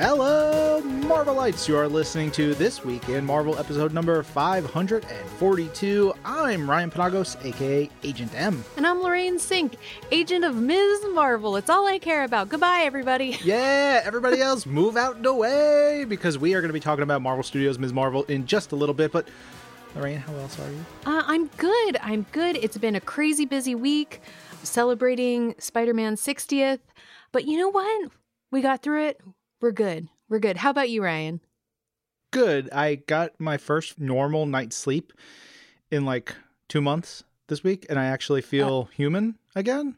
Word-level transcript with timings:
Hello, 0.00 0.80
Marvelites! 0.80 1.66
You 1.66 1.76
are 1.76 1.88
listening 1.88 2.30
to 2.30 2.54
This 2.54 2.84
Week 2.84 3.08
in 3.08 3.24
Marvel 3.24 3.58
episode 3.58 3.92
number 3.92 4.22
542. 4.22 6.14
I'm 6.24 6.70
Ryan 6.70 6.88
Penagos, 6.88 7.44
aka 7.44 7.90
Agent 8.04 8.32
M. 8.36 8.64
And 8.76 8.86
I'm 8.86 9.02
Lorraine 9.02 9.38
Cink, 9.38 9.74
agent 10.12 10.44
of 10.44 10.54
Ms. 10.54 11.06
Marvel. 11.14 11.56
It's 11.56 11.68
all 11.68 11.84
I 11.84 11.98
care 11.98 12.22
about. 12.22 12.48
Goodbye, 12.48 12.82
everybody. 12.84 13.38
Yeah, 13.42 14.00
everybody 14.04 14.40
else, 14.40 14.66
move 14.66 14.96
out 14.96 15.20
the 15.20 15.34
way 15.34 16.04
because 16.08 16.38
we 16.38 16.54
are 16.54 16.60
going 16.60 16.68
to 16.68 16.74
be 16.74 16.78
talking 16.78 17.02
about 17.02 17.20
Marvel 17.20 17.42
Studios' 17.42 17.76
Ms. 17.76 17.92
Marvel 17.92 18.22
in 18.26 18.46
just 18.46 18.70
a 18.70 18.76
little 18.76 18.94
bit. 18.94 19.10
But, 19.10 19.26
Lorraine, 19.96 20.18
how 20.18 20.32
else 20.36 20.60
are 20.60 20.70
you? 20.70 20.84
Uh, 21.06 21.24
I'm 21.26 21.48
good. 21.56 21.96
I'm 22.02 22.24
good. 22.30 22.56
It's 22.62 22.78
been 22.78 22.94
a 22.94 23.00
crazy 23.00 23.46
busy 23.46 23.74
week 23.74 24.20
celebrating 24.62 25.56
Spider 25.58 25.92
Man's 25.92 26.22
60th. 26.22 26.78
But 27.32 27.46
you 27.46 27.58
know 27.58 27.70
what? 27.70 28.12
We 28.52 28.62
got 28.62 28.80
through 28.80 29.06
it. 29.08 29.20
We're 29.60 29.72
good. 29.72 30.08
We're 30.28 30.38
good. 30.38 30.58
How 30.58 30.70
about 30.70 30.90
you, 30.90 31.02
Ryan? 31.02 31.40
Good. 32.30 32.70
I 32.70 32.96
got 32.96 33.40
my 33.40 33.56
first 33.56 33.98
normal 33.98 34.46
night's 34.46 34.76
sleep 34.76 35.12
in 35.90 36.04
like 36.04 36.34
two 36.68 36.80
months 36.80 37.24
this 37.48 37.64
week, 37.64 37.86
and 37.88 37.98
I 37.98 38.06
actually 38.06 38.42
uh, 38.42 38.46
feel 38.46 38.84
human 38.94 39.36
again. 39.54 39.96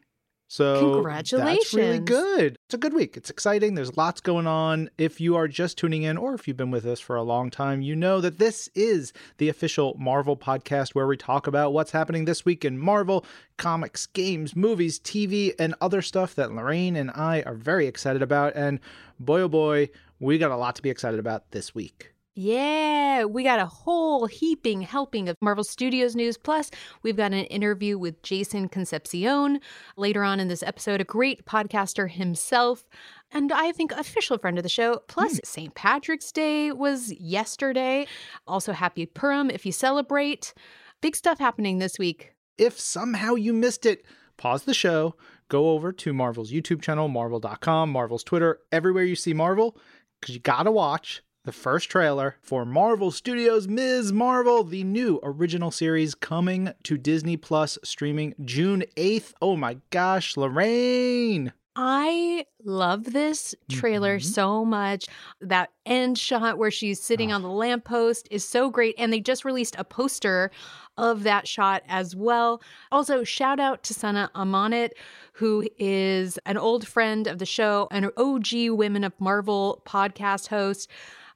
So 0.51 0.95
Congratulations. 0.95 1.61
That's 1.61 1.73
really 1.73 1.99
good. 1.99 2.57
It's 2.65 2.73
a 2.73 2.77
good 2.77 2.93
week. 2.93 3.15
It's 3.15 3.29
exciting. 3.29 3.75
There's 3.75 3.95
lots 3.95 4.19
going 4.19 4.47
on. 4.47 4.89
If 4.97 5.21
you 5.21 5.37
are 5.37 5.47
just 5.47 5.77
tuning 5.77 6.03
in 6.03 6.17
or 6.17 6.33
if 6.33 6.45
you've 6.45 6.57
been 6.57 6.71
with 6.71 6.85
us 6.85 6.99
for 6.99 7.15
a 7.15 7.23
long 7.23 7.49
time, 7.49 7.81
you 7.81 7.95
know 7.95 8.19
that 8.19 8.37
this 8.37 8.67
is 8.75 9.13
the 9.37 9.47
official 9.47 9.95
Marvel 9.97 10.35
podcast 10.35 10.89
where 10.89 11.07
we 11.07 11.15
talk 11.15 11.47
about 11.47 11.71
what's 11.71 11.91
happening 11.91 12.25
this 12.25 12.43
week 12.43 12.65
in 12.65 12.77
Marvel, 12.77 13.25
comics, 13.55 14.07
games, 14.07 14.53
movies, 14.53 14.99
TV, 14.99 15.53
and 15.57 15.73
other 15.79 16.01
stuff 16.01 16.35
that 16.35 16.51
Lorraine 16.51 16.97
and 16.97 17.11
I 17.11 17.43
are 17.43 17.55
very 17.55 17.87
excited 17.87 18.21
about. 18.21 18.51
And 18.53 18.81
boy, 19.21 19.43
oh 19.43 19.47
boy, 19.47 19.89
we 20.19 20.37
got 20.37 20.51
a 20.51 20.57
lot 20.57 20.75
to 20.75 20.81
be 20.81 20.89
excited 20.89 21.21
about 21.21 21.51
this 21.51 21.73
week. 21.73 22.11
Yeah, 22.33 23.25
we 23.25 23.43
got 23.43 23.59
a 23.59 23.65
whole 23.65 24.25
heaping 24.25 24.81
helping 24.81 25.27
of 25.27 25.35
Marvel 25.41 25.65
Studios 25.65 26.15
news. 26.15 26.37
Plus, 26.37 26.71
we've 27.03 27.17
got 27.17 27.33
an 27.33 27.43
interview 27.45 27.97
with 27.97 28.23
Jason 28.23 28.69
Concepcion 28.69 29.59
later 29.97 30.23
on 30.23 30.39
in 30.39 30.47
this 30.47 30.63
episode, 30.63 31.01
a 31.01 31.05
great 31.05 31.45
podcaster 31.45 32.09
himself. 32.09 32.85
And 33.31 33.51
I 33.51 33.73
think 33.73 33.91
official 33.91 34.37
friend 34.37 34.57
of 34.57 34.63
the 34.63 34.69
show. 34.69 35.01
Plus, 35.09 35.41
mm. 35.41 35.45
St. 35.45 35.75
Patrick's 35.75 36.31
Day 36.31 36.71
was 36.71 37.11
yesterday. 37.11 38.07
Also, 38.47 38.71
happy 38.71 39.05
Purim 39.05 39.49
if 39.49 39.65
you 39.65 39.73
celebrate. 39.73 40.53
Big 41.01 41.17
stuff 41.17 41.37
happening 41.37 41.79
this 41.79 41.99
week. 41.99 42.33
If 42.57 42.79
somehow 42.79 43.35
you 43.35 43.51
missed 43.51 43.85
it, 43.85 44.05
pause 44.37 44.63
the 44.63 44.73
show, 44.73 45.15
go 45.49 45.71
over 45.71 45.91
to 45.91 46.13
Marvel's 46.13 46.51
YouTube 46.51 46.81
channel, 46.81 47.09
marvel.com, 47.09 47.89
Marvel's 47.89 48.23
Twitter, 48.23 48.59
everywhere 48.71 49.03
you 49.03 49.15
see 49.15 49.33
Marvel, 49.33 49.75
because 50.19 50.35
you 50.35 50.41
got 50.41 50.63
to 50.63 50.71
watch 50.71 51.23
the 51.43 51.51
first 51.51 51.89
trailer 51.89 52.37
for 52.41 52.65
Marvel 52.65 53.09
Studios' 53.09 53.67
Ms. 53.67 54.13
Marvel, 54.13 54.63
the 54.63 54.83
new 54.83 55.19
original 55.23 55.71
series 55.71 56.13
coming 56.13 56.71
to 56.83 56.97
Disney 56.97 57.35
Plus 57.35 57.79
streaming 57.83 58.35
June 58.45 58.83
8th. 58.95 59.33
Oh 59.41 59.55
my 59.55 59.77
gosh, 59.89 60.37
Lorraine! 60.37 61.53
I 61.75 62.45
love 62.63 63.05
this 63.05 63.55
trailer 63.71 64.19
mm-hmm. 64.19 64.27
so 64.27 64.65
much. 64.65 65.07
That 65.39 65.71
end 65.85 66.17
shot 66.17 66.57
where 66.57 66.69
she's 66.69 67.01
sitting 67.01 67.31
oh. 67.31 67.35
on 67.35 67.41
the 67.41 67.49
lamppost 67.49 68.27
is 68.29 68.47
so 68.47 68.69
great. 68.69 68.93
And 68.97 69.11
they 69.11 69.21
just 69.21 69.45
released 69.45 69.75
a 69.79 69.83
poster 69.83 70.51
of 70.97 71.23
that 71.23 71.47
shot 71.47 71.81
as 71.87 72.15
well. 72.15 72.61
Also, 72.91 73.23
shout 73.23 73.59
out 73.59 73.83
to 73.83 73.93
Sana 73.93 74.29
Amanat, 74.35 74.91
who 75.33 75.67
is 75.79 76.37
an 76.45 76.57
old 76.57 76.85
friend 76.85 77.25
of 77.25 77.39
the 77.39 77.45
show, 77.45 77.87
an 77.89 78.11
OG 78.17 78.71
Women 78.71 79.05
of 79.05 79.19
Marvel 79.19 79.81
podcast 79.87 80.49
host 80.49 80.89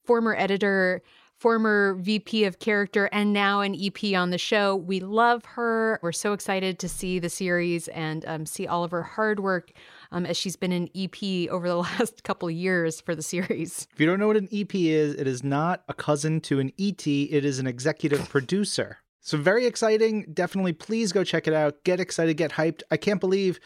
former 0.05 0.35
editor, 0.35 1.01
former 1.37 1.95
VP 1.95 2.45
of 2.45 2.59
character, 2.59 3.09
and 3.11 3.33
now 3.33 3.61
an 3.61 3.75
EP 3.79 4.15
on 4.15 4.29
the 4.29 4.37
show. 4.37 4.75
We 4.75 4.99
love 4.99 5.43
her. 5.45 5.99
We're 6.01 6.11
so 6.11 6.33
excited 6.33 6.79
to 6.79 6.89
see 6.89 7.19
the 7.19 7.29
series 7.29 7.87
and 7.89 8.25
um, 8.25 8.45
see 8.45 8.67
all 8.67 8.83
of 8.83 8.91
her 8.91 9.03
hard 9.03 9.39
work 9.39 9.71
um, 10.11 10.25
as 10.25 10.37
she's 10.37 10.55
been 10.55 10.71
an 10.71 10.89
EP 10.95 11.49
over 11.49 11.67
the 11.67 11.75
last 11.99 12.23
couple 12.23 12.47
of 12.47 12.55
years 12.55 13.01
for 13.01 13.15
the 13.15 13.21
series. 13.21 13.87
If 13.93 13.99
you 13.99 14.05
don't 14.05 14.19
know 14.19 14.27
what 14.27 14.37
an 14.37 14.49
EP 14.51 14.73
is, 14.75 15.13
it 15.15 15.27
is 15.27 15.43
not 15.43 15.83
a 15.89 15.93
cousin 15.93 16.41
to 16.41 16.59
an 16.59 16.71
ET, 16.79 17.05
it 17.05 17.45
is 17.45 17.59
an 17.59 17.67
executive 17.67 18.29
producer. 18.29 18.99
So, 19.19 19.39
very 19.39 19.65
exciting. 19.65 20.27
Definitely, 20.33 20.73
please 20.73 21.11
go 21.11 21.23
check 21.23 21.47
it 21.47 21.53
out. 21.53 21.83
Get 21.83 21.99
excited, 21.99 22.37
get 22.37 22.51
hyped. 22.51 22.83
I 22.91 22.97
can't 22.97 23.19
believe 23.19 23.59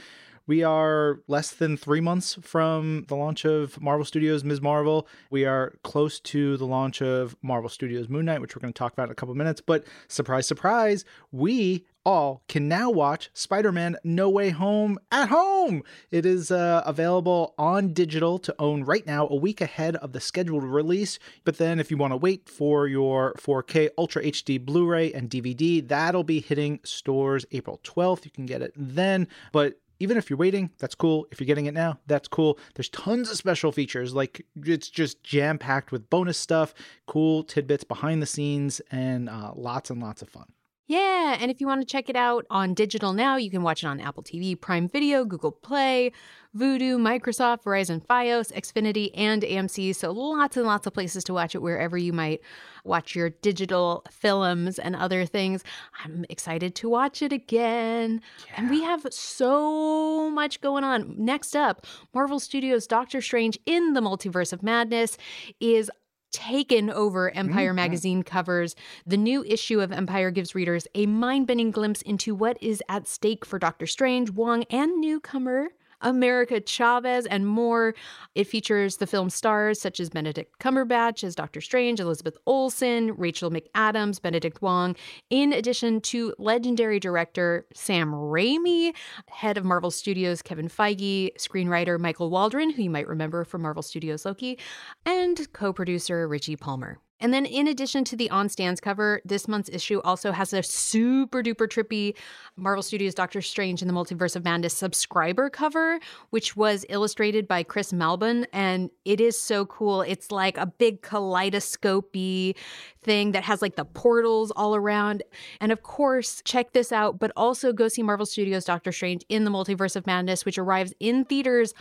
we 0.49 0.63
are 0.63 1.19
less 1.27 1.51
than 1.51 1.77
three 1.77 2.01
months 2.01 2.35
from 2.41 3.05
the 3.07 3.15
launch 3.15 3.45
of 3.45 3.79
Marvel 3.79 4.03
Studios 4.03 4.43
Ms. 4.43 4.61
Marvel. 4.61 5.07
We 5.29 5.45
are 5.45 5.75
close 5.83 6.19
to 6.21 6.57
the 6.57 6.65
launch 6.65 7.03
of 7.03 7.35
Marvel 7.43 7.69
Studios 7.69 8.09
Moon 8.09 8.25
Knight, 8.25 8.41
which 8.41 8.55
we're 8.55 8.61
going 8.61 8.73
to 8.73 8.77
talk 8.77 8.91
about 8.91 9.09
in 9.09 9.11
a 9.11 9.15
couple 9.15 9.35
minutes. 9.35 9.61
But 9.61 9.85
surprise, 10.07 10.47
surprise, 10.47 11.05
we 11.31 11.85
all 12.03 12.41
can 12.47 12.67
now 12.67 12.89
watch 12.89 13.29
Spider 13.35 13.71
Man 13.71 13.95
No 14.03 14.27
Way 14.27 14.49
Home 14.49 14.97
at 15.11 15.29
home. 15.29 15.83
It 16.09 16.25
is 16.25 16.49
uh, 16.49 16.81
available 16.83 17.53
on 17.59 17.93
digital 17.93 18.39
to 18.39 18.55
own 18.57 18.83
right 18.85 19.05
now, 19.05 19.27
a 19.27 19.35
week 19.35 19.61
ahead 19.61 19.97
of 19.97 20.13
the 20.13 20.19
scheduled 20.19 20.63
release. 20.63 21.19
But 21.43 21.59
then, 21.59 21.79
if 21.79 21.91
you 21.91 21.97
want 21.97 22.13
to 22.13 22.17
wait 22.17 22.49
for 22.49 22.87
your 22.87 23.35
4K 23.35 23.89
Ultra 23.99 24.23
HD 24.23 24.59
Blu 24.59 24.87
ray 24.87 25.13
and 25.13 25.29
DVD, 25.29 25.87
that'll 25.87 26.23
be 26.23 26.39
hitting 26.39 26.79
stores 26.83 27.45
April 27.51 27.79
12th. 27.83 28.25
You 28.25 28.31
can 28.31 28.47
get 28.47 28.63
it 28.63 28.73
then. 28.75 29.27
But 29.51 29.77
even 29.99 30.17
if 30.17 30.29
you're 30.29 30.37
waiting, 30.37 30.71
that's 30.79 30.95
cool. 30.95 31.27
If 31.31 31.39
you're 31.39 31.47
getting 31.47 31.65
it 31.65 31.73
now, 31.73 31.99
that's 32.07 32.27
cool. 32.27 32.57
There's 32.75 32.89
tons 32.89 33.29
of 33.29 33.37
special 33.37 33.71
features. 33.71 34.13
Like 34.13 34.45
it's 34.63 34.89
just 34.89 35.23
jam 35.23 35.57
packed 35.57 35.91
with 35.91 36.09
bonus 36.09 36.37
stuff, 36.37 36.73
cool 37.07 37.43
tidbits 37.43 37.83
behind 37.83 38.21
the 38.21 38.25
scenes, 38.25 38.81
and 38.91 39.29
uh, 39.29 39.51
lots 39.55 39.89
and 39.89 40.01
lots 40.01 40.21
of 40.21 40.29
fun. 40.29 40.45
Yeah, 40.89 41.37
and 41.39 41.51
if 41.51 41.61
you 41.61 41.67
want 41.67 41.81
to 41.81 41.85
check 41.85 42.09
it 42.09 42.15
out 42.15 42.47
on 42.49 42.73
digital 42.73 43.13
now, 43.13 43.35
you 43.35 43.51
can 43.51 43.61
watch 43.61 43.83
it 43.83 43.87
on 43.87 43.99
Apple 43.99 44.23
TV, 44.23 44.59
Prime 44.59 44.89
Video, 44.89 45.23
Google 45.23 45.51
Play, 45.51 46.11
Vudu, 46.57 46.97
Microsoft, 46.97 47.61
Verizon 47.61 48.03
Fios, 48.03 48.51
Xfinity, 48.53 49.11
and 49.13 49.43
AMC. 49.43 49.95
So 49.95 50.09
lots 50.09 50.57
and 50.57 50.65
lots 50.65 50.87
of 50.87 50.93
places 50.95 51.23
to 51.25 51.33
watch 51.35 51.53
it 51.53 51.61
wherever 51.61 51.95
you 51.95 52.11
might 52.11 52.41
watch 52.85 53.15
your 53.15 53.29
digital 53.29 54.03
films 54.09 54.79
and 54.79 54.95
other 54.95 55.27
things. 55.27 55.63
I'm 56.03 56.25
excited 56.27 56.73
to 56.77 56.89
watch 56.89 57.21
it 57.21 57.31
again. 57.31 58.19
Yeah. 58.47 58.53
And 58.57 58.71
we 58.71 58.81
have 58.81 59.05
so 59.11 60.31
much 60.31 60.59
going 60.59 60.83
on. 60.83 61.13
Next 61.19 61.55
up, 61.55 61.85
Marvel 62.15 62.39
Studios' 62.39 62.87
Doctor 62.87 63.21
Strange 63.21 63.59
in 63.67 63.93
the 63.93 64.01
Multiverse 64.01 64.51
of 64.51 64.63
Madness 64.63 65.19
is 65.59 65.91
taken 66.31 66.89
over 66.89 67.29
Empire 67.31 67.69
mm-hmm. 67.69 67.75
magazine 67.75 68.23
covers. 68.23 68.75
The 69.05 69.17
new 69.17 69.43
issue 69.43 69.81
of 69.81 69.91
Empire 69.91 70.31
gives 70.31 70.55
readers 70.55 70.87
a 70.95 71.05
mind 71.05 71.47
bending 71.47 71.71
glimpse 71.71 72.01
into 72.01 72.35
what 72.35 72.61
is 72.61 72.81
at 72.89 73.07
stake 73.07 73.45
for 73.45 73.59
Doctor 73.59 73.87
Strange, 73.87 74.31
Wong, 74.31 74.63
and 74.69 74.99
newcomer 74.99 75.69
America 76.01 76.61
Chavez, 76.61 77.25
and 77.25 77.47
more. 77.47 77.93
It 78.35 78.45
features 78.45 78.97
the 78.97 79.07
film 79.07 79.29
stars 79.29 79.79
such 79.79 79.99
as 79.99 80.09
Benedict 80.09 80.59
Cumberbatch 80.59 81.23
as 81.23 81.35
Doctor 81.35 81.61
Strange, 81.61 81.99
Elizabeth 81.99 82.37
Olsen, 82.45 83.13
Rachel 83.15 83.51
McAdams, 83.51 84.21
Benedict 84.21 84.61
Wong, 84.61 84.95
in 85.29 85.53
addition 85.53 86.01
to 86.01 86.33
legendary 86.37 86.99
director 86.99 87.65
Sam 87.73 88.11
Raimi, 88.11 88.93
head 89.29 89.57
of 89.57 89.65
Marvel 89.65 89.91
Studios 89.91 90.41
Kevin 90.41 90.69
Feige, 90.69 91.35
screenwriter 91.37 91.99
Michael 91.99 92.29
Waldron, 92.29 92.69
who 92.69 92.83
you 92.83 92.89
might 92.89 93.07
remember 93.07 93.43
from 93.43 93.61
Marvel 93.61 93.83
Studios 93.83 94.25
Loki, 94.25 94.57
and 95.05 95.51
co 95.53 95.73
producer 95.73 96.27
Richie 96.27 96.55
Palmer. 96.55 96.99
And 97.19 97.33
then, 97.33 97.45
in 97.45 97.67
addition 97.67 98.03
to 98.05 98.15
the 98.15 98.29
on 98.29 98.49
stands 98.49 98.79
cover, 98.79 99.21
this 99.25 99.47
month's 99.47 99.69
issue 99.69 99.99
also 100.03 100.31
has 100.31 100.53
a 100.53 100.63
super 100.63 101.43
duper 101.43 101.67
trippy 101.67 102.15
Marvel 102.55 102.81
Studios 102.81 103.13
Doctor 103.13 103.41
Strange 103.41 103.81
in 103.81 103.87
the 103.87 103.93
Multiverse 103.93 104.35
of 104.35 104.43
Madness 104.43 104.73
subscriber 104.73 105.49
cover, 105.49 105.99
which 106.29 106.55
was 106.55 106.85
illustrated 106.89 107.47
by 107.47 107.63
Chris 107.63 107.91
Malbon. 107.91 108.45
And 108.53 108.89
it 109.05 109.19
is 109.19 109.39
so 109.39 109.65
cool. 109.65 110.01
It's 110.01 110.31
like 110.31 110.57
a 110.57 110.65
big 110.65 111.01
kaleidoscopy 111.01 112.55
thing 113.01 113.31
that 113.31 113.43
has 113.43 113.61
like 113.61 113.75
the 113.75 113.85
portals 113.85 114.51
all 114.51 114.75
around. 114.75 115.23
And 115.59 115.71
of 115.71 115.83
course, 115.83 116.41
check 116.45 116.73
this 116.73 116.91
out, 116.91 117.19
but 117.19 117.31
also 117.35 117.73
go 117.73 117.87
see 117.87 118.03
Marvel 118.03 118.25
Studios 118.25 118.65
Doctor 118.65 118.91
Strange 118.91 119.25
in 119.29 119.43
the 119.43 119.51
Multiverse 119.51 119.95
of 119.95 120.07
Madness, 120.07 120.45
which 120.45 120.57
arrives 120.57 120.93
in 120.99 121.25
theaters 121.25 121.73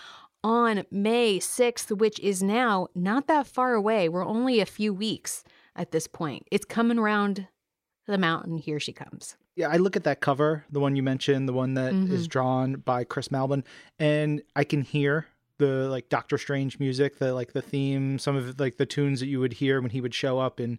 on 0.42 0.84
May 0.90 1.38
6th, 1.38 1.96
which 1.96 2.18
is 2.20 2.42
now 2.42 2.88
not 2.94 3.26
that 3.26 3.46
far 3.46 3.74
away. 3.74 4.08
We're 4.08 4.26
only 4.26 4.60
a 4.60 4.66
few 4.66 4.92
weeks 4.94 5.44
at 5.74 5.90
this 5.90 6.06
point. 6.06 6.46
It's 6.50 6.64
coming 6.64 6.98
around 6.98 7.48
the 8.06 8.18
mountain. 8.18 8.58
Here 8.58 8.80
she 8.80 8.92
comes. 8.92 9.36
Yeah, 9.56 9.68
I 9.68 9.76
look 9.76 9.96
at 9.96 10.04
that 10.04 10.20
cover, 10.20 10.64
the 10.70 10.80
one 10.80 10.94
you 10.94 11.02
mentioned, 11.02 11.48
the 11.48 11.52
one 11.52 11.74
that 11.74 11.92
mm-hmm. 11.92 12.14
is 12.14 12.28
drawn 12.28 12.74
by 12.74 13.04
Chris 13.04 13.28
Malbon, 13.28 13.64
and 13.98 14.40
I 14.54 14.62
can 14.62 14.82
hear 14.82 15.26
the 15.58 15.88
like 15.88 16.08
Doctor 16.08 16.38
Strange 16.38 16.78
music, 16.78 17.18
the 17.18 17.34
like 17.34 17.52
the 17.52 17.62
theme, 17.62 18.20
some 18.20 18.36
of 18.36 18.60
like 18.60 18.76
the 18.76 18.86
tunes 18.86 19.18
that 19.20 19.26
you 19.26 19.40
would 19.40 19.54
hear 19.54 19.80
when 19.80 19.90
he 19.90 20.00
would 20.00 20.14
show 20.14 20.38
up 20.38 20.60
in 20.60 20.78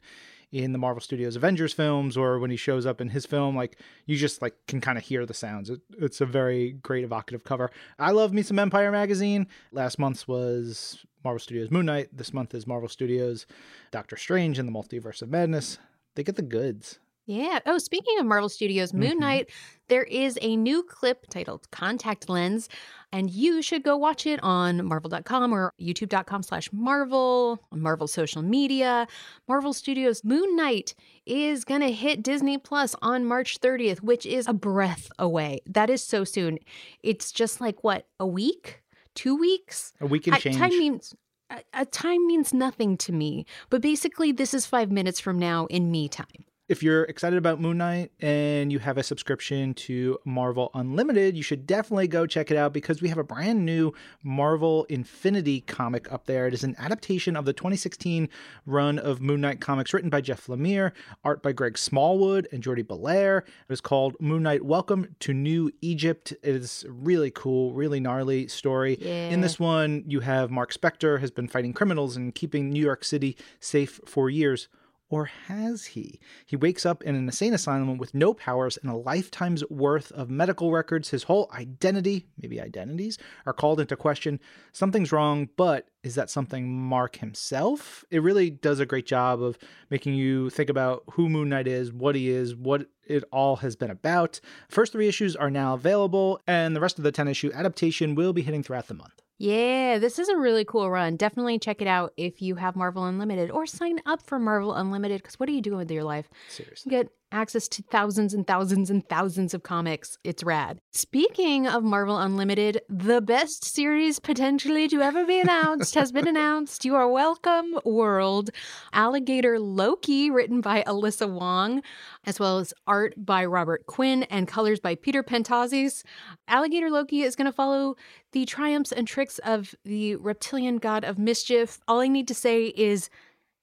in 0.51 0.71
the 0.71 0.77
Marvel 0.77 1.01
Studios 1.01 1.35
Avengers 1.35 1.73
films 1.73 2.17
or 2.17 2.39
when 2.39 2.49
he 2.49 2.57
shows 2.57 2.85
up 2.85 3.01
in 3.01 3.09
his 3.09 3.25
film, 3.25 3.55
like 3.55 3.77
you 4.05 4.17
just 4.17 4.41
like 4.41 4.55
can 4.67 4.81
kind 4.81 4.97
of 4.97 5.03
hear 5.03 5.25
the 5.25 5.33
sounds. 5.33 5.69
It, 5.69 5.81
it's 5.99 6.21
a 6.21 6.25
very 6.25 6.71
great 6.71 7.03
evocative 7.03 7.43
cover. 7.43 7.69
I 7.97 8.11
love 8.11 8.33
me 8.33 8.41
some 8.41 8.59
Empire 8.59 8.91
magazine. 8.91 9.47
Last 9.71 9.99
month's 9.99 10.27
was 10.27 11.05
Marvel 11.23 11.39
Studios 11.39 11.71
Moon 11.71 11.85
Knight. 11.85 12.09
This 12.11 12.33
month 12.33 12.53
is 12.55 12.65
Marvel 12.65 12.89
Studios 12.89 13.45
Doctor 13.91 14.17
Strange 14.17 14.57
and 14.57 14.67
the 14.67 14.73
Multiverse 14.73 15.21
of 15.21 15.29
Madness. 15.29 15.77
They 16.15 16.23
get 16.23 16.35
the 16.35 16.41
goods. 16.41 16.99
Yeah. 17.29 17.59
Oh, 17.67 17.77
speaking 17.77 18.17
of 18.19 18.25
Marvel 18.25 18.49
Studios 18.49 18.91
Moon 18.91 19.17
Mhm. 19.17 19.19
Knight, 19.19 19.49
there 19.87 20.01
is 20.01 20.39
a 20.41 20.55
new 20.55 20.81
clip 20.81 21.27
titled 21.29 21.69
Contact 21.69 22.27
Lens, 22.27 22.67
and 23.11 23.29
you 23.29 23.61
should 23.61 23.83
go 23.83 23.95
watch 23.95 24.25
it 24.25 24.39
on 24.41 24.83
marvel.com 24.83 25.53
or 25.53 25.73
youtube.com 25.79 26.41
slash 26.41 26.73
Marvel, 26.73 27.59
on 27.71 27.81
Marvel 27.81 28.07
social 28.07 28.41
media. 28.41 29.07
Marvel 29.47 29.73
Studios 29.73 30.23
Moon 30.23 30.55
Knight 30.55 30.95
is 31.27 31.63
going 31.65 31.81
to 31.81 31.91
hit 31.91 32.23
Disney 32.23 32.57
Plus 32.57 32.95
on 33.03 33.25
March 33.25 33.59
30th, 33.59 34.01
which 34.01 34.25
is 34.25 34.47
a 34.47 34.53
breath 34.53 35.11
away. 35.19 35.59
That 35.67 35.91
is 35.91 36.03
so 36.03 36.23
soon. 36.23 36.57
It's 37.03 37.31
just 37.31 37.61
like, 37.61 37.83
what, 37.83 38.07
a 38.19 38.25
week? 38.25 38.81
Two 39.13 39.35
weeks? 39.35 39.93
A 40.01 40.07
week 40.07 40.25
and 40.25 40.35
I- 40.35 40.39
change. 40.39 40.57
time 40.57 40.69
means 40.79 41.13
a, 41.51 41.61
a 41.73 41.85
time 41.85 42.25
means 42.25 42.55
nothing 42.55 42.97
to 42.97 43.11
me. 43.11 43.45
But 43.69 43.81
basically, 43.83 44.31
this 44.31 44.55
is 44.55 44.65
five 44.65 44.91
minutes 44.91 45.19
from 45.19 45.37
now 45.37 45.67
in 45.67 45.91
me 45.91 46.07
time. 46.09 46.25
If 46.69 46.83
you're 46.83 47.05
excited 47.05 47.39
about 47.39 47.59
Moon 47.59 47.79
Knight 47.79 48.11
and 48.19 48.71
you 48.71 48.77
have 48.77 48.99
a 48.99 49.03
subscription 49.03 49.73
to 49.73 50.19
Marvel 50.23 50.69
Unlimited, 50.75 51.35
you 51.35 51.41
should 51.41 51.65
definitely 51.65 52.07
go 52.07 52.27
check 52.27 52.51
it 52.51 52.57
out 52.57 52.73
because 52.73 53.01
we 53.01 53.09
have 53.09 53.17
a 53.17 53.23
brand 53.23 53.65
new 53.65 53.91
Marvel 54.21 54.83
Infinity 54.83 55.61
comic 55.61 56.11
up 56.13 56.27
there. 56.27 56.45
It 56.45 56.53
is 56.53 56.63
an 56.63 56.75
adaptation 56.77 57.35
of 57.35 57.45
the 57.45 57.53
2016 57.53 58.29
run 58.67 58.99
of 58.99 59.19
Moon 59.19 59.41
Knight 59.41 59.59
comics 59.59 59.95
written 59.95 60.11
by 60.11 60.21
Jeff 60.21 60.45
Lemire, 60.45 60.91
art 61.23 61.41
by 61.41 61.53
Greg 61.53 61.75
Smallwood 61.75 62.47
and 62.51 62.61
Jordie 62.61 62.83
Bellaire. 62.83 63.39
It 63.67 63.73
is 63.73 63.81
called 63.81 64.15
Moon 64.19 64.43
Knight 64.43 64.63
Welcome 64.63 65.15
to 65.21 65.33
New 65.33 65.71
Egypt. 65.81 66.33
It 66.43 66.53
is 66.53 66.85
a 66.87 66.91
really 66.91 67.31
cool, 67.31 67.73
really 67.73 67.99
gnarly 67.99 68.47
story. 68.47 68.95
Yeah. 69.01 69.29
In 69.29 69.41
this 69.41 69.59
one, 69.59 70.03
you 70.05 70.19
have 70.19 70.51
Mark 70.51 70.71
Spector 70.71 71.19
has 71.19 71.31
been 71.31 71.47
fighting 71.47 71.73
criminals 71.73 72.15
and 72.15 72.35
keeping 72.35 72.69
New 72.69 72.83
York 72.83 73.03
City 73.03 73.35
safe 73.59 73.99
for 74.05 74.29
years. 74.29 74.67
Or 75.11 75.25
has 75.25 75.85
he? 75.85 76.19
He 76.45 76.55
wakes 76.55 76.85
up 76.85 77.01
in 77.01 77.15
an 77.15 77.25
insane 77.25 77.55
asylum 77.55 77.97
with 77.97 78.13
no 78.13 78.35
powers 78.35 78.77
and 78.77 78.91
a 78.91 78.95
lifetime's 78.95 79.67
worth 79.67 80.11
of 80.11 80.29
medical 80.29 80.71
records. 80.71 81.09
His 81.09 81.23
whole 81.23 81.49
identity, 81.51 82.27
maybe 82.39 82.61
identities, 82.61 83.17
are 83.47 83.53
called 83.53 83.79
into 83.79 83.95
question. 83.95 84.39
Something's 84.71 85.11
wrong, 85.11 85.49
but 85.57 85.87
is 86.03 86.13
that 86.13 86.29
something 86.29 86.71
Mark 86.71 87.15
himself? 87.15 88.05
It 88.11 88.21
really 88.21 88.51
does 88.51 88.79
a 88.79 88.85
great 88.85 89.07
job 89.07 89.41
of 89.41 89.57
making 89.89 90.13
you 90.13 90.51
think 90.51 90.69
about 90.69 91.03
who 91.13 91.27
Moon 91.27 91.49
Knight 91.49 91.67
is, 91.67 91.91
what 91.91 92.13
he 92.13 92.29
is, 92.29 92.55
what 92.55 92.85
it 93.07 93.23
all 93.31 93.57
has 93.57 93.75
been 93.75 93.89
about. 93.89 94.39
First 94.69 94.91
three 94.91 95.07
issues 95.07 95.35
are 95.35 95.49
now 95.49 95.73
available, 95.73 96.39
and 96.45 96.75
the 96.75 96.81
rest 96.81 96.99
of 96.99 97.03
the 97.03 97.11
10 97.11 97.27
issue 97.27 97.51
adaptation 97.51 98.13
will 98.13 98.31
be 98.31 98.43
hitting 98.43 98.61
throughout 98.61 98.87
the 98.87 98.93
month. 98.93 99.23
Yeah, 99.39 99.99
this 99.99 100.19
is 100.19 100.27
a 100.27 100.35
really 100.35 100.65
cool 100.65 100.91
run. 100.91 101.15
Definitely 101.15 101.59
check 101.59 101.81
it 101.81 101.87
out 101.87 102.13
if 102.17 102.41
you 102.41 102.55
have 102.55 102.75
Marvel 102.75 103.05
Unlimited 103.05 103.49
or 103.49 103.65
sign 103.65 104.01
up 104.05 104.21
for 104.21 104.37
Marvel 104.37 104.73
Unlimited 104.73 105.21
because 105.21 105.39
what 105.39 105.47
are 105.47 105.53
you 105.53 105.61
doing 105.61 105.77
with 105.77 105.89
your 105.89 106.03
life? 106.03 106.29
Seriously. 106.49 106.91
You 106.91 107.03
get 107.03 107.11
access 107.31 107.67
to 107.67 107.83
thousands 107.83 108.33
and 108.33 108.45
thousands 108.45 108.89
and 108.89 109.07
thousands 109.07 109.53
of 109.53 109.63
comics. 109.63 110.17
It's 110.23 110.43
rad. 110.43 110.79
Speaking 110.91 111.67
of 111.67 111.83
Marvel 111.83 112.17
Unlimited, 112.17 112.81
the 112.89 113.21
best 113.21 113.65
series 113.65 114.19
potentially 114.19 114.87
to 114.87 115.01
ever 115.01 115.25
be 115.25 115.39
announced 115.39 115.95
has 115.95 116.11
been 116.11 116.27
announced. 116.27 116.85
You 116.85 116.95
are 116.95 117.09
welcome, 117.09 117.79
world. 117.85 118.49
Alligator 118.93 119.59
Loki, 119.59 120.29
written 120.29 120.61
by 120.61 120.83
Alyssa 120.83 121.29
Wong, 121.29 121.81
as 122.25 122.39
well 122.39 122.59
as 122.59 122.73
art 122.87 123.13
by 123.17 123.45
Robert 123.45 123.85
Quinn 123.85 124.23
and 124.23 124.47
colors 124.47 124.79
by 124.79 124.95
Peter 124.95 125.23
Pantazis. 125.23 126.03
Alligator 126.47 126.89
Loki 126.89 127.21
is 127.21 127.35
going 127.35 127.45
to 127.45 127.51
follow 127.51 127.95
the 128.31 128.45
triumphs 128.45 128.91
and 128.91 129.07
tricks 129.07 129.39
of 129.39 129.73
the 129.85 130.15
reptilian 130.17 130.77
god 130.77 131.03
of 131.03 131.17
mischief. 131.17 131.79
All 131.87 131.99
I 131.99 132.07
need 132.07 132.27
to 132.27 132.35
say 132.35 132.65
is 132.67 133.09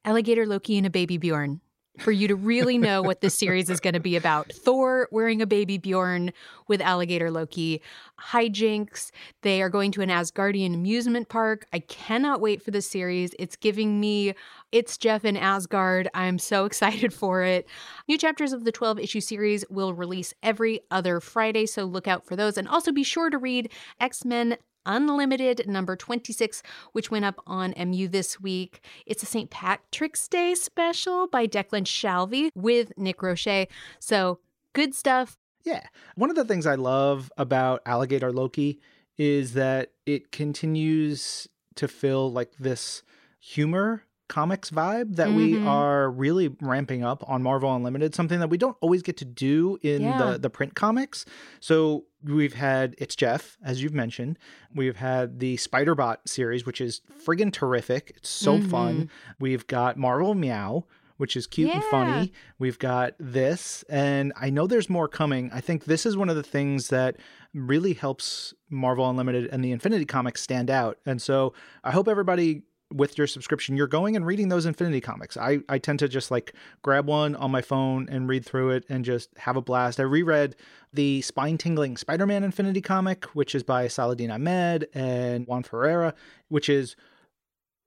Alligator 0.04 0.46
Loki 0.46 0.76
and 0.76 0.86
a 0.86 0.90
baby 0.90 1.18
Bjorn 1.18 1.60
for 1.98 2.12
you 2.12 2.28
to 2.28 2.34
really 2.34 2.78
know 2.78 3.02
what 3.02 3.20
this 3.20 3.34
series 3.34 3.70
is 3.70 3.80
going 3.80 3.94
to 3.94 4.00
be 4.00 4.16
about. 4.16 4.52
Thor 4.52 5.08
wearing 5.10 5.42
a 5.42 5.46
baby 5.46 5.78
Bjorn 5.78 6.32
with 6.68 6.80
alligator 6.80 7.30
Loki, 7.30 7.80
hijinks. 8.20 9.10
They 9.42 9.62
are 9.62 9.68
going 9.68 9.92
to 9.92 10.02
an 10.02 10.08
Asgardian 10.08 10.74
amusement 10.74 11.28
park. 11.28 11.66
I 11.72 11.80
cannot 11.80 12.40
wait 12.40 12.62
for 12.62 12.70
this 12.70 12.86
series. 12.86 13.34
It's 13.38 13.56
giving 13.56 14.00
me 14.00 14.34
it's 14.72 14.98
Jeff 14.98 15.24
in 15.24 15.36
Asgard. 15.36 16.08
I'm 16.14 16.38
so 16.38 16.64
excited 16.66 17.12
for 17.12 17.42
it. 17.42 17.66
New 18.08 18.18
chapters 18.18 18.52
of 18.52 18.64
the 18.64 18.72
12 18.72 18.98
issue 18.98 19.20
series 19.20 19.64
will 19.70 19.94
release 19.94 20.34
every 20.42 20.80
other 20.90 21.20
Friday, 21.20 21.66
so 21.66 21.84
look 21.84 22.08
out 22.08 22.24
for 22.24 22.36
those. 22.36 22.58
And 22.58 22.68
also 22.68 22.92
be 22.92 23.02
sure 23.02 23.30
to 23.30 23.38
read 23.38 23.70
X 24.00 24.24
Men 24.24 24.56
Unlimited 24.86 25.68
number 25.68 25.96
26, 25.96 26.62
which 26.92 27.10
went 27.10 27.26
up 27.26 27.42
on 27.46 27.74
MU 27.76 28.08
this 28.08 28.40
week. 28.40 28.80
It's 29.04 29.22
a 29.22 29.26
St. 29.26 29.50
Patrick's 29.50 30.26
Day 30.28 30.54
special 30.54 31.26
by 31.26 31.46
Declan 31.46 31.84
Shalvey 31.84 32.50
with 32.54 32.96
Nick 32.96 33.22
Roche. 33.22 33.66
So 33.98 34.38
good 34.72 34.94
stuff. 34.94 35.36
Yeah. 35.64 35.86
One 36.14 36.30
of 36.30 36.36
the 36.36 36.44
things 36.44 36.66
I 36.66 36.76
love 36.76 37.30
about 37.36 37.82
Alligator 37.84 38.32
Loki 38.32 38.80
is 39.18 39.52
that 39.54 39.90
it 40.06 40.30
continues 40.30 41.48
to 41.74 41.88
fill 41.88 42.32
like 42.32 42.52
this 42.58 43.02
humor 43.40 44.04
comics 44.28 44.70
vibe 44.70 45.16
that 45.16 45.32
we 45.32 45.52
Mhm. 45.54 45.66
are 45.66 46.10
really 46.10 46.48
ramping 46.60 47.04
up 47.04 47.22
on 47.28 47.42
Marvel 47.42 47.74
Unlimited, 47.74 48.14
something 48.14 48.40
that 48.40 48.48
we 48.50 48.58
don't 48.58 48.76
always 48.80 49.02
get 49.02 49.16
to 49.18 49.24
do 49.24 49.78
in 49.82 50.02
Yeah. 50.02 50.32
the 50.32 50.38
the 50.38 50.50
print 50.50 50.74
comics. 50.74 51.24
So 51.60 52.04
we've 52.22 52.54
had 52.54 52.94
It's 52.98 53.14
Jeff, 53.16 53.56
as 53.62 53.82
you've 53.82 53.94
mentioned. 53.94 54.38
We've 54.74 54.96
had 54.96 55.38
the 55.38 55.56
Spider-Bot 55.56 56.28
series, 56.28 56.66
which 56.66 56.80
is 56.80 57.00
friggin' 57.24 57.52
terrific. 57.52 58.12
It's 58.16 58.28
so 58.28 58.60
fun. 58.60 59.08
We've 59.38 59.66
got 59.66 59.96
Marvel 59.96 60.34
Meow, 60.34 60.84
which 61.18 61.36
is 61.36 61.46
cute 61.46 61.70
and 61.74 61.82
funny. 61.84 62.32
We've 62.58 62.78
got 62.78 63.14
this, 63.18 63.84
and 63.88 64.32
I 64.36 64.50
know 64.50 64.66
there's 64.66 64.90
more 64.90 65.08
coming. 65.08 65.50
I 65.52 65.60
think 65.60 65.84
this 65.84 66.04
is 66.04 66.16
one 66.16 66.28
of 66.28 66.36
the 66.36 66.42
things 66.42 66.88
that 66.88 67.16
really 67.54 67.94
helps 67.94 68.52
Marvel 68.68 69.08
Unlimited 69.08 69.48
and 69.50 69.64
the 69.64 69.72
Infinity 69.72 70.04
Comics 70.04 70.42
stand 70.42 70.68
out. 70.70 70.98
And 71.06 71.22
so 71.22 71.54
I 71.82 71.90
hope 71.92 72.06
everybody 72.06 72.64
with 72.92 73.18
your 73.18 73.26
subscription 73.26 73.76
you're 73.76 73.86
going 73.86 74.14
and 74.14 74.24
reading 74.24 74.48
those 74.48 74.66
infinity 74.66 75.00
comics. 75.00 75.36
I 75.36 75.58
i 75.68 75.78
tend 75.78 75.98
to 76.00 76.08
just 76.08 76.30
like 76.30 76.54
grab 76.82 77.06
one 77.06 77.34
on 77.36 77.50
my 77.50 77.62
phone 77.62 78.08
and 78.08 78.28
read 78.28 78.44
through 78.44 78.70
it 78.70 78.84
and 78.88 79.04
just 79.04 79.30
have 79.38 79.56
a 79.56 79.62
blast. 79.62 79.98
I 79.98 80.04
reread 80.04 80.54
the 80.92 81.20
spine 81.22 81.58
tingling 81.58 81.96
spider-man 81.96 82.44
infinity 82.44 82.80
comic 82.80 83.24
which 83.26 83.54
is 83.54 83.62
by 83.62 83.88
saladin 83.88 84.30
ahmed 84.30 84.88
and 84.94 85.46
juan 85.46 85.62
ferreyra 85.62 86.12
which 86.48 86.68
is 86.68 86.96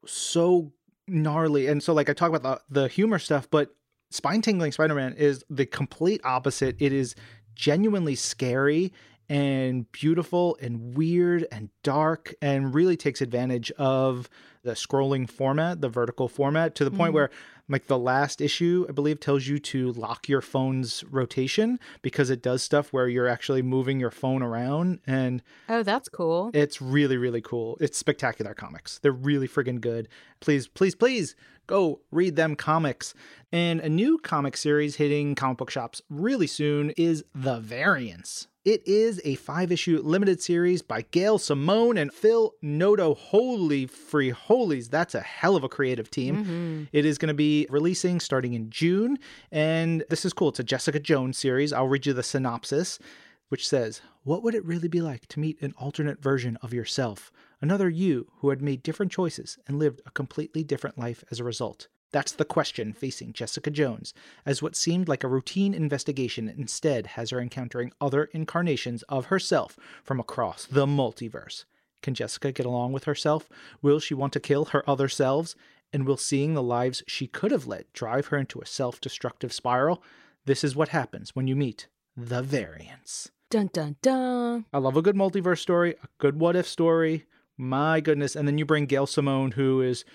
so 0.06 0.72
gnarly. 1.08 1.68
And 1.68 1.82
so 1.82 1.94
like 1.94 2.10
i 2.10 2.13
talk 2.13 2.34
about 2.34 2.44
the, 2.70 2.82
the 2.82 2.88
humor 2.89 3.20
stuff 3.20 3.48
but 3.50 3.74
spine 4.12 4.41
tingling 4.41 4.74
spider-man 4.74 5.13
is 5.13 5.46
the 5.50 5.65
complete 5.65 6.20
opposite. 6.25 6.75
It 6.79 6.91
is 6.91 7.15
genuinely 7.56 8.15
scary 8.15 8.91
and 9.29 9.89
beautiful 9.91 10.58
and 10.60 10.98
weird 10.98 11.46
and 11.51 11.70
dark 11.84 12.34
and 12.41 12.74
really 12.74 12.98
takes 12.98 13.22
advantage 13.22 13.72
of 13.72 14.27
the 14.63 14.72
scrolling 14.72 15.30
format, 15.30 15.82
the 15.82 15.89
vertical 15.89 16.28
format, 16.28 16.75
to 16.75 16.84
the 16.86 16.92
point 16.92 17.12
Mhm. 17.12 17.16
where 17.16 17.30
like 17.72 17.86
the 17.86 18.00
last 18.00 18.42
issue, 18.42 18.86
I 18.89 18.94
believe, 18.94 19.20
tells 19.20 19.46
you 19.46 19.60
to 19.60 19.92
lock 19.94 20.28
your 20.28 20.42
phone's 20.42 21.04
rotation 21.12 21.80
because 22.01 22.32
it 22.32 22.42
does 22.42 22.63
stuff 22.63 22.92
where 22.92 23.08
you're 23.08 23.28
actually 23.28 23.62
moving 23.62 24.00
your 24.00 24.10
phone 24.10 24.42
around 24.42 25.00
and 25.06 25.44
Oh, 25.70 25.84
that's 25.84 26.10
cool. 26.10 26.50
it's 26.54 26.82
really, 26.82 27.16
really 27.16 27.42
cool. 27.42 27.78
It's 27.80 27.96
spectacular 27.98 28.56
comics. 28.56 28.98
They're 28.98 29.12
really 29.12 29.48
friggin' 29.48 29.82
good. 29.82 30.08
Please, 30.39 30.67
please, 30.67 30.96
please 30.96 31.36
go 31.67 32.01
read 32.12 32.36
them 32.36 32.55
comics. 32.55 33.13
And 33.51 33.79
a 33.79 33.89
new 33.89 34.17
comic 34.19 34.58
series 34.58 34.96
hitting 34.96 35.36
comic 35.36 35.58
book 35.58 35.69
shops 35.69 36.01
really 36.10 36.48
soon 36.48 36.91
is 36.91 37.24
The 37.36 37.60
Variants. 37.60 38.48
It 38.65 38.86
is 38.88 39.22
a 39.24 39.36
five 39.36 39.72
issue 39.72 40.01
limited 40.03 40.41
series 40.41 40.81
by 40.81 41.01
Gail 41.12 41.38
Simone 41.39 41.98
and 41.98 42.13
Phil 42.13 42.53
Noto. 42.62 43.15
Holy 43.15 43.86
free 43.88 44.29
holies, 44.31 44.89
that's 44.89 45.15
a 45.15 45.22
hell 45.22 45.55
of 45.55 45.63
a 45.63 45.69
creative 45.69 46.12
team. 46.12 46.46
Mhm. 46.46 46.88
It 46.91 47.05
is 47.05 47.17
going 47.17 47.29
to 47.29 47.34
be 47.34 47.65
releasing 47.69 48.19
starting 48.19 48.53
in 48.53 48.69
June. 48.69 49.17
And 49.51 50.03
this 50.10 50.25
is 50.25 50.34
cool. 50.34 50.50
It's 50.50 50.60
a 50.60 50.63
Jessica 50.63 51.00
Jones 51.00 51.38
series. 51.38 51.72
I'll 51.74 51.88
read 51.88 52.05
you 52.05 52.13
the 52.13 52.22
synopsis, 52.24 53.00
which 53.48 53.67
says 53.67 54.01
What 54.24 54.43
would 54.43 54.53
it 54.53 54.65
really 54.65 54.89
be 54.89 55.01
like 55.01 55.25
to 55.27 55.39
meet 55.39 55.60
an 55.62 55.74
alternate 55.77 56.22
version 56.22 56.58
of 56.62 56.74
yourself? 56.74 57.31
Another 57.62 57.89
you 57.89 58.32
who 58.38 58.50
had 58.50 58.62
made 58.62 58.84
different 58.84 59.12
choices 59.12 59.58
and 59.68 59.78
lived 59.78 60.01
a 60.06 60.12
completely 60.12 60.63
different 60.63 60.98
life 60.98 61.24
as 61.30 61.39
a 61.39 61.44
result. 61.44 61.88
That's 62.12 62.32
the 62.32 62.46
question 62.46 62.94
facing 62.94 63.34
Jessica 63.34 63.70
Jones, 63.70 64.13
as 64.46 64.62
what 64.62 64.75
seemed 64.75 65.08
like 65.08 65.24
a 65.24 65.28
routine 65.28 65.74
investigation 65.74 66.50
instead 66.50 67.06
has 67.08 67.30
her 67.30 67.39
encountering 67.39 67.92
other 68.01 68.25
incarnations 68.34 69.04
of 69.04 69.25
herself 69.25 69.78
from 70.04 70.20
across 70.20 70.66
the 70.66 70.88
multiverse. 70.88 71.66
Can 72.01 72.16
Jessica 72.16 72.51
get 72.51 72.66
along 72.66 72.94
with 72.94 73.04
herself? 73.04 73.50
Will 73.82 74.00
she 74.00 74.13
want 74.13 74.34
to 74.34 74.39
kill 74.39 74.66
her 74.66 74.89
other 74.89 75.10
selves? 75.10 75.56
And 75.92 76.06
will 76.06 76.18
seeing 76.18 76.54
the 76.54 76.63
lives 76.63 77.04
she 77.08 77.28
could 77.28 77.51
have 77.51 77.68
led 77.68 77.86
drive 77.94 78.28
her 78.28 78.38
into 78.38 78.62
a 78.62 78.66
self 78.66 79.01
destructive 79.01 79.51
spiral? 79.51 80.01
This 80.46 80.63
is 80.63 80.75
what 80.75 80.89
happens 80.89 81.36
when 81.36 81.48
you 81.48 81.56
meet 81.56 81.88
the 82.16 82.42
variants. 82.42 83.32
Dun 83.50 83.70
dun 83.74 83.98
dun. 84.01 84.66
I 84.72 84.78
love 84.78 84.96
a 84.96 85.01
good 85.01 85.16
multiverse 85.16 85.60
story, 85.60 85.96
a 86.04 86.08
good 86.20 86.39
what 86.39 86.56
if 86.56 86.68
story. 86.68 87.25
My 87.60 88.00
goodness. 88.00 88.38
And 88.38 88.48
then 88.48 88.58
you 88.58 88.66
bring 88.66 88.86
Gail 88.86 89.06
Simone, 89.06 89.51
who 89.51 89.82
is 89.82 90.06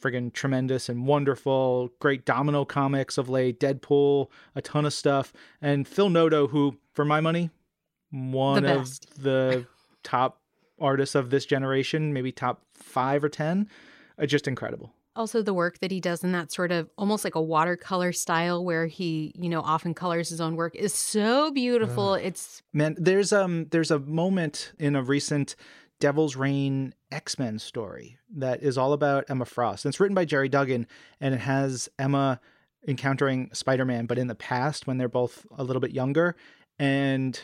friggin' 0.00 0.32
tremendous 0.32 0.88
and 0.88 1.06
wonderful, 1.06 1.90
great 2.00 2.24
Domino 2.24 2.64
comics 2.64 3.18
of 3.18 3.28
late, 3.28 3.60
Deadpool, 3.60 4.28
a 4.54 4.62
ton 4.62 4.86
of 4.86 4.94
stuff. 4.94 5.32
And 5.60 5.86
Phil 5.86 6.08
Noto, 6.08 6.48
who, 6.48 6.78
for 6.94 7.04
my 7.04 7.20
money, 7.20 7.50
one 8.10 8.62
The 8.62 8.78
of 8.78 9.00
the 9.18 9.66
top 10.02 10.40
artists 10.80 11.14
of 11.14 11.28
this 11.28 11.44
generation, 11.44 12.14
maybe 12.14 12.32
top 12.32 12.62
five 12.72 13.22
or 13.22 13.28
10. 13.28 13.68
Uh, 14.18 14.26
just 14.26 14.48
incredible. 14.48 14.92
Also, 15.14 15.42
the 15.42 15.54
work 15.54 15.78
that 15.80 15.90
he 15.90 16.00
does 16.00 16.22
in 16.22 16.32
that 16.32 16.52
sort 16.52 16.70
of 16.70 16.90
almost 16.98 17.24
like 17.24 17.34
a 17.34 17.40
watercolor 17.40 18.12
style 18.12 18.62
where 18.64 18.86
he, 18.86 19.32
you 19.34 19.48
know, 19.48 19.60
often 19.62 19.94
colors 19.94 20.28
his 20.28 20.42
own 20.42 20.56
work 20.56 20.74
is 20.74 20.92
so 20.92 21.50
beautiful. 21.52 22.14
It's 22.14 22.62
Man, 22.74 22.96
there's 22.98 23.32
um 23.32 23.66
there's 23.70 23.90
a 23.90 23.98
moment 23.98 24.72
in 24.78 24.94
a 24.94 25.02
recent 25.02 25.56
Devil's 26.00 26.36
Reign 26.36 26.94
X-Men 27.10 27.58
story 27.58 28.18
that 28.36 28.62
is 28.62 28.76
all 28.76 28.92
about 28.92 29.24
Emma 29.28 29.44
Frost. 29.44 29.84
And 29.84 29.92
it's 29.92 30.00
written 30.00 30.14
by 30.14 30.24
Gerry 30.24 30.48
Duggan 30.48 30.86
and 31.20 31.34
it 31.34 31.40
has 31.40 31.88
Emma 31.98 32.40
encountering 32.86 33.50
Spider-Man 33.52 34.06
but 34.06 34.18
in 34.18 34.26
the 34.26 34.34
past 34.34 34.86
when 34.86 34.98
they're 34.98 35.08
both 35.08 35.46
a 35.56 35.64
little 35.64 35.80
bit 35.80 35.92
younger 35.92 36.36
and 36.78 37.40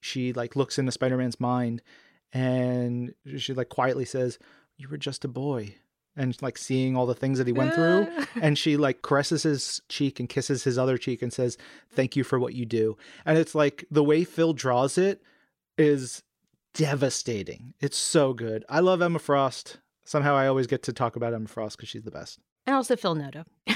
she 0.00 0.32
like 0.32 0.56
looks 0.56 0.78
into 0.78 0.92
Spider-Man's 0.92 1.40
mind 1.40 1.82
and 2.32 3.14
she 3.36 3.54
like 3.54 3.68
quietly 3.68 4.04
says, 4.04 4.38
"You 4.76 4.88
were 4.88 4.98
just 4.98 5.24
a 5.24 5.28
boy." 5.28 5.74
And 6.18 6.40
like 6.40 6.56
seeing 6.56 6.96
all 6.96 7.04
the 7.04 7.14
things 7.14 7.36
that 7.38 7.46
he 7.46 7.52
went 7.52 7.74
through 7.74 8.08
and 8.40 8.56
she 8.56 8.78
like 8.78 9.02
caresses 9.02 9.42
his 9.42 9.82
cheek 9.88 10.18
and 10.18 10.28
kisses 10.28 10.64
his 10.64 10.78
other 10.78 10.96
cheek 10.96 11.20
and 11.20 11.30
says 11.30 11.58
thank 11.90 12.16
you 12.16 12.24
for 12.24 12.38
what 12.38 12.54
you 12.54 12.64
do 12.64 12.96
and 13.26 13.36
it's 13.36 13.54
like 13.54 13.84
the 13.90 14.02
way 14.02 14.24
phil 14.24 14.54
draws 14.54 14.96
it 14.96 15.20
is 15.76 16.22
devastating 16.76 17.74
it's 17.80 17.96
so 17.96 18.32
good 18.32 18.64
i 18.68 18.80
love 18.80 19.02
emma 19.02 19.18
frost 19.18 19.78
somehow 20.04 20.34
i 20.34 20.46
always 20.46 20.66
get 20.66 20.82
to 20.82 20.92
talk 20.92 21.16
about 21.16 21.34
emma 21.34 21.48
frost 21.48 21.76
because 21.76 21.88
she's 21.88 22.04
the 22.04 22.10
best 22.10 22.38
and 22.66 22.74
also 22.74 22.96
Phil 22.96 23.14
Noto. 23.14 23.44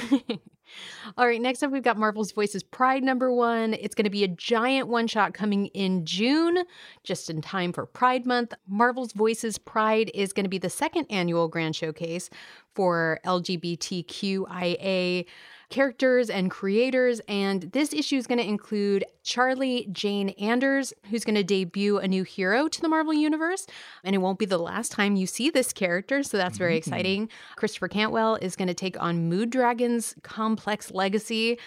All 1.17 1.27
right, 1.27 1.41
next 1.41 1.63
up, 1.63 1.73
we've 1.73 1.83
got 1.83 1.97
Marvel's 1.97 2.33
Voices 2.33 2.63
Pride 2.63 3.03
number 3.03 3.33
one. 3.33 3.75
It's 3.75 3.95
going 3.95 4.05
to 4.05 4.11
be 4.11 4.25
a 4.25 4.29
giant 4.29 4.89
one 4.89 5.07
shot 5.07 5.35
coming 5.35 5.67
in 5.67 6.05
June, 6.05 6.59
just 7.03 7.31
in 7.31 7.41
time 7.41 7.73
for 7.73 7.87
Pride 7.87 8.27
Month. 8.27 8.55
Marvel's 8.69 9.13
Voices 9.13 9.59
Pride 9.59 10.11
is 10.15 10.33
going 10.33 10.45
to 10.45 10.51
be 10.51 10.59
the 10.59 10.71
second 10.71 11.07
annual 11.11 11.49
grand 11.49 11.75
showcase 11.75 12.31
for 12.75 13.19
LGBTQIA 13.25 15.27
characters 15.71 16.29
and 16.29 16.51
creators. 16.51 17.21
And 17.29 17.63
this 17.63 17.93
issue 17.93 18.17
is 18.17 18.27
going 18.27 18.39
to 18.39 18.47
include 18.47 19.05
Charlie 19.23 19.89
Jane 19.93 20.31
Anders, 20.31 20.93
who's 21.09 21.25
going 21.25 21.37
to 21.37 21.45
debut 21.45 21.99
a 21.99 22.09
new 22.09 22.25
hero 22.25 22.69
to 22.69 22.81
the 22.81 22.89
Marvel 22.89 23.15
Universe. 23.15 23.67
And 24.05 24.15
it 24.15 24.19
won't 24.19 24.39
be 24.39 24.47
the 24.47 24.59
last 24.59 24.93
time 24.93 25.17
you 25.17 25.27
see 25.27 25.51
this 25.51 25.73
character, 25.73 26.23
so 26.23 26.37
that's 26.37 26.59
very 26.59 26.77
exciting. 26.77 27.29
Christopher 27.57 27.89
Cantwell 27.89 28.37
is 28.37 28.57
going 28.57 28.69
to 28.69 28.75
take 28.75 29.01
on 29.01 29.29
Moon 29.29 29.49
Dragon's 29.49 30.15
complex 30.23 30.91
legacy. 30.91 31.59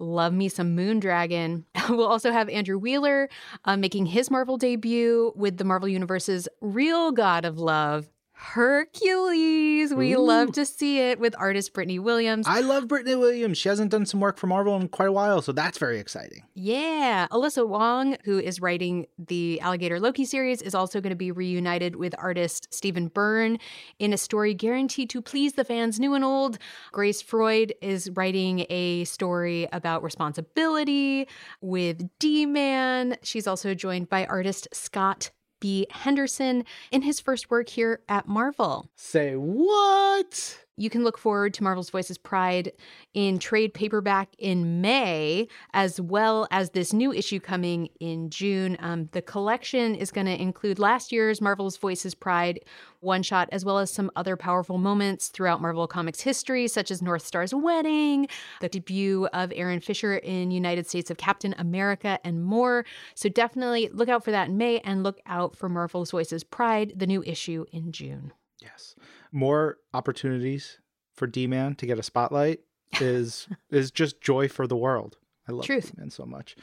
Love 0.00 0.32
me 0.32 0.48
some 0.48 0.74
Moon 0.74 1.00
Dragon. 1.00 1.64
We'll 1.88 2.06
also 2.06 2.30
have 2.30 2.50
Andrew 2.50 2.76
Wheeler 2.76 3.30
uh, 3.64 3.76
making 3.76 4.06
his 4.06 4.30
Marvel 4.30 4.58
debut 4.58 5.32
with 5.34 5.56
the 5.56 5.64
Marvel 5.64 5.88
Universe's 5.88 6.46
real 6.60 7.12
god 7.12 7.46
of 7.46 7.58
love, 7.58 8.10
Hercules. 8.40 9.92
We 9.92 10.12
Ooh. 10.14 10.18
love 10.20 10.52
to 10.52 10.64
see 10.64 11.00
it 11.00 11.18
with 11.18 11.34
artist 11.38 11.72
Brittany 11.72 11.98
Williams. 11.98 12.46
i 12.48 12.60
love 12.60 12.86
brittany 12.86 13.16
williams 13.16 13.58
she 13.58 13.68
hasn't 13.68 13.90
done 13.90 14.06
some 14.06 14.20
work 14.20 14.38
for 14.38 14.46
marvel 14.46 14.76
in 14.76 14.88
quite 14.88 15.08
a 15.08 15.12
while 15.12 15.42
so 15.42 15.50
that's 15.52 15.76
very 15.78 15.98
exciting 15.98 16.42
Yeah. 16.54 17.26
Alyssa 17.30 17.66
Wong, 17.66 18.16
who 18.24 18.38
is 18.38 18.60
writing 18.60 19.06
the 19.18 19.60
Alligator 19.60 19.98
Loki 20.00 20.24
series, 20.24 20.62
is 20.62 20.74
also 20.74 21.00
going 21.00 21.10
to 21.10 21.16
be 21.16 21.30
reunited 21.32 21.96
with 21.96 22.14
artist 22.18 22.68
Stephen 22.72 23.08
Byrne 23.08 23.58
in 23.98 24.12
a 24.12 24.16
story 24.18 24.54
guaranteed 24.54 25.10
to 25.10 25.20
please 25.22 25.54
the 25.54 25.64
fans 25.64 25.98
new 25.98 26.14
and 26.14 26.24
old. 26.24 26.58
Grace 26.92 27.20
Freud 27.22 27.72
is 27.82 28.10
writing 28.14 28.66
a 28.70 29.04
story 29.04 29.68
about 29.72 30.02
responsibility 30.02 31.26
with 31.60 32.08
D 32.18 32.46
Man. 32.46 33.16
She's 33.22 33.46
also 33.46 33.74
joined 33.74 34.08
by 34.08 34.26
artist 34.26 34.68
Scott 34.72 35.30
B. 35.60 35.86
Henderson 35.90 36.64
in 36.90 37.02
his 37.02 37.20
first 37.20 37.50
work 37.50 37.68
here 37.68 38.00
at 38.08 38.28
Marvel. 38.28 38.90
say 38.94 39.34
what 39.34 40.64
You 40.78 40.90
can 40.90 41.04
look 41.04 41.18
forward 41.18 41.54
to 41.54 41.62
Marvel's 41.62 41.90
Voices 41.90 42.16
Pride 42.16 42.72
in 43.12 43.38
trade 43.38 43.74
paperback 43.74 44.28
in 44.38 44.80
May, 44.80 45.48
as 45.74 46.00
well 46.00 46.46
as 46.50 46.70
this 46.70 46.92
new 46.92 47.12
issue 47.12 47.40
coming 47.40 47.88
in 48.00 48.30
June. 48.30 48.76
Um, 48.80 49.08
the 49.12 49.20
collection 49.22 49.94
is 49.94 50.10
going 50.10 50.26
to 50.26 50.40
include 50.40 50.78
last 50.78 51.10
year's 51.10 51.40
Marvel's 51.40 51.76
Voices 51.76 52.14
Pride 52.14 52.60
one 53.00 53.22
shot, 53.22 53.48
as 53.52 53.64
well 53.64 53.78
as 53.78 53.92
some 53.92 54.10
other 54.16 54.36
powerful 54.36 54.78
moments 54.78 55.28
throughout 55.28 55.60
Marvel 55.60 55.86
Comics 55.86 56.20
history, 56.20 56.66
such 56.68 56.90
as 56.90 57.02
North 57.02 57.24
Star's 57.24 57.54
wedding, 57.54 58.28
the 58.60 58.68
debut 58.68 59.26
of 59.32 59.52
Aaron 59.54 59.80
Fischer 59.80 60.16
in 60.16 60.50
United 60.50 60.86
States 60.86 61.10
of 61.10 61.16
Captain 61.16 61.54
America, 61.58 62.18
and 62.24 62.44
more. 62.44 62.84
So 63.14 63.28
definitely 63.28 63.88
look 63.92 64.08
out 64.08 64.24
for 64.24 64.30
that 64.30 64.48
in 64.48 64.56
May 64.56 64.80
and 64.80 65.02
look 65.02 65.20
out 65.26 65.56
for 65.56 65.68
Marvel's 65.68 66.10
Voices 66.10 66.44
Pride, 66.44 66.92
the 66.96 67.06
new 67.06 67.22
issue 67.24 67.64
in 67.72 67.92
June. 67.92 68.32
yes 68.60 68.94
more 69.32 69.78
opportunities 69.94 70.78
for 71.14 71.26
d-man 71.26 71.74
to 71.74 71.86
get 71.86 71.98
a 71.98 72.02
spotlight 72.02 72.60
is 73.00 73.48
is 73.70 73.90
just 73.90 74.20
joy 74.20 74.48
for 74.48 74.66
the 74.66 74.76
world 74.76 75.18
i 75.48 75.52
love 75.52 75.64
Truth. 75.66 75.92
d-man 75.94 76.10
so 76.10 76.24
much 76.24 76.56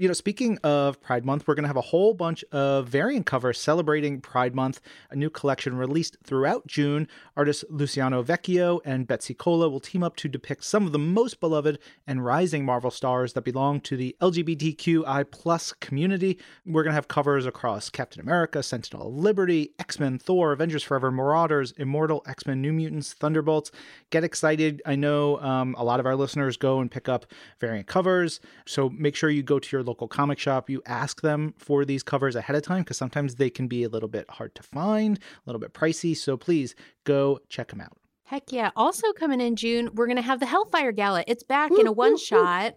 you 0.00 0.08
know, 0.08 0.14
speaking 0.14 0.56
of 0.64 0.98
Pride 1.02 1.26
Month, 1.26 1.46
we're 1.46 1.54
going 1.54 1.64
to 1.64 1.68
have 1.68 1.76
a 1.76 1.82
whole 1.82 2.14
bunch 2.14 2.42
of 2.52 2.88
variant 2.88 3.26
covers 3.26 3.60
celebrating 3.60 4.22
Pride 4.22 4.54
Month, 4.54 4.80
a 5.10 5.14
new 5.14 5.28
collection 5.28 5.76
released 5.76 6.16
throughout 6.24 6.66
June. 6.66 7.06
Artists 7.36 7.66
Luciano 7.68 8.22
Vecchio 8.22 8.80
and 8.86 9.06
Betsy 9.06 9.34
Cola 9.34 9.68
will 9.68 9.78
team 9.78 10.02
up 10.02 10.16
to 10.16 10.26
depict 10.26 10.64
some 10.64 10.86
of 10.86 10.92
the 10.92 10.98
most 10.98 11.38
beloved 11.38 11.78
and 12.06 12.24
rising 12.24 12.64
Marvel 12.64 12.90
stars 12.90 13.34
that 13.34 13.42
belong 13.42 13.78
to 13.82 13.94
the 13.94 14.16
LGBTQI 14.22 15.30
plus 15.30 15.74
community. 15.74 16.38
We're 16.64 16.82
going 16.82 16.92
to 16.92 16.94
have 16.94 17.08
covers 17.08 17.44
across 17.44 17.90
Captain 17.90 18.22
America, 18.22 18.62
Sentinel 18.62 19.08
of 19.08 19.14
Liberty, 19.14 19.74
X-Men, 19.78 20.18
Thor, 20.18 20.52
Avengers 20.52 20.82
Forever, 20.82 21.10
Marauders, 21.10 21.72
Immortal, 21.72 22.22
X-Men, 22.26 22.62
New 22.62 22.72
Mutants, 22.72 23.12
Thunderbolts. 23.12 23.70
Get 24.08 24.24
excited. 24.24 24.80
I 24.86 24.96
know 24.96 25.38
um, 25.40 25.74
a 25.76 25.84
lot 25.84 26.00
of 26.00 26.06
our 26.06 26.16
listeners 26.16 26.56
go 26.56 26.80
and 26.80 26.90
pick 26.90 27.06
up 27.06 27.26
variant 27.58 27.86
covers, 27.86 28.40
so 28.64 28.88
make 28.88 29.14
sure 29.14 29.28
you 29.28 29.42
go 29.42 29.58
to 29.58 29.76
your 29.76 29.82
local 29.90 30.08
comic 30.08 30.38
shop. 30.38 30.70
You 30.70 30.82
ask 30.86 31.20
them 31.20 31.52
for 31.58 31.84
these 31.84 32.02
covers 32.02 32.36
ahead 32.36 32.54
of 32.54 32.62
time 32.62 32.82
because 32.82 32.96
sometimes 32.96 33.34
they 33.34 33.50
can 33.50 33.66
be 33.66 33.82
a 33.82 33.88
little 33.88 34.08
bit 34.08 34.30
hard 34.30 34.54
to 34.54 34.62
find, 34.62 35.18
a 35.18 35.42
little 35.46 35.60
bit 35.60 35.74
pricey. 35.74 36.16
So 36.16 36.36
please 36.36 36.76
go 37.04 37.40
check 37.48 37.68
them 37.68 37.80
out. 37.80 37.96
Heck 38.24 38.52
yeah. 38.52 38.70
Also 38.76 39.12
coming 39.12 39.40
in 39.40 39.56
June, 39.56 39.90
we're 39.94 40.06
going 40.06 40.14
to 40.14 40.22
have 40.22 40.38
the 40.38 40.46
Hellfire 40.46 40.92
Gala. 40.92 41.24
It's 41.26 41.42
back 41.42 41.72
in 41.72 41.88
a 41.88 41.92
one 41.92 42.16
shot. 42.16 42.76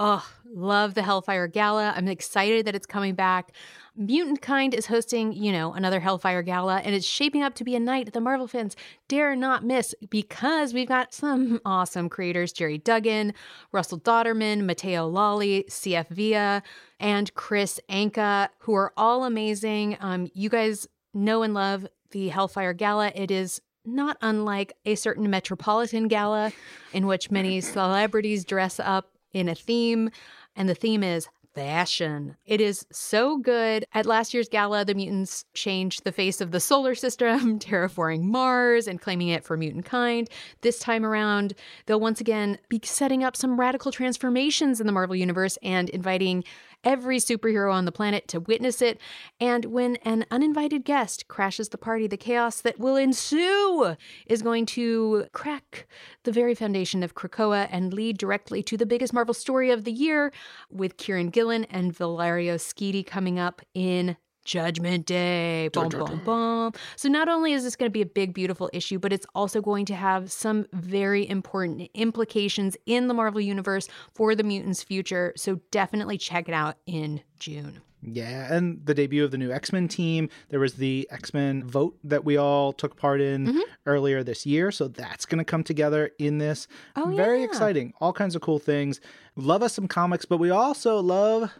Oh, 0.00 0.26
love 0.54 0.94
the 0.94 1.02
Hellfire 1.02 1.48
Gala. 1.48 1.92
I'm 1.94 2.08
excited 2.08 2.66
that 2.66 2.74
it's 2.74 2.86
coming 2.86 3.14
back. 3.14 3.52
Mutant 4.00 4.40
Kind 4.40 4.74
is 4.74 4.86
hosting, 4.86 5.32
you 5.32 5.50
know, 5.50 5.72
another 5.72 5.98
Hellfire 5.98 6.42
Gala, 6.42 6.76
and 6.84 6.94
it's 6.94 7.04
shaping 7.04 7.42
up 7.42 7.54
to 7.56 7.64
be 7.64 7.74
a 7.74 7.80
night 7.80 8.12
the 8.12 8.20
Marvel 8.20 8.46
fans 8.46 8.76
dare 9.08 9.34
not 9.34 9.64
miss 9.64 9.92
because 10.08 10.72
we've 10.72 10.86
got 10.86 11.12
some 11.12 11.60
awesome 11.64 12.08
creators 12.08 12.52
Gerry 12.52 12.78
Duggan, 12.78 13.34
Russell 13.72 13.98
Dauterman, 13.98 14.62
Matteo 14.62 15.08
Lolli, 15.08 15.64
CF 15.68 16.06
Villa, 16.10 16.62
and 17.00 17.34
Kris 17.34 17.80
Anka, 17.90 18.50
who 18.58 18.74
are 18.74 18.92
all 18.96 19.24
amazing. 19.24 19.96
Um, 19.98 20.28
you 20.32 20.48
guys 20.48 20.86
know 21.12 21.42
and 21.42 21.52
love 21.52 21.84
the 22.12 22.28
Hellfire 22.28 22.74
Gala. 22.74 23.10
It 23.16 23.32
is 23.32 23.60
not 23.84 24.16
unlike 24.22 24.74
a 24.86 24.94
certain 24.94 25.28
metropolitan 25.28 26.06
gala 26.06 26.52
in 26.92 27.08
which 27.08 27.32
many 27.32 27.60
celebrities 27.62 28.44
dress 28.44 28.78
up 28.78 29.10
in 29.32 29.48
a 29.48 29.56
theme, 29.56 30.10
and 30.54 30.68
the 30.68 30.74
theme 30.74 31.02
is 31.02 31.28
fashion. 31.58 32.36
It 32.46 32.60
is 32.60 32.86
so 32.92 33.36
good. 33.36 33.84
At 33.92 34.06
last 34.06 34.32
year's 34.32 34.48
gala, 34.48 34.84
the 34.84 34.94
mutants 34.94 35.44
changed 35.54 36.04
the 36.04 36.12
face 36.12 36.40
of 36.40 36.52
the 36.52 36.60
solar 36.60 36.94
system, 36.94 37.58
terraforming 37.58 38.22
Mars 38.22 38.86
and 38.86 39.00
claiming 39.00 39.26
it 39.26 39.44
for 39.44 39.56
mutant 39.56 39.84
kind. 39.84 40.30
This 40.60 40.78
time 40.78 41.04
around, 41.04 41.54
they'll 41.86 41.98
once 41.98 42.20
again 42.20 42.58
be 42.68 42.80
setting 42.84 43.24
up 43.24 43.34
some 43.36 43.58
radical 43.58 43.90
transformations 43.90 44.80
in 44.80 44.86
the 44.86 44.92
Marvel 44.92 45.16
Universe 45.16 45.58
and 45.60 45.90
inviting 45.90 46.44
every 46.84 47.18
superhero 47.18 47.72
on 47.72 47.84
the 47.84 47.92
planet 47.92 48.28
to 48.28 48.40
witness 48.40 48.80
it. 48.80 49.00
And 49.40 49.66
when 49.66 49.96
an 49.96 50.26
uninvited 50.30 50.84
guest 50.84 51.28
crashes 51.28 51.68
the 51.68 51.78
party, 51.78 52.06
the 52.06 52.16
chaos 52.16 52.60
that 52.60 52.78
will 52.78 52.96
ensue 52.96 53.96
is 54.26 54.42
going 54.42 54.66
to 54.66 55.26
crack 55.32 55.86
the 56.24 56.32
very 56.32 56.54
foundation 56.54 57.02
of 57.02 57.14
Krakoa 57.14 57.68
and 57.70 57.92
lead 57.92 58.18
directly 58.18 58.62
to 58.64 58.76
the 58.76 58.86
biggest 58.86 59.12
Marvel 59.12 59.34
story 59.34 59.70
of 59.70 59.84
the 59.84 59.92
year 59.92 60.32
with 60.70 60.96
Kieran 60.96 61.30
Gillen 61.30 61.64
and 61.64 61.96
Valerio 61.96 62.56
Schiti 62.56 63.04
coming 63.04 63.38
up 63.38 63.62
in 63.74 64.16
Judgment 64.48 65.04
Day. 65.04 65.68
Boom, 65.68 65.90
boom, 65.90 66.22
boom. 66.24 66.72
So, 66.96 67.10
not 67.10 67.28
only 67.28 67.52
is 67.52 67.64
this 67.64 67.76
going 67.76 67.90
to 67.90 67.92
be 67.92 68.00
a 68.00 68.06
big, 68.06 68.32
beautiful 68.32 68.70
issue, 68.72 68.98
but 68.98 69.12
it's 69.12 69.26
also 69.34 69.60
going 69.60 69.84
to 69.84 69.94
have 69.94 70.32
some 70.32 70.66
very 70.72 71.28
important 71.28 71.90
implications 71.92 72.74
in 72.86 73.08
the 73.08 73.14
Marvel 73.14 73.42
Universe 73.42 73.88
for 74.14 74.34
the 74.34 74.42
mutants' 74.42 74.82
future. 74.82 75.34
So, 75.36 75.60
definitely 75.70 76.16
check 76.16 76.48
it 76.48 76.54
out 76.54 76.76
in 76.86 77.20
June. 77.38 77.82
Yeah, 78.00 78.52
and 78.54 78.80
the 78.86 78.94
debut 78.94 79.24
of 79.24 79.32
the 79.32 79.38
new 79.38 79.52
X 79.52 79.70
Men 79.72 79.86
team. 79.86 80.30
There 80.48 80.60
was 80.60 80.74
the 80.74 81.06
X 81.10 81.34
Men 81.34 81.64
vote 81.64 81.98
that 82.04 82.24
we 82.24 82.38
all 82.38 82.72
took 82.72 82.96
part 82.96 83.20
in 83.20 83.48
mm-hmm. 83.48 83.60
earlier 83.86 84.22
this 84.22 84.46
year. 84.46 84.70
So 84.70 84.88
that's 84.88 85.26
going 85.26 85.38
to 85.38 85.44
come 85.44 85.64
together 85.64 86.10
in 86.18 86.38
this. 86.38 86.68
Oh, 86.96 87.12
Very 87.14 87.40
yeah. 87.40 87.46
exciting. 87.46 87.92
All 88.00 88.12
kinds 88.12 88.34
of 88.34 88.40
cool 88.40 88.60
things. 88.60 89.00
Love 89.36 89.62
us 89.62 89.74
some 89.74 89.88
comics, 89.88 90.24
but 90.24 90.38
we 90.38 90.48
also 90.50 91.00
love 91.00 91.52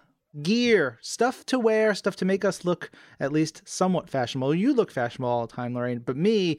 gear, 0.43 0.99
stuff 1.01 1.45
to 1.47 1.59
wear, 1.59 1.95
stuff 1.95 2.17
to 2.17 2.25
make 2.25 2.45
us 2.45 2.65
look 2.65 2.91
at 3.21 3.33
least 3.33 3.63
somewhat 3.67 4.09
fashionable. 4.11 4.55
You 4.55 4.75
look 4.75 4.91
fashionable 4.91 5.29
all 5.29 5.47
the 5.47 5.55
time, 5.55 5.75
Lorraine, 5.75 6.01
but 6.01 6.17
me, 6.17 6.59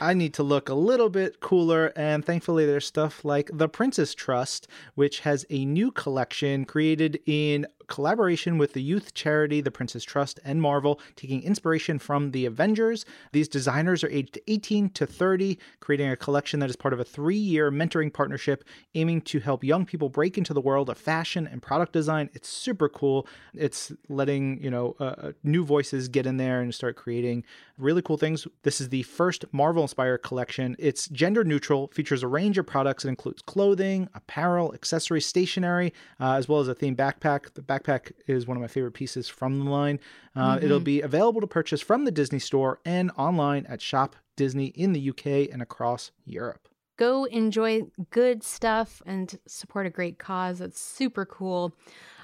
I 0.00 0.14
need 0.14 0.34
to 0.34 0.42
look 0.42 0.68
a 0.68 0.74
little 0.74 1.10
bit 1.10 1.40
cooler. 1.40 1.92
And 1.96 2.24
thankfully, 2.24 2.66
there's 2.66 2.86
stuff 2.86 3.24
like 3.24 3.50
the 3.52 3.68
Prince's 3.68 4.14
Trust, 4.14 4.68
which 4.94 5.20
has 5.20 5.44
a 5.50 5.64
new 5.64 5.90
collection 5.90 6.64
created 6.64 7.20
in 7.26 7.66
collaboration 7.86 8.58
with 8.58 8.72
the 8.72 8.82
youth 8.82 9.14
charity, 9.14 9.60
the 9.60 9.70
Prince's 9.70 10.04
Trust, 10.04 10.40
and 10.44 10.60
Marvel, 10.60 11.00
taking 11.16 11.42
inspiration 11.42 11.98
from 11.98 12.30
the 12.30 12.46
Avengers. 12.46 13.04
These 13.32 13.48
designers 13.48 14.02
are 14.02 14.10
aged 14.10 14.38
18 14.46 14.90
to 14.90 15.06
30, 15.06 15.58
creating 15.80 16.10
a 16.10 16.16
collection 16.16 16.60
that 16.60 16.70
is 16.70 16.76
part 16.76 16.94
of 16.94 17.00
a 17.00 17.04
three 17.04 17.36
year 17.36 17.70
mentoring 17.70 18.12
partnership 18.12 18.64
aiming 18.94 19.20
to 19.22 19.40
help 19.40 19.62
young 19.62 19.84
people 19.84 20.08
break 20.08 20.38
into 20.38 20.54
the 20.54 20.60
world 20.60 20.88
of 20.88 20.98
fashion 20.98 21.46
and 21.46 21.62
product 21.62 21.92
design. 21.92 22.30
It's 22.32 22.48
super 22.48 22.88
cool. 22.88 23.26
It's 23.52 23.92
letting, 24.08 24.62
you 24.62 24.70
know, 24.70 24.96
uh, 24.98 25.04
uh 25.04 25.32
new 25.42 25.64
voices 25.64 26.08
get 26.08 26.26
in 26.26 26.36
there 26.36 26.60
and 26.60 26.74
start 26.74 26.96
creating 26.96 27.44
really 27.78 28.02
cool 28.02 28.16
things. 28.16 28.46
This 28.62 28.80
is 28.80 28.88
the 28.88 29.02
first 29.02 29.44
Marvel 29.52 29.73
inspired 29.82 30.18
collection. 30.18 30.76
It's 30.78 31.08
gender 31.08 31.44
neutral, 31.44 31.88
features 31.88 32.22
a 32.22 32.28
range 32.28 32.58
of 32.58 32.66
products. 32.66 33.04
It 33.04 33.08
includes 33.08 33.42
clothing, 33.42 34.08
apparel, 34.14 34.72
accessories, 34.74 35.26
stationery, 35.26 35.92
uh, 36.20 36.34
as 36.34 36.48
well 36.48 36.60
as 36.60 36.68
a 36.68 36.74
themed 36.74 36.96
backpack. 36.96 37.54
The 37.54 37.62
backpack 37.62 38.12
is 38.26 38.46
one 38.46 38.56
of 38.56 38.60
my 38.60 38.68
favorite 38.68 38.92
pieces 38.92 39.28
from 39.28 39.58
the 39.58 39.70
line. 39.70 40.00
Uh, 40.36 40.56
mm-hmm. 40.56 40.64
It'll 40.64 40.80
be 40.80 41.00
available 41.00 41.40
to 41.40 41.46
purchase 41.46 41.80
from 41.80 42.04
the 42.04 42.10
Disney 42.10 42.38
store 42.38 42.80
and 42.84 43.10
online 43.16 43.66
at 43.66 43.80
Shop 43.80 44.16
Disney 44.36 44.66
in 44.66 44.92
the 44.92 45.10
UK 45.10 45.52
and 45.52 45.62
across 45.62 46.10
Europe. 46.24 46.68
Go 46.96 47.24
enjoy 47.24 47.82
good 48.10 48.42
stuff 48.44 49.02
and 49.04 49.38
support 49.46 49.86
a 49.86 49.90
great 49.90 50.18
cause. 50.18 50.60
It's 50.60 50.80
super 50.80 51.26
cool. 51.26 51.74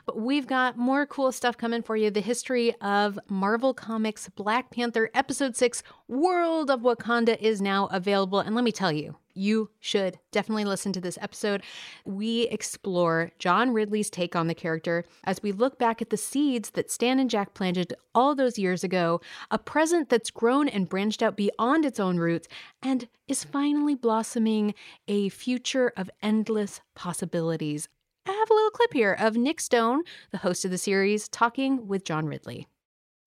But 0.06 0.18
we've 0.18 0.46
got 0.46 0.76
more 0.76 1.06
cool 1.06 1.32
stuff 1.32 1.56
coming 1.56 1.82
for 1.82 1.96
you. 1.96 2.10
The 2.10 2.20
history 2.20 2.74
of 2.80 3.18
Marvel 3.28 3.74
Comics 3.74 4.28
Black 4.28 4.70
Panther 4.70 5.10
Episode 5.14 5.56
6 5.56 5.82
World 6.08 6.70
of 6.70 6.80
Wakanda 6.80 7.38
is 7.40 7.60
now 7.60 7.86
available. 7.92 8.40
And 8.40 8.54
let 8.54 8.64
me 8.64 8.72
tell 8.72 8.92
you, 8.92 9.16
you 9.34 9.70
should 9.80 10.18
definitely 10.32 10.64
listen 10.64 10.92
to 10.92 11.00
this 11.00 11.18
episode. 11.20 11.62
We 12.04 12.42
explore 12.48 13.30
John 13.38 13.72
Ridley's 13.72 14.10
take 14.10 14.34
on 14.34 14.48
the 14.48 14.54
character 14.54 15.04
as 15.24 15.42
we 15.42 15.52
look 15.52 15.78
back 15.78 16.02
at 16.02 16.10
the 16.10 16.16
seeds 16.16 16.70
that 16.70 16.90
Stan 16.90 17.18
and 17.18 17.30
Jack 17.30 17.54
planted 17.54 17.94
all 18.14 18.34
those 18.34 18.58
years 18.58 18.84
ago, 18.84 19.20
a 19.50 19.58
present 19.58 20.08
that's 20.08 20.30
grown 20.30 20.68
and 20.68 20.88
branched 20.88 21.22
out 21.22 21.36
beyond 21.36 21.84
its 21.84 22.00
own 22.00 22.18
roots 22.18 22.48
and 22.82 23.08
is 23.28 23.44
finally 23.44 23.94
blossoming 23.94 24.74
a 25.08 25.28
future 25.28 25.92
of 25.96 26.10
endless 26.22 26.80
possibilities. 26.94 27.88
I 28.26 28.32
have 28.32 28.50
a 28.50 28.54
little 28.54 28.70
clip 28.70 28.92
here 28.92 29.16
of 29.18 29.36
Nic 29.36 29.60
Stone, 29.60 30.02
the 30.30 30.38
host 30.38 30.64
of 30.64 30.70
the 30.70 30.78
series, 30.78 31.28
talking 31.28 31.88
with 31.88 32.04
John 32.04 32.26
Ridley. 32.26 32.66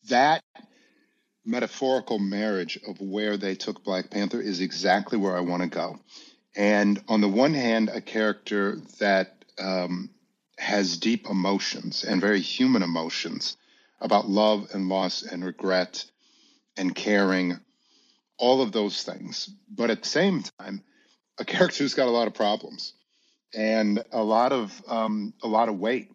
That 0.10 0.44
metaphorical 1.46 2.20
marriage 2.20 2.80
of 2.88 3.02
where 3.02 3.38
they 3.38 3.56
took 3.56 3.84
Black 3.84 4.10
Panther 4.12 4.40
is 4.40 4.62
exactly 4.62 5.18
where 5.18 5.36
I 5.36 5.42
want 5.42 5.64
to 5.64 5.70
go. 5.70 6.00
And 6.56 7.02
on 7.08 7.22
the 7.22 7.28
one 7.28 7.54
hand, 7.54 7.90
a 7.90 8.02
character 8.02 8.78
that 9.00 9.44
um, 9.60 10.12
has 10.58 10.98
deep 10.98 11.28
emotions 11.28 12.04
and 12.04 12.22
very 12.22 12.40
human 12.40 12.84
emotions 12.84 13.58
about 14.00 14.30
love 14.30 14.68
and 14.74 14.90
loss 14.90 15.24
and 15.24 15.44
regret 15.44 16.06
and 16.78 16.94
caring, 16.94 17.60
all 18.38 18.62
of 18.62 18.72
those 18.72 19.04
things. 19.04 19.50
But 19.70 19.90
at 19.90 20.04
the 20.04 20.10
same 20.10 20.44
time, 20.60 20.84
a 21.40 21.46
character 21.46 21.84
who's 21.84 21.96
got 21.96 22.08
a 22.08 22.12
lot 22.12 22.28
of 22.28 22.34
problems 22.34 22.94
and 23.56 24.04
a 24.12 24.24
lot 24.24 24.52
of 24.52 24.82
um, 24.88 25.34
a 25.44 25.48
lot 25.48 25.70
of 25.70 25.78
weight. 25.80 26.10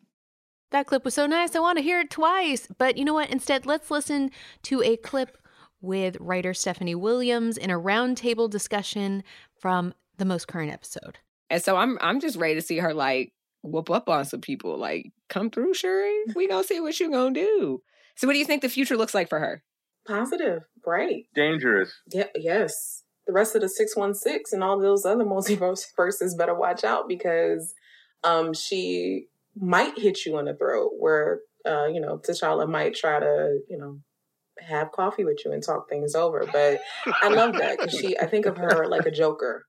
That 0.70 0.86
clip 0.86 1.04
was 1.04 1.14
so 1.14 1.26
nice. 1.26 1.56
I 1.56 1.60
want 1.60 1.78
to 1.78 1.82
hear 1.82 2.00
it 2.00 2.10
twice. 2.10 2.68
But 2.76 2.98
you 2.98 3.04
know 3.04 3.14
what? 3.14 3.30
Instead, 3.30 3.64
let's 3.64 3.90
listen 3.90 4.30
to 4.64 4.82
a 4.82 4.96
clip 4.96 5.38
with 5.80 6.16
writer 6.20 6.52
Stephanie 6.52 6.94
Williams 6.94 7.56
in 7.56 7.70
a 7.70 7.78
roundtable 7.78 8.50
discussion 8.50 9.22
from 9.58 9.94
the 10.18 10.24
most 10.24 10.48
current 10.48 10.72
episode. 10.72 11.18
And 11.48 11.62
so 11.62 11.76
I'm 11.76 11.98
I'm 12.00 12.20
just 12.20 12.36
ready 12.36 12.54
to 12.54 12.62
see 12.62 12.78
her 12.78 12.92
like 12.92 13.32
whoop 13.62 13.90
up 13.90 14.08
on 14.08 14.24
some 14.24 14.40
people. 14.40 14.78
Like, 14.78 15.12
come 15.28 15.50
through, 15.50 15.74
Shuri. 15.74 16.14
We 16.34 16.48
gonna 16.48 16.64
see 16.64 16.80
what 16.80 16.98
you 17.00 17.10
gonna 17.10 17.34
do. 17.34 17.82
So, 18.16 18.26
what 18.26 18.34
do 18.34 18.38
you 18.38 18.44
think 18.44 18.62
the 18.62 18.68
future 18.68 18.96
looks 18.96 19.14
like 19.14 19.28
for 19.28 19.38
her? 19.38 19.62
Positive, 20.06 20.62
bright, 20.82 21.26
dangerous. 21.34 21.92
Yeah, 22.12 22.26
yes 22.34 23.04
the 23.28 23.34
rest 23.34 23.54
of 23.54 23.60
the 23.60 23.68
616 23.68 24.56
and 24.56 24.64
all 24.64 24.80
those 24.80 25.04
other 25.04 25.24
multiverses 25.24 26.36
better 26.36 26.54
watch 26.54 26.82
out 26.82 27.06
because 27.06 27.74
um, 28.24 28.52
she 28.52 29.26
might 29.54 29.96
hit 29.96 30.24
you 30.24 30.38
in 30.38 30.46
the 30.46 30.54
throat 30.54 30.92
where, 30.98 31.40
uh, 31.64 31.86
you 31.86 32.00
know, 32.00 32.18
T'Challa 32.18 32.68
might 32.68 32.94
try 32.96 33.20
to, 33.20 33.60
you 33.68 33.78
know, 33.78 34.00
have 34.60 34.90
coffee 34.90 35.24
with 35.24 35.44
you 35.44 35.52
and 35.52 35.62
talk 35.62 35.88
things 35.88 36.14
over. 36.14 36.44
But 36.50 36.80
I 37.22 37.28
love 37.28 37.52
that 37.58 37.78
because 37.78 37.96
she, 37.96 38.18
I 38.18 38.26
think 38.26 38.46
of 38.46 38.56
her 38.56 38.88
like 38.88 39.06
a 39.06 39.10
joker. 39.10 39.66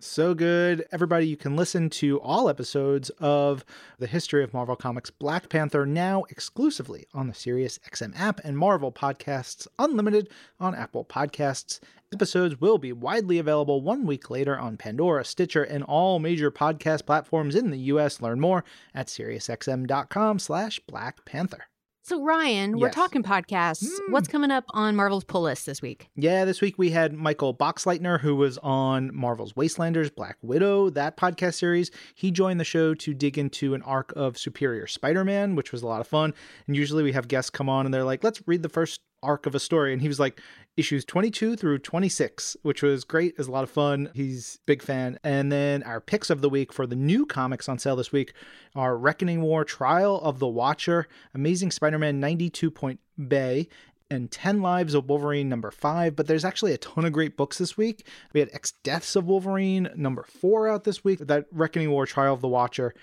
So 0.00 0.32
good. 0.32 0.86
Everybody, 0.92 1.26
you 1.26 1.36
can 1.36 1.56
listen 1.56 1.90
to 1.90 2.20
all 2.20 2.48
episodes 2.48 3.10
of 3.18 3.64
the 3.98 4.06
history 4.06 4.44
of 4.44 4.54
Marvel 4.54 4.76
Comics 4.76 5.10
Black 5.10 5.48
Panther 5.48 5.84
now 5.84 6.22
exclusively 6.30 7.08
on 7.12 7.26
the 7.26 7.34
Sirius 7.34 7.80
XM 7.80 8.16
app 8.16 8.38
and 8.44 8.56
Marvel 8.56 8.92
Podcasts 8.92 9.66
Unlimited 9.76 10.28
on 10.60 10.76
Apple 10.76 11.04
Podcasts. 11.04 11.80
Episodes 12.12 12.60
will 12.60 12.78
be 12.78 12.92
widely 12.92 13.40
available 13.40 13.80
one 13.82 14.06
week 14.06 14.30
later 14.30 14.56
on 14.56 14.76
Pandora, 14.76 15.24
Stitcher, 15.24 15.64
and 15.64 15.82
all 15.82 16.20
major 16.20 16.52
podcast 16.52 17.04
platforms 17.04 17.56
in 17.56 17.70
the 17.70 17.78
US. 17.78 18.22
Learn 18.22 18.38
more 18.38 18.64
at 18.94 19.08
SiriusXM.com 19.08 20.38
slash 20.38 20.78
Black 20.86 21.24
Panther. 21.24 21.64
So, 22.08 22.22
Ryan, 22.22 22.70
yes. 22.70 22.80
we're 22.80 22.90
talking 22.90 23.22
podcasts. 23.22 23.84
Mm. 23.84 24.12
What's 24.12 24.28
coming 24.28 24.50
up 24.50 24.64
on 24.70 24.96
Marvel's 24.96 25.24
pull 25.24 25.42
list 25.42 25.66
this 25.66 25.82
week? 25.82 26.08
Yeah, 26.16 26.46
this 26.46 26.62
week 26.62 26.78
we 26.78 26.88
had 26.88 27.12
Michael 27.12 27.52
Boxleitner, 27.52 28.18
who 28.18 28.34
was 28.34 28.56
on 28.62 29.14
Marvel's 29.14 29.52
Wastelanders, 29.52 30.14
Black 30.14 30.38
Widow, 30.40 30.88
that 30.88 31.18
podcast 31.18 31.56
series. 31.56 31.90
He 32.14 32.30
joined 32.30 32.60
the 32.60 32.64
show 32.64 32.94
to 32.94 33.12
dig 33.12 33.36
into 33.36 33.74
an 33.74 33.82
arc 33.82 34.14
of 34.16 34.38
Superior 34.38 34.86
Spider 34.86 35.22
Man, 35.22 35.54
which 35.54 35.70
was 35.70 35.82
a 35.82 35.86
lot 35.86 36.00
of 36.00 36.08
fun. 36.08 36.32
And 36.66 36.74
usually 36.74 37.02
we 37.02 37.12
have 37.12 37.28
guests 37.28 37.50
come 37.50 37.68
on 37.68 37.84
and 37.84 37.92
they're 37.92 38.04
like, 38.04 38.24
let's 38.24 38.40
read 38.46 38.62
the 38.62 38.70
first 38.70 39.02
arc 39.22 39.44
of 39.44 39.54
a 39.54 39.60
story 39.60 39.92
and 39.92 40.00
he 40.00 40.08
was 40.08 40.20
like 40.20 40.40
issues 40.78 41.04
22 41.04 41.56
through 41.56 41.76
26 41.76 42.56
which 42.62 42.82
was 42.82 43.02
great 43.02 43.32
it 43.32 43.38
was 43.38 43.48
a 43.48 43.50
lot 43.50 43.64
of 43.64 43.70
fun 43.70 44.08
he's 44.14 44.60
big 44.64 44.80
fan 44.80 45.18
and 45.24 45.50
then 45.50 45.82
our 45.82 46.00
picks 46.00 46.30
of 46.30 46.40
the 46.40 46.48
week 46.48 46.72
for 46.72 46.86
the 46.86 46.94
new 46.94 47.26
comics 47.26 47.68
on 47.68 47.78
sale 47.78 47.96
this 47.96 48.12
week 48.12 48.32
are 48.76 48.96
reckoning 48.96 49.42
war 49.42 49.64
trial 49.64 50.20
of 50.20 50.38
the 50.38 50.46
watcher 50.46 51.08
amazing 51.34 51.72
spider-man 51.72 52.20
92 52.20 52.70
point 52.70 53.00
bay 53.26 53.66
and 54.10 54.30
10 54.30 54.62
Lives 54.62 54.94
of 54.94 55.06
Wolverine 55.06 55.50
number 55.50 55.70
5, 55.70 56.16
but 56.16 56.26
there's 56.26 56.44
actually 56.44 56.72
a 56.72 56.78
ton 56.78 57.04
of 57.04 57.12
great 57.12 57.36
books 57.36 57.58
this 57.58 57.76
week. 57.76 58.06
We 58.32 58.40
had 58.40 58.48
X 58.54 58.72
Deaths 58.82 59.16
of 59.16 59.26
Wolverine 59.26 59.90
number 59.94 60.22
4 60.22 60.66
out 60.66 60.84
this 60.84 61.04
week. 61.04 61.18
That 61.18 61.44
Reckoning 61.52 61.90
War 61.90 62.06
Trial 62.06 62.32
of 62.32 62.40
the 62.40 62.48
Watcher 62.48 62.94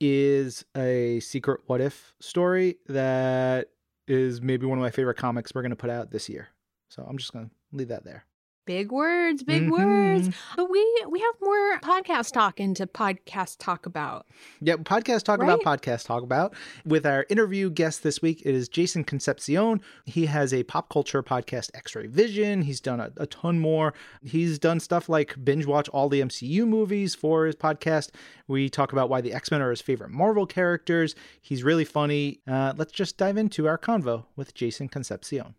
is 0.00 0.64
a 0.74 1.20
secret 1.20 1.60
what 1.66 1.82
if 1.82 2.14
story 2.18 2.78
that 2.88 3.68
is 4.08 4.40
maybe 4.40 4.66
one 4.66 4.78
of 4.78 4.82
my 4.82 4.90
favorite 4.90 5.16
comics 5.16 5.54
we're 5.54 5.62
going 5.62 5.70
to 5.70 5.76
put 5.76 5.90
out 5.90 6.10
this 6.10 6.30
year. 6.30 6.48
So 6.94 7.04
I'm 7.08 7.18
just 7.18 7.32
going 7.32 7.46
to 7.46 7.50
leave 7.72 7.88
that 7.88 8.04
there. 8.04 8.24
Big 8.66 8.92
words, 8.92 9.42
big 9.42 9.64
mm-hmm. 9.64 9.72
words. 9.72 10.30
But 10.56 10.70
we 10.70 11.04
we 11.10 11.20
have 11.20 11.34
more 11.42 11.80
podcast 11.80 12.32
talk 12.32 12.60
into 12.60 12.86
podcast 12.86 13.56
talk 13.58 13.84
about. 13.84 14.26
Yeah, 14.62 14.76
podcast 14.76 15.24
talk 15.24 15.40
right? 15.40 15.52
about 15.52 15.62
podcast 15.62 16.06
talk 16.06 16.22
about. 16.22 16.54
With 16.86 17.04
our 17.04 17.26
interview 17.28 17.68
guest 17.68 18.02
this 18.02 18.22
week, 18.22 18.40
it 18.42 18.54
is 18.54 18.70
Jason 18.70 19.04
Concepcion. 19.04 19.82
He 20.06 20.24
has 20.26 20.54
a 20.54 20.62
pop 20.62 20.88
culture 20.88 21.22
podcast, 21.22 21.72
X-Ray 21.74 22.06
Vision. 22.06 22.62
He's 22.62 22.80
done 22.80 23.00
a, 23.00 23.10
a 23.18 23.26
ton 23.26 23.58
more. 23.58 23.92
He's 24.22 24.58
done 24.58 24.80
stuff 24.80 25.10
like 25.10 25.36
binge 25.44 25.66
watch 25.66 25.90
all 25.90 26.08
the 26.08 26.22
MCU 26.22 26.66
movies 26.66 27.14
for 27.14 27.44
his 27.44 27.56
podcast. 27.56 28.12
We 28.48 28.70
talk 28.70 28.94
about 28.94 29.10
why 29.10 29.20
the 29.20 29.34
X-Men 29.34 29.60
are 29.60 29.70
his 29.70 29.82
favorite 29.82 30.10
Marvel 30.10 30.46
characters. 30.46 31.14
He's 31.42 31.64
really 31.64 31.84
funny. 31.84 32.40
Uh, 32.48 32.72
let's 32.78 32.92
just 32.92 33.18
dive 33.18 33.36
into 33.36 33.68
our 33.68 33.76
convo 33.76 34.24
with 34.36 34.54
Jason 34.54 34.88
Concepcion. 34.88 35.54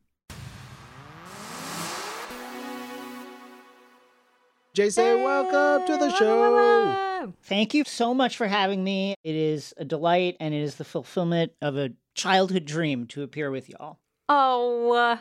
Jason, 4.79 5.23
welcome 5.23 5.87
to 5.87 5.97
the 5.97 6.13
show. 6.17 7.31
Thank 7.43 7.73
you 7.73 7.85
so 7.85 8.13
much 8.13 8.35
for 8.35 8.45
having 8.45 8.83
me. 8.83 9.15
It 9.23 9.33
is 9.33 9.73
a 9.77 9.85
delight 9.85 10.35
and 10.41 10.53
it 10.53 10.59
is 10.61 10.75
the 10.75 10.83
fulfillment 10.83 11.53
of 11.61 11.77
a 11.77 11.91
childhood 12.13 12.65
dream 12.65 13.07
to 13.07 13.23
appear 13.23 13.49
with 13.51 13.69
y'all. 13.69 13.99
Oh, 14.27 14.91
uh, 14.91 15.17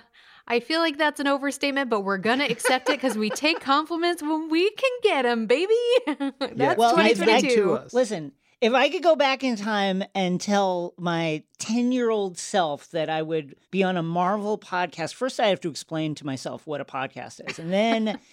I 0.48 0.58
feel 0.58 0.80
like 0.80 0.98
that's 0.98 1.20
an 1.20 1.28
overstatement, 1.28 1.88
but 1.88 2.00
we're 2.00 2.18
gonna 2.18 2.46
accept 2.46 2.88
it 2.88 2.96
because 2.96 3.16
we 3.16 3.30
take 3.30 3.60
compliments 3.60 4.22
when 4.22 4.48
we 4.48 4.70
can 4.72 4.90
get 5.04 5.22
them, 5.22 5.46
baby. 5.46 5.72
that's 6.08 6.52
Yeah, 6.56 6.74
Well, 6.76 6.98
I- 6.98 7.04
I- 7.04 7.12
2022. 7.12 7.54
to 7.54 7.72
us. 7.74 7.94
Listen, 7.94 8.32
if 8.60 8.72
I 8.72 8.88
could 8.88 9.04
go 9.04 9.14
back 9.14 9.44
in 9.44 9.54
time 9.54 10.02
and 10.16 10.40
tell 10.40 10.94
my 10.98 11.44
10 11.60 11.92
year 11.92 12.10
old 12.10 12.38
self 12.38 12.90
that 12.90 13.08
I 13.08 13.22
would 13.22 13.54
be 13.70 13.84
on 13.84 13.96
a 13.96 14.02
Marvel 14.02 14.58
podcast, 14.58 15.14
first 15.14 15.38
I 15.38 15.46
have 15.46 15.60
to 15.60 15.70
explain 15.70 16.16
to 16.16 16.26
myself 16.26 16.66
what 16.66 16.80
a 16.80 16.84
podcast 16.84 17.48
is. 17.48 17.60
And 17.60 17.72
then 17.72 18.18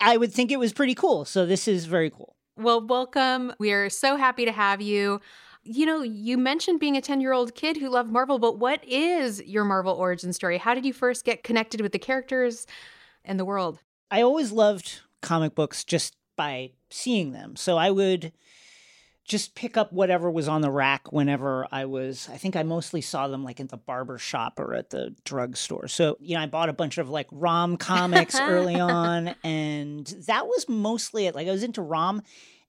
I 0.00 0.16
would 0.16 0.32
think 0.32 0.50
it 0.50 0.58
was 0.58 0.72
pretty 0.72 0.94
cool. 0.94 1.24
So 1.24 1.46
this 1.46 1.68
is 1.68 1.86
very 1.86 2.10
cool. 2.10 2.36
Well, 2.56 2.86
welcome. 2.86 3.52
We 3.58 3.72
are 3.72 3.90
so 3.90 4.16
happy 4.16 4.44
to 4.44 4.52
have 4.52 4.80
you. 4.80 5.20
You 5.64 5.86
know, 5.86 6.02
you 6.02 6.36
mentioned 6.36 6.78
being 6.78 6.96
a 6.96 7.00
10 7.00 7.20
year 7.20 7.32
old 7.32 7.54
kid 7.54 7.78
who 7.78 7.88
loved 7.88 8.12
Marvel, 8.12 8.38
but 8.38 8.58
what 8.58 8.84
is 8.84 9.42
your 9.42 9.64
Marvel 9.64 9.94
origin 9.94 10.32
story? 10.32 10.58
How 10.58 10.74
did 10.74 10.84
you 10.84 10.92
first 10.92 11.24
get 11.24 11.42
connected 11.42 11.80
with 11.80 11.92
the 11.92 11.98
characters 11.98 12.66
and 13.24 13.40
the 13.40 13.44
world? 13.44 13.80
I 14.10 14.22
always 14.22 14.52
loved 14.52 15.00
comic 15.22 15.54
books 15.54 15.84
just 15.84 16.14
by 16.36 16.72
seeing 16.90 17.32
them. 17.32 17.56
So 17.56 17.76
I 17.76 17.90
would 17.90 18.32
just 19.24 19.54
pick 19.54 19.76
up 19.76 19.92
whatever 19.92 20.30
was 20.30 20.48
on 20.48 20.60
the 20.60 20.70
rack 20.70 21.10
whenever 21.12 21.66
I 21.72 21.86
was 21.86 22.28
I 22.30 22.36
think 22.36 22.56
I 22.56 22.62
mostly 22.62 23.00
saw 23.00 23.26
them 23.28 23.42
like 23.42 23.58
in 23.58 23.68
the 23.68 23.76
barber 23.76 24.18
shop 24.18 24.60
or 24.60 24.74
at 24.74 24.90
the 24.90 25.14
drugstore. 25.24 25.88
So, 25.88 26.16
you 26.20 26.36
know, 26.36 26.42
I 26.42 26.46
bought 26.46 26.68
a 26.68 26.74
bunch 26.74 26.98
of 26.98 27.08
like 27.08 27.26
ROM 27.32 27.76
comics 27.76 28.38
early 28.40 28.78
on 28.78 29.34
and 29.42 30.06
that 30.26 30.46
was 30.46 30.68
mostly 30.68 31.26
it. 31.26 31.34
Like 31.34 31.48
I 31.48 31.52
was 31.52 31.62
into 31.62 31.82
ROM 31.82 32.22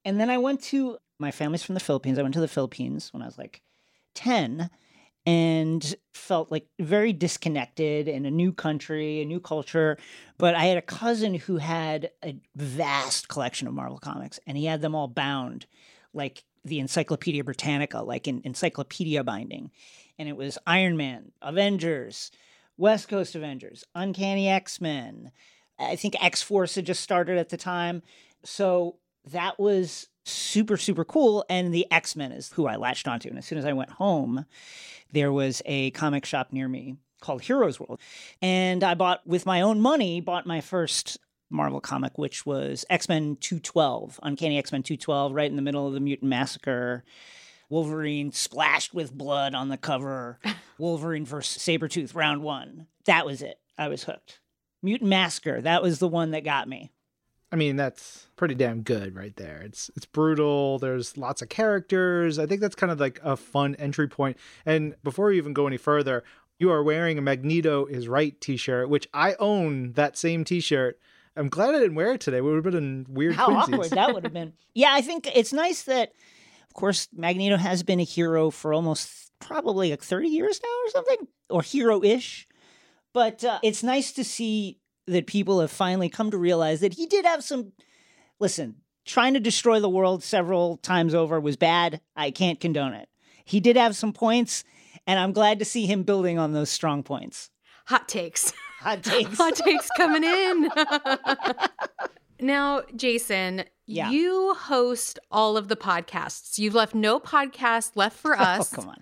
and 0.06 0.20
then 0.20 0.30
I 0.30 0.38
went 0.38 0.62
to 0.64 0.98
my 1.20 1.32
family's 1.32 1.64
from 1.64 1.76
the 1.76 1.82
Philippines. 1.82 2.18
I 2.18 2.22
went 2.22 2.34
to 2.36 2.42
the 2.42 2.48
Philippines 2.48 3.12
when 3.12 3.22
I 3.22 3.26
was 3.26 3.38
like 3.38 3.62
10 4.16 4.70
and 5.26 5.96
felt 6.14 6.52
like 6.52 6.68
very 6.80 7.12
disconnected 7.12 8.08
in 8.08 8.26
a 8.26 8.32
new 8.32 8.54
country, 8.54 9.22
a 9.22 9.26
new 9.26 9.40
culture. 9.40 9.98
But 10.38 10.56
I 10.56 10.66
had 10.66 10.78
a 10.78 10.84
cousin 10.84 11.34
who 11.34 11.58
had 11.58 12.12
a 12.24 12.38
vast 12.56 13.28
collection 13.28 13.68
of 13.68 13.74
Marvel 13.74 13.98
comics, 13.98 14.40
and 14.46 14.58
he 14.58 14.66
had 14.66 14.82
them 14.82 14.94
all 14.94 15.08
bound, 15.08 15.66
like 16.16 16.44
the 16.64 16.80
Encyclopedia 16.80 17.44
Britannica, 17.44 18.02
like 18.02 18.28
in 18.28 18.42
encyclopedia 18.44 19.24
binding. 19.24 19.72
And 20.18 20.28
it 20.30 20.38
was 20.38 20.58
Iron 20.66 20.98
Man, 20.98 21.32
Avengers, 21.42 22.32
West 22.78 23.08
Coast 23.08 23.36
Avengers, 23.36 23.84
Uncanny 23.94 24.50
X 24.50 24.82
Men. 24.82 25.32
I 25.78 25.96
think 25.96 26.22
X 26.24 26.42
Force 26.42 26.76
had 26.76 26.86
just 26.86 27.02
started 27.02 27.38
at 27.38 27.50
the 27.50 27.58
time. 27.58 28.02
So 28.44 28.98
that 29.32 29.60
was 29.60 30.08
super, 30.24 30.78
super 30.78 31.06
cool. 31.06 31.46
And 31.50 31.74
the 31.74 31.90
X 31.92 32.16
Men 32.16 32.32
is 32.32 32.52
who 32.54 32.68
I 32.68 32.78
latched 32.78 33.08
onto. 33.08 33.30
And 33.30 33.38
as 33.38 33.46
soon 33.46 33.58
as 33.58 33.66
I 33.66 33.74
went 33.74 33.92
home, 33.92 34.46
there 35.12 35.32
was 35.32 35.62
a 35.66 35.92
comic 35.92 36.26
shop 36.26 36.52
near 36.52 36.68
me 36.68 36.96
called 37.22 37.42
Heroes 37.42 37.80
World. 37.80 38.00
And 38.42 38.84
I 38.84 38.94
bought 38.94 39.26
with 39.26 39.46
my 39.46 39.62
own 39.62 39.82
money, 39.82 40.22
bought 40.22 40.46
my 40.46 40.62
first 40.62 41.18
Marvel 41.50 41.80
comic, 41.80 42.18
which 42.18 42.46
was 42.46 42.86
X 42.90 43.08
Men 43.08 43.38
212, 43.40 44.20
Uncanny 44.24 44.58
X 44.58 44.72
Men 44.72 44.84
212, 44.84 45.34
right 45.34 45.50
in 45.50 45.56
the 45.56 45.62
middle 45.62 45.88
of 45.88 45.94
the 45.94 46.00
Mutant 46.00 46.30
Massacre. 46.30 47.04
Wolverine 47.70 48.32
splashed 48.32 48.94
with 48.94 49.14
blood 49.14 49.56
on 49.56 49.70
the 49.70 49.78
cover. 49.78 50.40
Wolverine 50.78 51.26
versus 51.26 51.62
Sabretooth, 51.62 52.16
round 52.16 52.44
one. 52.44 52.88
That 53.06 53.26
was 53.26 53.42
it. 53.42 53.60
I 53.78 53.88
was 53.88 54.04
hooked. 54.04 54.40
Mutant 54.84 55.10
Massacre, 55.10 55.62
that 55.62 55.82
was 55.82 56.00
the 56.00 56.08
one 56.08 56.32
that 56.32 56.44
got 56.44 56.68
me. 56.68 56.92
I 57.52 57.56
mean, 57.58 57.76
that's 57.76 58.28
pretty 58.36 58.56
damn 58.56 58.82
good 58.82 59.16
right 59.16 59.36
there. 59.36 59.62
It's 59.64 59.90
it's 59.96 60.06
brutal. 60.06 60.78
There's 60.80 61.18
lots 61.18 61.42
of 61.42 61.50
characters. 61.50 62.38
I 62.38 62.46
think 62.46 62.60
that's 62.60 62.76
kind 62.76 62.92
of 62.92 63.00
like 63.00 63.20
a 63.24 63.38
fun 63.38 63.76
entry 63.76 64.08
point. 64.08 64.38
And 64.66 64.96
before 65.04 65.28
we 65.28 65.38
even 65.38 65.54
go 65.54 65.68
any 65.68 65.78
further, 65.78 66.24
you 66.60 66.70
are 66.70 66.84
wearing 66.84 67.18
a 67.18 67.22
Magneto 67.22 67.86
is 67.86 68.08
right 68.08 68.40
t-shirt, 68.42 68.90
which 68.90 69.08
I 69.14 69.36
own 69.40 69.94
that 69.94 70.18
same 70.18 70.44
t-shirt. 70.44 71.00
I'm 71.36 71.50
glad 71.50 71.76
I 71.76 71.80
didn't 71.80 71.96
wear 71.96 72.14
it 72.14 72.22
today. 72.22 72.42
We 72.42 72.50
would 72.50 72.64
have 72.66 72.74
been 72.74 72.84
in 72.84 73.06
weird 73.10 73.36
How 73.36 73.50
twinsies. 73.50 73.74
awkward 73.74 73.90
that 73.92 74.14
would 74.14 74.24
have 74.24 74.34
been. 74.34 74.54
Yeah, 74.74 74.92
I 74.94 75.02
think 75.02 75.30
it's 75.36 75.52
nice 75.54 75.84
that, 75.84 76.12
of 76.68 76.74
course, 76.74 77.08
Magneto 77.14 77.58
has 77.58 77.84
been 77.84 78.00
a 78.00 78.04
hero 78.04 78.50
for 78.52 78.74
almost 78.74 79.32
probably 79.40 79.92
like 79.92 80.02
30 80.02 80.30
years 80.30 80.60
now 80.64 80.70
or 80.70 80.90
something, 80.92 81.28
or 81.50 81.62
hero 81.62 82.04
ish. 82.04 82.48
But 83.14 83.44
uh, 83.44 83.60
it's 83.64 83.84
nice 83.84 84.12
to 84.14 84.24
see 84.24 84.80
that 85.08 85.28
people 85.28 85.60
have 85.60 85.72
finally 85.72 86.10
come 86.10 86.32
to 86.32 86.38
realize 86.38 86.80
that 86.82 86.94
he 86.94 87.06
did 87.06 87.26
have 87.26 87.44
some. 87.44 87.74
Listen, 88.40 88.76
trying 89.06 89.34
to 89.34 89.40
destroy 89.40 89.80
the 89.80 89.90
world 89.90 90.24
several 90.24 90.78
times 90.78 91.14
over 91.14 91.40
was 91.40 91.58
bad. 91.58 92.02
I 92.16 92.32
can't 92.32 92.60
condone 92.60 92.94
it. 92.94 93.08
He 93.46 93.60
did 93.60 93.78
have 93.78 93.96
some 93.96 94.12
points, 94.14 94.64
and 95.06 95.20
I'm 95.20 95.32
glad 95.32 95.60
to 95.60 95.66
see 95.66 95.86
him 95.86 96.04
building 96.04 96.40
on 96.40 96.54
those 96.54 96.70
strong 96.70 97.04
points. 97.04 97.50
Hot 97.88 98.08
takes. 98.08 98.52
Hot 98.86 99.02
takes. 99.04 99.38
Hot 99.38 99.56
takes 99.56 99.90
coming 99.98 100.24
in. 100.24 100.70
now, 102.40 102.84
Jason, 102.96 103.64
Yeah. 103.88 104.12
you 104.12 104.54
host 104.54 105.18
all 105.32 105.58
of 105.58 105.68
the 105.70 105.76
podcasts. 105.76 106.60
You've 106.60 106.76
left 106.76 106.94
no 106.94 107.20
podcast 107.20 107.94
left 107.96 108.18
for 108.18 108.36
oh, 108.40 108.44
us. 108.44 108.72
Oh, 108.74 108.76
come 108.76 108.90
on. 108.90 108.98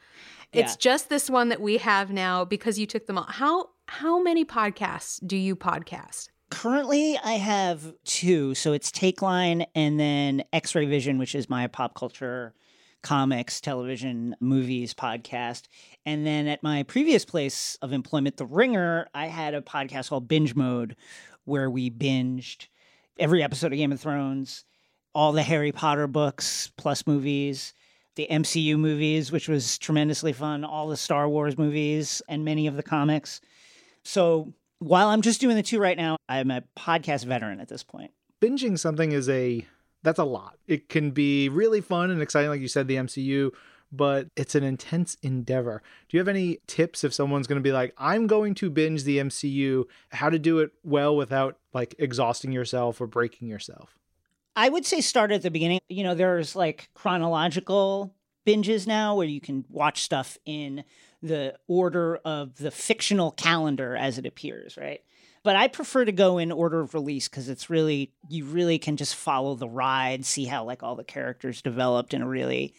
It's 0.53 0.75
just 0.77 1.09
this 1.09 1.29
one 1.29 1.49
that 1.49 1.59
we 1.59 1.77
have 1.77 2.11
now 2.11 2.45
because 2.45 2.77
you 2.79 2.85
took 2.85 3.07
them 3.07 3.17
all. 3.17 3.25
How 3.27 3.69
how 3.87 4.21
many 4.21 4.45
podcasts 4.45 5.19
do 5.27 5.35
you 5.35 5.55
podcast? 5.55 6.29
Currently, 6.49 7.17
I 7.23 7.33
have 7.33 7.93
two. 8.05 8.53
So 8.53 8.71
it's 8.71 8.91
Takeline 8.91 9.65
and 9.73 9.99
then 9.99 10.43
X 10.53 10.75
Ray 10.75 10.85
Vision, 10.85 11.17
which 11.17 11.33
is 11.35 11.49
my 11.49 11.65
pop 11.67 11.95
culture, 11.95 12.53
comics, 13.03 13.61
television, 13.61 14.35
movies 14.39 14.93
podcast. 14.93 15.63
And 16.05 16.25
then 16.25 16.47
at 16.47 16.63
my 16.63 16.83
previous 16.83 17.25
place 17.25 17.77
of 17.81 17.93
employment, 17.93 18.37
The 18.37 18.45
Ringer, 18.45 19.07
I 19.13 19.27
had 19.27 19.53
a 19.53 19.61
podcast 19.61 20.09
called 20.09 20.27
Binge 20.27 20.55
Mode 20.55 20.95
where 21.45 21.69
we 21.69 21.91
binged 21.91 22.67
every 23.19 23.43
episode 23.43 23.73
of 23.73 23.77
Game 23.77 23.91
of 23.91 23.99
Thrones, 23.99 24.65
all 25.13 25.33
the 25.33 25.43
Harry 25.43 25.71
Potter 25.71 26.07
books 26.07 26.71
plus 26.77 27.05
movies. 27.05 27.73
The 28.15 28.27
MCU 28.29 28.77
movies, 28.77 29.31
which 29.31 29.49
was 29.49 29.79
tremendously 29.79 30.33
fun, 30.33 30.63
all 30.63 30.87
the 30.87 30.95
Star 30.95 31.27
Wars 31.27 31.57
movies, 31.57 32.21
and 32.29 32.45
many 32.45 32.67
of 32.67 32.75
the 32.75 32.83
comics. 32.83 33.41
So 34.03 34.53
while 34.77 35.07
I'm 35.07 35.23
just 35.23 35.41
doing 35.41 35.55
the 35.55 35.63
two 35.63 35.79
right 35.79 35.97
now, 35.97 36.17
I'm 36.29 36.51
a 36.51 36.61
podcast 36.77 37.25
veteran 37.25 37.59
at 37.59 37.69
this 37.69 37.83
point. 37.83 38.11
binging 38.39 38.77
something 38.77 39.11
is 39.11 39.27
a 39.29 39.65
that's 40.03 40.19
a 40.19 40.23
lot. 40.23 40.57
It 40.67 40.89
can 40.89 41.11
be 41.11 41.49
really 41.49 41.81
fun 41.81 42.11
and 42.11 42.21
exciting, 42.21 42.49
like 42.49 42.61
you 42.61 42.67
said, 42.67 42.87
the 42.87 42.97
MCU, 42.97 43.51
but 43.91 44.27
it's 44.35 44.55
an 44.55 44.63
intense 44.63 45.15
endeavor. 45.21 45.81
Do 46.09 46.17
you 46.17 46.19
have 46.19 46.27
any 46.27 46.59
tips 46.67 47.03
if 47.03 47.13
someone's 47.13 47.47
going 47.47 47.59
to 47.59 47.63
be 47.63 47.71
like, 47.71 47.93
I'm 47.97 48.27
going 48.27 48.55
to 48.55 48.69
binge 48.69 49.03
the 49.03 49.19
MCU, 49.19 49.85
how 50.11 50.29
to 50.29 50.39
do 50.39 50.59
it 50.59 50.71
well 50.83 51.15
without 51.15 51.57
like 51.73 51.95
exhausting 51.97 52.51
yourself 52.51 52.99
or 52.99 53.07
breaking 53.07 53.47
yourself? 53.47 53.97
I 54.55 54.69
would 54.69 54.85
say 54.85 55.01
start 55.01 55.31
at 55.31 55.41
the 55.41 55.51
beginning. 55.51 55.79
You 55.89 56.03
know, 56.03 56.15
there's 56.15 56.55
like 56.55 56.89
chronological 56.93 58.13
binges 58.45 58.85
now 58.85 59.15
where 59.15 59.27
you 59.27 59.41
can 59.41 59.65
watch 59.69 60.03
stuff 60.03 60.37
in 60.45 60.83
the 61.21 61.55
order 61.67 62.17
of 62.25 62.57
the 62.57 62.71
fictional 62.71 63.31
calendar 63.31 63.95
as 63.95 64.17
it 64.17 64.25
appears, 64.25 64.75
right? 64.77 65.01
But 65.43 65.57
I 65.57 65.67
prefer 65.67 66.05
to 66.05 66.11
go 66.11 66.37
in 66.37 66.51
order 66.51 66.79
of 66.79 66.93
release 66.93 67.27
because 67.27 67.49
it's 67.49 67.69
really, 67.69 68.13
you 68.29 68.45
really 68.45 68.79
can 68.79 68.95
just 68.95 69.15
follow 69.15 69.55
the 69.55 69.67
ride, 69.67 70.25
see 70.25 70.45
how 70.45 70.63
like 70.63 70.83
all 70.83 70.95
the 70.95 71.03
characters 71.03 71.61
developed 71.61 72.13
in 72.13 72.21
a 72.21 72.27
really 72.27 72.73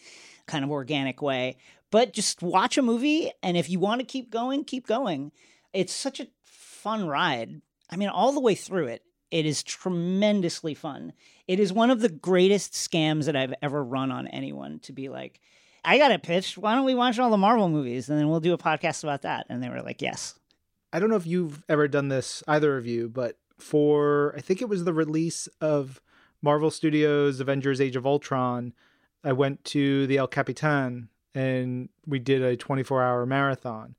kind 0.47 0.63
of 0.63 0.71
organic 0.71 1.21
way. 1.21 1.57
But 1.91 2.13
just 2.13 2.41
watch 2.41 2.77
a 2.77 2.81
movie, 2.81 3.31
and 3.43 3.55
if 3.55 3.69
you 3.69 3.79
want 3.79 4.01
to 4.01 4.05
keep 4.05 4.31
going, 4.31 4.63
keep 4.63 4.87
going. 4.87 5.31
It's 5.73 5.93
such 5.93 6.19
a 6.19 6.27
fun 6.43 7.07
ride. 7.07 7.61
I 7.89 7.95
mean, 7.97 8.09
all 8.09 8.31
the 8.31 8.39
way 8.39 8.55
through 8.55 8.87
it, 8.87 9.03
it 9.29 9.45
is 9.45 9.63
tremendously 9.63 10.73
fun. 10.73 11.13
It 11.47 11.59
is 11.59 11.71
one 11.71 11.91
of 11.91 11.99
the 11.99 12.09
greatest 12.09 12.73
scams 12.73 13.25
that 13.25 13.35
I've 13.35 13.53
ever 13.61 13.83
run 13.83 14.11
on 14.11 14.27
anyone 14.27 14.79
to 14.79 14.93
be 14.93 15.09
like, 15.09 15.39
I 15.83 15.97
got 15.97 16.11
a 16.11 16.19
pitch. 16.19 16.57
Why 16.57 16.73
don't 16.73 16.85
we 16.85 16.95
watch 16.95 17.19
all 17.19 17.29
the 17.29 17.37
Marvel 17.37 17.69
movies 17.69 18.09
and 18.09 18.17
then 18.17 18.29
we'll 18.29 18.39
do 18.39 18.53
a 18.53 18.57
podcast 18.57 19.03
about 19.03 19.21
that? 19.21 19.45
And 19.49 19.61
they 19.61 19.69
were 19.69 19.81
like, 19.81 20.01
yes. 20.01 20.33
I 20.95 20.99
don't 20.99 21.09
know 21.09 21.17
if 21.17 21.27
you've 21.27 21.61
ever 21.67 21.89
done 21.89 22.07
this, 22.07 22.41
either 22.47 22.77
of 22.77 22.87
you, 22.87 23.09
but 23.09 23.37
for 23.57 24.33
I 24.37 24.39
think 24.39 24.61
it 24.61 24.69
was 24.69 24.85
the 24.85 24.93
release 24.93 25.49
of 25.59 25.99
Marvel 26.41 26.71
Studios 26.71 27.41
Avengers 27.41 27.81
Age 27.81 27.97
of 27.97 28.05
Ultron, 28.05 28.71
I 29.21 29.33
went 29.33 29.65
to 29.65 30.07
the 30.07 30.15
El 30.15 30.27
Capitan 30.27 31.09
and 31.33 31.89
we 32.07 32.17
did 32.17 32.41
a 32.41 32.55
24 32.55 33.03
hour 33.03 33.25
marathon. 33.25 33.95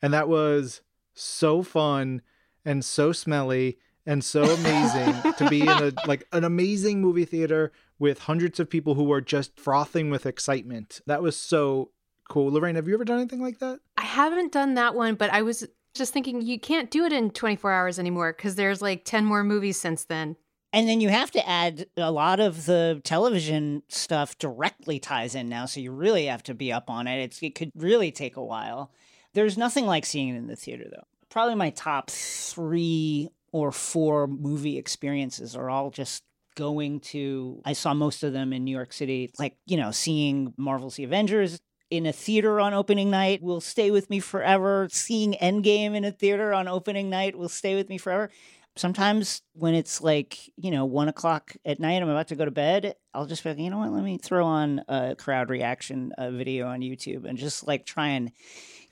And 0.00 0.14
that 0.14 0.30
was 0.30 0.80
so 1.12 1.62
fun 1.62 2.22
and 2.64 2.82
so 2.82 3.12
smelly 3.12 3.76
and 4.06 4.24
so 4.24 4.42
amazing 4.42 5.32
to 5.36 5.46
be 5.50 5.60
in 5.60 5.68
a 5.68 5.92
like 6.06 6.26
an 6.32 6.44
amazing 6.44 7.02
movie 7.02 7.26
theater 7.26 7.70
with 7.98 8.20
hundreds 8.20 8.58
of 8.58 8.70
people 8.70 8.94
who 8.94 9.04
were 9.04 9.20
just 9.20 9.60
frothing 9.60 10.08
with 10.08 10.24
excitement. 10.24 11.02
That 11.04 11.20
was 11.20 11.36
so 11.36 11.90
cool. 12.30 12.50
Lorraine, 12.50 12.76
have 12.76 12.88
you 12.88 12.94
ever 12.94 13.04
done 13.04 13.18
anything 13.18 13.42
like 13.42 13.58
that? 13.58 13.80
I 13.98 14.04
haven't 14.04 14.52
done 14.52 14.72
that 14.74 14.94
one, 14.94 15.16
but 15.16 15.28
I 15.28 15.42
was 15.42 15.68
just 15.94 16.12
thinking 16.12 16.42
you 16.42 16.58
can't 16.58 16.90
do 16.90 17.04
it 17.04 17.12
in 17.12 17.30
24 17.30 17.72
hours 17.72 17.98
anymore 17.98 18.32
because 18.32 18.54
there's 18.54 18.80
like 18.80 19.04
10 19.04 19.24
more 19.24 19.44
movies 19.44 19.78
since 19.78 20.04
then. 20.04 20.36
And 20.72 20.88
then 20.88 21.00
you 21.00 21.08
have 21.08 21.32
to 21.32 21.48
add 21.48 21.86
a 21.96 22.12
lot 22.12 22.38
of 22.38 22.66
the 22.66 23.00
television 23.02 23.82
stuff 23.88 24.38
directly 24.38 25.00
ties 25.00 25.34
in 25.34 25.48
now. 25.48 25.66
So 25.66 25.80
you 25.80 25.90
really 25.90 26.26
have 26.26 26.44
to 26.44 26.54
be 26.54 26.72
up 26.72 26.88
on 26.88 27.08
it. 27.08 27.20
It's, 27.22 27.42
it 27.42 27.56
could 27.56 27.72
really 27.74 28.12
take 28.12 28.36
a 28.36 28.44
while. 28.44 28.92
There's 29.34 29.58
nothing 29.58 29.86
like 29.86 30.06
seeing 30.06 30.28
it 30.28 30.36
in 30.36 30.46
the 30.46 30.56
theater, 30.56 30.84
though. 30.88 31.06
Probably 31.28 31.56
my 31.56 31.70
top 31.70 32.10
three 32.10 33.30
or 33.52 33.72
four 33.72 34.28
movie 34.28 34.78
experiences 34.78 35.56
are 35.56 35.68
all 35.68 35.90
just 35.90 36.22
going 36.54 37.00
to, 37.00 37.60
I 37.64 37.72
saw 37.72 37.94
most 37.94 38.22
of 38.22 38.32
them 38.32 38.52
in 38.52 38.64
New 38.64 38.74
York 38.74 38.92
City, 38.92 39.30
like, 39.38 39.56
you 39.66 39.76
know, 39.76 39.90
seeing 39.90 40.54
Marvel's 40.56 40.96
The 40.96 41.04
Avengers 41.04 41.60
in 41.90 42.06
a 42.06 42.12
theater 42.12 42.60
on 42.60 42.72
opening 42.72 43.10
night 43.10 43.42
will 43.42 43.60
stay 43.60 43.90
with 43.90 44.08
me 44.08 44.20
forever. 44.20 44.88
Seeing 44.90 45.34
Endgame 45.34 45.94
in 45.94 46.04
a 46.04 46.12
theater 46.12 46.54
on 46.54 46.68
opening 46.68 47.10
night 47.10 47.36
will 47.36 47.48
stay 47.48 47.74
with 47.74 47.88
me 47.88 47.98
forever. 47.98 48.30
Sometimes 48.76 49.42
when 49.52 49.74
it's 49.74 50.00
like, 50.00 50.38
you 50.56 50.70
know, 50.70 50.84
one 50.84 51.08
o'clock 51.08 51.56
at 51.64 51.80
night, 51.80 52.00
I'm 52.00 52.08
about 52.08 52.28
to 52.28 52.36
go 52.36 52.44
to 52.44 52.52
bed, 52.52 52.94
I'll 53.12 53.26
just 53.26 53.42
be 53.42 53.50
like, 53.50 53.58
you 53.58 53.68
know 53.68 53.78
what, 53.78 53.90
let 53.90 54.04
me 54.04 54.16
throw 54.16 54.46
on 54.46 54.82
a 54.88 55.16
crowd 55.16 55.50
reaction 55.50 56.12
a 56.16 56.30
video 56.30 56.68
on 56.68 56.80
YouTube 56.80 57.24
and 57.24 57.36
just 57.36 57.66
like 57.66 57.84
try 57.84 58.08
and 58.08 58.30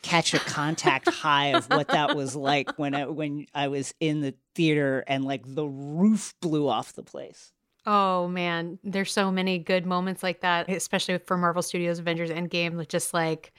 catch 0.02 0.34
a 0.34 0.40
contact 0.40 1.08
high 1.12 1.54
of 1.54 1.66
what 1.70 1.88
that 1.88 2.16
was 2.16 2.34
like 2.34 2.76
when 2.76 2.94
I, 2.94 3.06
when 3.06 3.46
I 3.54 3.68
was 3.68 3.94
in 4.00 4.20
the 4.20 4.34
theater 4.54 5.04
and 5.06 5.24
like 5.24 5.42
the 5.46 5.66
roof 5.66 6.34
blew 6.40 6.68
off 6.68 6.92
the 6.94 7.04
place. 7.04 7.52
Oh 7.90 8.28
man, 8.28 8.78
there's 8.84 9.10
so 9.10 9.30
many 9.32 9.58
good 9.58 9.86
moments 9.86 10.22
like 10.22 10.42
that, 10.42 10.68
especially 10.68 11.16
for 11.16 11.38
Marvel 11.38 11.62
Studios 11.62 11.98
Avengers 11.98 12.28
Endgame. 12.28 12.76
With 12.76 12.88
just 12.88 13.14
like 13.14 13.54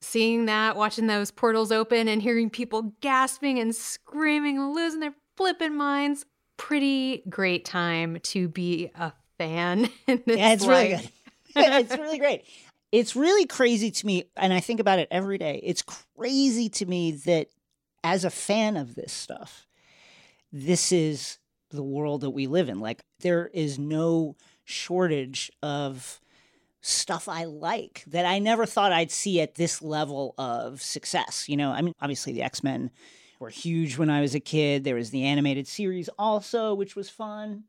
seeing 0.00 0.46
that, 0.46 0.74
watching 0.74 1.06
those 1.06 1.30
portals 1.30 1.70
open 1.70 2.08
and 2.08 2.22
hearing 2.22 2.48
people 2.48 2.94
gasping 3.02 3.58
and 3.58 3.76
screaming 3.76 4.56
and 4.56 4.74
losing 4.74 5.00
their 5.00 5.12
flipping 5.36 5.76
minds. 5.76 6.24
Pretty 6.56 7.24
great 7.28 7.66
time 7.66 8.20
to 8.22 8.48
be 8.48 8.90
a 8.94 9.12
fan. 9.36 9.90
yeah, 10.06 10.52
it's 10.52 10.66
really 10.66 10.88
good. 10.88 11.10
it's 11.54 11.98
really 11.98 12.18
great. 12.18 12.44
It's 12.90 13.14
really 13.14 13.44
crazy 13.44 13.90
to 13.90 14.06
me, 14.06 14.30
and 14.34 14.54
I 14.54 14.60
think 14.60 14.80
about 14.80 14.98
it 14.98 15.08
every 15.10 15.36
day. 15.36 15.60
It's 15.62 15.82
crazy 15.82 16.70
to 16.70 16.86
me 16.86 17.12
that 17.26 17.48
as 18.02 18.24
a 18.24 18.30
fan 18.30 18.78
of 18.78 18.94
this 18.94 19.12
stuff, 19.12 19.66
this 20.50 20.90
is 20.90 21.36
the 21.72 21.82
world 21.82 22.20
that 22.20 22.30
we 22.30 22.46
live 22.46 22.68
in. 22.68 22.78
Like 22.78 23.02
there 23.20 23.50
is 23.52 23.78
no 23.78 24.36
shortage 24.64 25.50
of 25.62 26.20
stuff 26.80 27.28
I 27.28 27.44
like 27.44 28.04
that 28.08 28.26
I 28.26 28.38
never 28.38 28.66
thought 28.66 28.92
I'd 28.92 29.10
see 29.10 29.40
at 29.40 29.54
this 29.54 29.82
level 29.82 30.34
of 30.36 30.82
success. 30.82 31.48
You 31.48 31.56
know, 31.56 31.70
I 31.70 31.80
mean, 31.80 31.94
obviously 32.00 32.32
the 32.32 32.42
X 32.42 32.62
Men 32.62 32.90
were 33.38 33.50
huge 33.50 33.98
when 33.98 34.10
I 34.10 34.20
was 34.20 34.34
a 34.34 34.40
kid. 34.40 34.84
There 34.84 34.94
was 34.94 35.10
the 35.10 35.24
animated 35.24 35.66
series 35.66 36.08
also, 36.18 36.74
which 36.74 36.94
was 36.94 37.08
fun. 37.08 37.64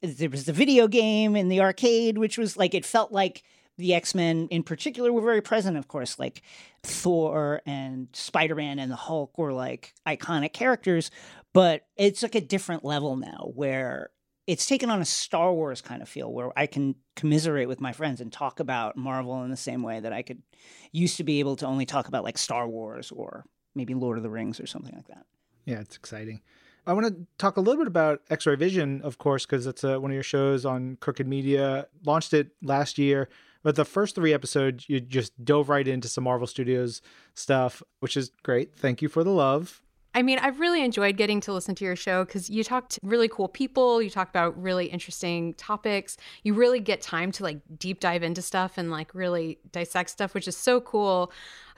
There 0.00 0.30
was 0.30 0.46
the 0.46 0.52
video 0.52 0.88
game 0.88 1.36
and 1.36 1.50
the 1.50 1.60
arcade, 1.60 2.18
which 2.18 2.36
was 2.36 2.56
like, 2.56 2.74
it 2.74 2.84
felt 2.84 3.12
like 3.12 3.42
the 3.78 3.94
X 3.94 4.14
Men 4.14 4.48
in 4.50 4.62
particular 4.62 5.12
were 5.12 5.22
very 5.22 5.40
present, 5.40 5.76
of 5.76 5.88
course, 5.88 6.18
like 6.18 6.42
Thor 6.82 7.62
and 7.64 8.08
Spider 8.12 8.54
Man 8.54 8.78
and 8.78 8.90
the 8.90 8.96
Hulk 8.96 9.38
were 9.38 9.52
like 9.52 9.94
iconic 10.06 10.52
characters. 10.52 11.10
But 11.52 11.86
it's 11.96 12.22
like 12.22 12.34
a 12.34 12.40
different 12.40 12.84
level 12.84 13.16
now 13.16 13.50
where 13.54 14.10
it's 14.46 14.66
taken 14.66 14.90
on 14.90 15.00
a 15.00 15.04
Star 15.04 15.52
Wars 15.52 15.80
kind 15.80 16.02
of 16.02 16.08
feel 16.08 16.32
where 16.32 16.50
I 16.58 16.66
can 16.66 16.96
commiserate 17.14 17.68
with 17.68 17.80
my 17.80 17.92
friends 17.92 18.20
and 18.20 18.32
talk 18.32 18.58
about 18.58 18.96
Marvel 18.96 19.42
in 19.44 19.50
the 19.50 19.56
same 19.56 19.82
way 19.82 20.00
that 20.00 20.12
I 20.12 20.22
could 20.22 20.42
used 20.90 21.16
to 21.18 21.24
be 21.24 21.40
able 21.40 21.56
to 21.56 21.66
only 21.66 21.86
talk 21.86 22.08
about 22.08 22.24
like 22.24 22.38
Star 22.38 22.66
Wars 22.68 23.12
or 23.12 23.44
maybe 23.74 23.94
Lord 23.94 24.16
of 24.16 24.22
the 24.22 24.30
Rings 24.30 24.58
or 24.58 24.66
something 24.66 24.94
like 24.94 25.08
that. 25.08 25.26
Yeah, 25.64 25.80
it's 25.80 25.96
exciting. 25.96 26.40
I 26.86 26.94
want 26.94 27.06
to 27.06 27.26
talk 27.38 27.56
a 27.56 27.60
little 27.60 27.80
bit 27.80 27.86
about 27.86 28.22
X 28.28 28.46
Ray 28.46 28.56
Vision, 28.56 29.00
of 29.02 29.18
course, 29.18 29.46
because 29.46 29.68
it's 29.68 29.84
uh, 29.84 30.00
one 30.00 30.10
of 30.10 30.14
your 30.14 30.24
shows 30.24 30.66
on 30.66 30.96
Crooked 31.00 31.28
Media. 31.28 31.86
Launched 32.04 32.34
it 32.34 32.50
last 32.62 32.98
year, 32.98 33.28
but 33.62 33.76
the 33.76 33.84
first 33.84 34.16
three 34.16 34.34
episodes, 34.34 34.88
you 34.88 34.98
just 34.98 35.44
dove 35.44 35.68
right 35.68 35.86
into 35.86 36.08
some 36.08 36.24
Marvel 36.24 36.48
Studios 36.48 37.00
stuff, 37.34 37.82
which 38.00 38.16
is 38.16 38.32
great. 38.42 38.74
Thank 38.74 39.00
you 39.00 39.08
for 39.08 39.22
the 39.22 39.30
love. 39.30 39.81
I 40.14 40.22
mean, 40.22 40.38
I've 40.38 40.60
really 40.60 40.84
enjoyed 40.84 41.16
getting 41.16 41.40
to 41.42 41.52
listen 41.52 41.74
to 41.76 41.84
your 41.84 41.96
show 41.96 42.24
because 42.24 42.50
you 42.50 42.62
talk 42.62 42.90
to 42.90 43.00
really 43.02 43.28
cool 43.28 43.48
people. 43.48 44.02
You 44.02 44.10
talk 44.10 44.28
about 44.28 44.60
really 44.60 44.86
interesting 44.86 45.54
topics. 45.54 46.16
You 46.42 46.54
really 46.54 46.80
get 46.80 47.00
time 47.00 47.32
to 47.32 47.42
like 47.42 47.60
deep 47.78 48.00
dive 48.00 48.22
into 48.22 48.42
stuff 48.42 48.76
and 48.76 48.90
like 48.90 49.14
really 49.14 49.58
dissect 49.70 50.10
stuff, 50.10 50.34
which 50.34 50.46
is 50.46 50.56
so 50.56 50.80
cool. 50.80 51.32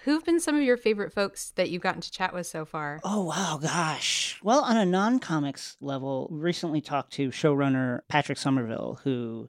Who've 0.05 0.25
been 0.25 0.41
some 0.41 0.55
of 0.57 0.63
your 0.63 0.77
favorite 0.77 1.13
folks 1.13 1.51
that 1.53 1.71
you've 1.71 1.81
gotten 1.81 2.03
to 2.03 2.11
chat 2.11 2.35
with 2.35 2.47
so 2.47 2.65
far? 2.67 3.01
Oh, 3.05 3.25
wow, 3.25 3.59
gosh. 3.63 4.39
Well, 4.43 4.61
on 4.61 4.77
a 4.77 4.85
non 4.85 5.19
comics 5.19 5.77
level, 5.81 6.29
recently 6.31 6.83
talked 6.83 7.15
to 7.15 7.31
showrunner 7.31 8.01
Patrick 8.09 8.37
Somerville, 8.37 9.01
who 9.05 9.49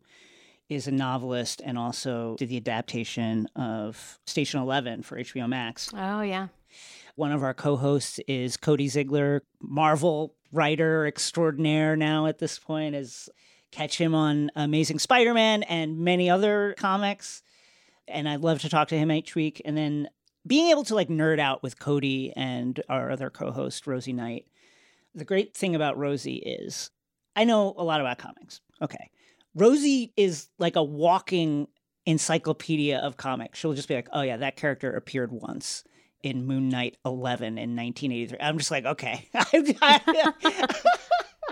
is 0.69 0.87
a 0.87 0.91
novelist 0.91 1.61
and 1.65 1.77
also 1.77 2.35
did 2.37 2.49
the 2.49 2.57
adaptation 2.57 3.47
of 3.55 4.19
Station 4.25 4.61
11 4.61 5.03
for 5.03 5.17
HBO 5.17 5.49
Max. 5.49 5.91
Oh, 5.93 6.21
yeah. 6.21 6.47
One 7.15 7.31
of 7.31 7.43
our 7.43 7.53
co 7.53 7.77
hosts 7.77 8.19
is 8.27 8.57
Cody 8.57 8.89
Ziglar, 8.89 9.39
Marvel 9.61 10.35
writer 10.51 11.05
extraordinaire 11.05 11.95
now 11.95 12.25
at 12.25 12.39
this 12.39 12.59
point, 12.59 12.93
is 12.93 13.29
catch 13.71 13.97
him 13.97 14.13
on 14.13 14.51
Amazing 14.55 14.99
Spider 14.99 15.33
Man 15.33 15.63
and 15.63 15.99
many 15.99 16.29
other 16.29 16.75
comics. 16.77 17.41
And 18.07 18.27
I'd 18.27 18.41
love 18.41 18.59
to 18.61 18.69
talk 18.69 18.89
to 18.89 18.97
him 18.97 19.11
each 19.11 19.33
week. 19.33 19.61
And 19.63 19.77
then 19.77 20.09
being 20.45 20.69
able 20.69 20.83
to 20.85 20.95
like 20.95 21.07
nerd 21.07 21.39
out 21.39 21.63
with 21.63 21.79
Cody 21.79 22.33
and 22.35 22.81
our 22.89 23.11
other 23.11 23.29
co 23.29 23.51
host, 23.51 23.87
Rosie 23.87 24.13
Knight. 24.13 24.45
The 25.13 25.25
great 25.25 25.55
thing 25.55 25.73
about 25.73 25.97
Rosie 25.97 26.35
is 26.35 26.91
I 27.35 27.45
know 27.45 27.73
a 27.77 27.83
lot 27.83 28.01
about 28.01 28.17
comics. 28.17 28.59
Okay. 28.81 29.09
Rosie 29.55 30.11
is 30.17 30.49
like 30.59 30.75
a 30.75 30.83
walking 30.83 31.69
encyclopedia 32.05 32.97
of 32.97 33.15
comics. 33.15 33.57
She'll 33.57 33.73
just 33.73 33.87
be 33.87 33.95
like, 33.95 34.09
oh, 34.11 34.21
yeah, 34.21 34.35
that 34.37 34.57
character 34.57 34.93
appeared 34.93 35.31
once 35.31 35.85
in 36.23 36.45
Moon 36.45 36.69
Knight 36.69 36.97
11 37.05 37.57
in 37.57 37.75
1983. 37.75 38.37
I'm 38.39 38.57
just 38.57 38.71
like, 38.71 38.85
okay. 38.85 39.27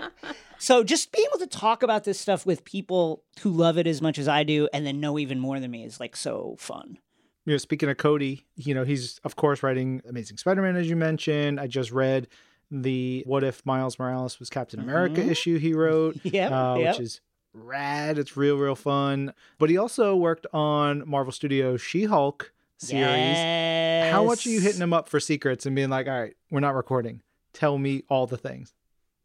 so 0.58 0.82
just 0.82 1.12
being 1.12 1.26
able 1.30 1.38
to 1.38 1.46
talk 1.46 1.82
about 1.82 2.04
this 2.04 2.18
stuff 2.18 2.44
with 2.44 2.64
people 2.64 3.22
who 3.40 3.50
love 3.50 3.78
it 3.78 3.86
as 3.86 4.02
much 4.02 4.18
as 4.18 4.28
I 4.28 4.42
do 4.42 4.68
and 4.72 4.86
then 4.86 5.00
know 5.00 5.18
even 5.18 5.38
more 5.38 5.60
than 5.60 5.70
me 5.70 5.84
is 5.84 6.00
like 6.00 6.16
so 6.16 6.56
fun. 6.58 6.98
You 7.46 7.52
know, 7.52 7.58
speaking 7.58 7.88
of 7.88 7.98
Cody, 7.98 8.46
you 8.56 8.74
know, 8.74 8.84
he's 8.84 9.20
of 9.24 9.36
course 9.36 9.62
writing 9.62 10.02
Amazing 10.08 10.38
Spider-Man 10.38 10.76
as 10.76 10.88
you 10.88 10.96
mentioned. 10.96 11.60
I 11.60 11.66
just 11.66 11.92
read 11.92 12.28
the 12.70 13.22
What 13.26 13.44
If 13.44 13.64
Miles 13.66 13.98
Morales 13.98 14.40
was 14.40 14.50
Captain 14.50 14.80
America 14.80 15.20
mm-hmm. 15.20 15.30
issue 15.30 15.58
he 15.58 15.74
wrote, 15.74 16.18
yeah, 16.22 16.48
uh, 16.48 16.76
yep. 16.76 16.94
which 16.94 17.00
is 17.00 17.20
rad. 17.52 18.18
It's 18.18 18.36
real, 18.36 18.56
real 18.56 18.74
fun. 18.74 19.32
But 19.58 19.70
he 19.70 19.76
also 19.76 20.16
worked 20.16 20.46
on 20.52 21.08
Marvel 21.08 21.32
Studios 21.32 21.80
She-Hulk 21.80 22.52
series. 22.78 23.02
Yes. 23.02 24.12
How 24.12 24.24
much 24.24 24.46
are 24.46 24.50
you 24.50 24.60
hitting 24.60 24.80
him 24.80 24.92
up 24.92 25.08
for 25.08 25.20
secrets 25.20 25.66
and 25.66 25.74
being 25.74 25.90
like, 25.90 26.06
all 26.06 26.20
right, 26.20 26.34
we're 26.50 26.60
not 26.60 26.74
recording. 26.74 27.22
Tell 27.52 27.78
me 27.78 28.02
all 28.08 28.26
the 28.26 28.36
things. 28.36 28.72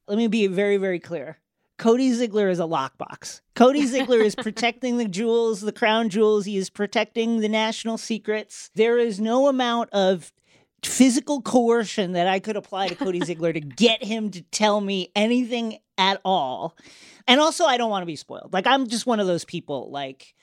Let 0.08 0.18
me 0.18 0.28
be 0.28 0.48
very, 0.48 0.78
very 0.78 1.00
clear. 1.00 1.38
Cody 1.78 2.12
Ziglar 2.12 2.52
is 2.52 2.60
a 2.60 2.64
lockbox. 2.64 3.42
Cody 3.56 3.84
Ziglar 3.84 4.22
is 4.22 4.36
protecting 4.38 4.98
the 4.98 5.08
jewels, 5.08 5.62
the 5.62 5.72
crown 5.72 6.10
jewels. 6.10 6.46
He 6.46 6.58
is 6.58 6.70
protecting 6.70 7.40
the 7.40 7.48
national 7.48 7.98
secrets. 7.98 8.70
There 8.76 8.98
is 8.98 9.20
no 9.20 9.48
amount 9.48 9.90
of 9.92 10.34
physical 10.84 11.42
coercion 11.42 12.14
that 12.14 12.28
I 12.28 12.40
could 12.40 12.56
apply 12.56 12.90
to 12.90 12.96
Cody 12.96 13.22
Ziglar 13.22 13.54
to 13.54 13.60
get 13.62 14.04
him 14.04 14.30
to 14.32 14.42
tell 14.42 14.82
me 14.82 15.12
anything 15.16 15.78
at 15.98 16.20
all. 16.26 16.76
And 17.28 17.40
also, 17.40 17.66
I 17.66 17.78
don't 17.78 17.90
want 17.90 18.02
to 18.02 18.08
be 18.08 18.16
spoiled. 18.16 18.54
Like, 18.54 18.68
I'm 18.68 18.88
just 18.88 19.06
one 19.06 19.20
of 19.20 19.28
those 19.28 19.46
people, 19.46 19.90
like, 19.90 20.34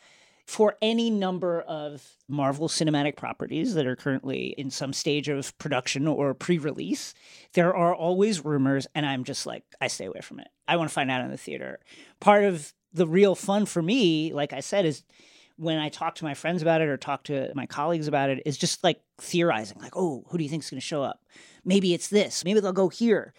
for 0.47 0.77
any 0.81 1.11
number 1.11 1.61
of 1.63 2.09
Marvel 2.29 2.69
cinematic 2.69 3.17
properties 3.17 3.75
that 3.75 3.87
are 3.87 3.97
currently 3.97 4.55
in 4.57 4.71
some 4.71 4.93
stage 4.93 5.29
of 5.29 5.57
production 5.59 6.07
or 6.07 6.35
pre 6.35 6.59
release, 6.59 7.15
there 7.55 7.75
are 7.75 7.95
always 7.95 8.45
rumors, 8.45 8.87
and 8.95 9.05
I'm 9.05 9.25
just 9.25 9.45
like, 9.45 9.65
I 9.81 9.89
stay 9.89 10.07
away 10.07 10.21
from 10.21 10.39
it. 10.39 10.49
I 10.69 10.77
want 10.77 10.89
to 10.89 10.95
find 10.95 11.11
out 11.11 11.23
in 11.23 11.31
the 11.31 11.37
theater. 11.37 11.81
Part 12.21 12.45
of 12.45 12.73
the 12.93 13.09
real 13.09 13.35
fun 13.35 13.67
for 13.67 13.83
me, 13.83 14.33
like 14.33 14.53
I 14.53 14.61
said, 14.61 14.87
is 14.87 15.03
when 15.57 15.79
I 15.79 15.89
talk 15.89 16.15
to 16.17 16.25
my 16.25 16.35
friends 16.35 16.63
about 16.63 16.81
it 16.81 16.89
or 16.89 16.97
talk 16.97 17.25
to 17.25 17.51
my 17.55 17.67
colleagues 17.67 18.07
about 18.07 18.31
it, 18.31 18.43
is 18.47 18.57
just 18.57 18.85
like 18.85 19.01
theorizing, 19.19 19.79
like, 19.81 19.97
oh, 19.97 20.25
who 20.29 20.39
do 20.39 20.45
you 20.45 20.51
think 20.51 20.63
is 20.63 20.71
going 20.71 20.81
to 20.81 20.87
show 20.87 21.03
up? 21.03 21.25
Maybe 21.65 21.93
it's 21.93 22.09
this. 22.09 22.45
Maybe 22.45 22.61
they'll 22.61 22.73
go 22.73 22.89
here. 22.89 23.35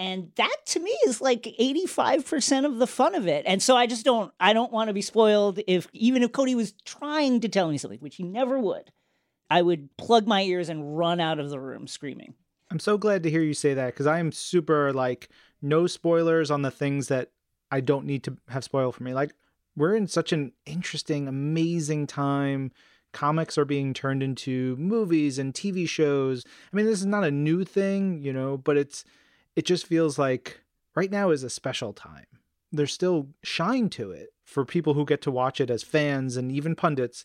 And 0.00 0.32
that 0.36 0.56
to 0.68 0.80
me 0.80 0.96
is 1.06 1.20
like 1.20 1.42
85% 1.42 2.64
of 2.64 2.78
the 2.78 2.86
fun 2.86 3.14
of 3.14 3.28
it. 3.28 3.44
And 3.46 3.62
so 3.62 3.76
I 3.76 3.86
just 3.86 4.02
don't 4.02 4.32
I 4.40 4.54
don't 4.54 4.72
want 4.72 4.88
to 4.88 4.94
be 4.94 5.02
spoiled 5.02 5.60
if 5.66 5.88
even 5.92 6.22
if 6.22 6.32
Cody 6.32 6.54
was 6.54 6.72
trying 6.86 7.40
to 7.40 7.50
tell 7.50 7.68
me 7.68 7.76
something, 7.76 8.00
which 8.00 8.16
he 8.16 8.22
never 8.22 8.58
would, 8.58 8.92
I 9.50 9.60
would 9.60 9.94
plug 9.98 10.26
my 10.26 10.40
ears 10.40 10.70
and 10.70 10.96
run 10.96 11.20
out 11.20 11.38
of 11.38 11.50
the 11.50 11.60
room 11.60 11.86
screaming. 11.86 12.32
I'm 12.70 12.78
so 12.78 12.96
glad 12.96 13.22
to 13.24 13.30
hear 13.30 13.42
you 13.42 13.52
say 13.52 13.74
that 13.74 13.88
because 13.88 14.06
I 14.06 14.20
am 14.20 14.32
super 14.32 14.90
like 14.90 15.28
no 15.60 15.86
spoilers 15.86 16.50
on 16.50 16.62
the 16.62 16.70
things 16.70 17.08
that 17.08 17.32
I 17.70 17.80
don't 17.80 18.06
need 18.06 18.24
to 18.24 18.38
have 18.48 18.64
spoiled 18.64 18.94
for 18.94 19.02
me. 19.02 19.12
Like 19.12 19.34
we're 19.76 19.94
in 19.94 20.06
such 20.06 20.32
an 20.32 20.52
interesting, 20.64 21.28
amazing 21.28 22.06
time. 22.06 22.72
Comics 23.12 23.58
are 23.58 23.66
being 23.66 23.92
turned 23.92 24.22
into 24.22 24.76
movies 24.76 25.38
and 25.38 25.52
TV 25.52 25.86
shows. 25.86 26.42
I 26.72 26.76
mean, 26.76 26.86
this 26.86 27.00
is 27.00 27.06
not 27.06 27.24
a 27.24 27.30
new 27.30 27.64
thing, 27.64 28.22
you 28.22 28.32
know, 28.32 28.56
but 28.56 28.78
it's 28.78 29.04
it 29.56 29.64
just 29.64 29.86
feels 29.86 30.18
like 30.18 30.60
right 30.94 31.10
now 31.10 31.30
is 31.30 31.42
a 31.42 31.50
special 31.50 31.92
time. 31.92 32.26
There's 32.72 32.92
still 32.92 33.28
shine 33.42 33.88
to 33.90 34.10
it 34.12 34.30
for 34.44 34.64
people 34.64 34.94
who 34.94 35.04
get 35.04 35.22
to 35.22 35.30
watch 35.30 35.60
it 35.60 35.70
as 35.70 35.82
fans 35.82 36.36
and 36.36 36.52
even 36.52 36.74
pundits. 36.74 37.24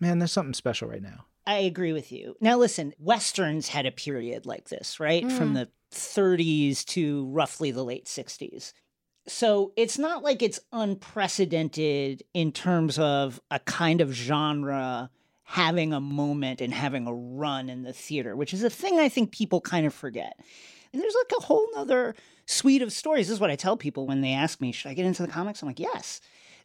Man, 0.00 0.18
there's 0.18 0.32
something 0.32 0.54
special 0.54 0.88
right 0.88 1.02
now. 1.02 1.26
I 1.46 1.58
agree 1.58 1.92
with 1.92 2.12
you. 2.12 2.36
Now, 2.40 2.58
listen, 2.58 2.92
Westerns 2.98 3.68
had 3.68 3.86
a 3.86 3.90
period 3.90 4.44
like 4.44 4.68
this, 4.68 5.00
right? 5.00 5.24
Mm. 5.24 5.32
From 5.32 5.54
the 5.54 5.68
30s 5.92 6.84
to 6.86 7.26
roughly 7.26 7.70
the 7.70 7.84
late 7.84 8.04
60s. 8.04 8.72
So 9.26 9.72
it's 9.76 9.98
not 9.98 10.22
like 10.22 10.42
it's 10.42 10.60
unprecedented 10.72 12.22
in 12.34 12.52
terms 12.52 12.98
of 12.98 13.40
a 13.50 13.58
kind 13.60 14.00
of 14.00 14.12
genre 14.12 15.10
having 15.42 15.94
a 15.94 16.00
moment 16.00 16.60
and 16.60 16.74
having 16.74 17.06
a 17.06 17.14
run 17.14 17.70
in 17.70 17.82
the 17.82 17.92
theater, 17.92 18.36
which 18.36 18.52
is 18.52 18.62
a 18.62 18.70
thing 18.70 18.98
I 18.98 19.08
think 19.08 19.32
people 19.32 19.62
kind 19.62 19.86
of 19.86 19.94
forget. 19.94 20.38
And 20.92 21.02
there's 21.02 21.14
like 21.14 21.38
a 21.38 21.44
whole 21.44 21.66
nother 21.74 22.14
suite 22.46 22.82
of 22.82 22.92
stories. 22.92 23.28
This 23.28 23.34
is 23.34 23.40
what 23.40 23.50
I 23.50 23.56
tell 23.56 23.76
people 23.76 24.06
when 24.06 24.20
they 24.20 24.32
ask 24.32 24.60
me, 24.60 24.72
should 24.72 24.90
I 24.90 24.94
get 24.94 25.06
into 25.06 25.22
the 25.22 25.32
comics? 25.32 25.62
I'm 25.62 25.68
like, 25.68 25.80
yes. 25.80 26.20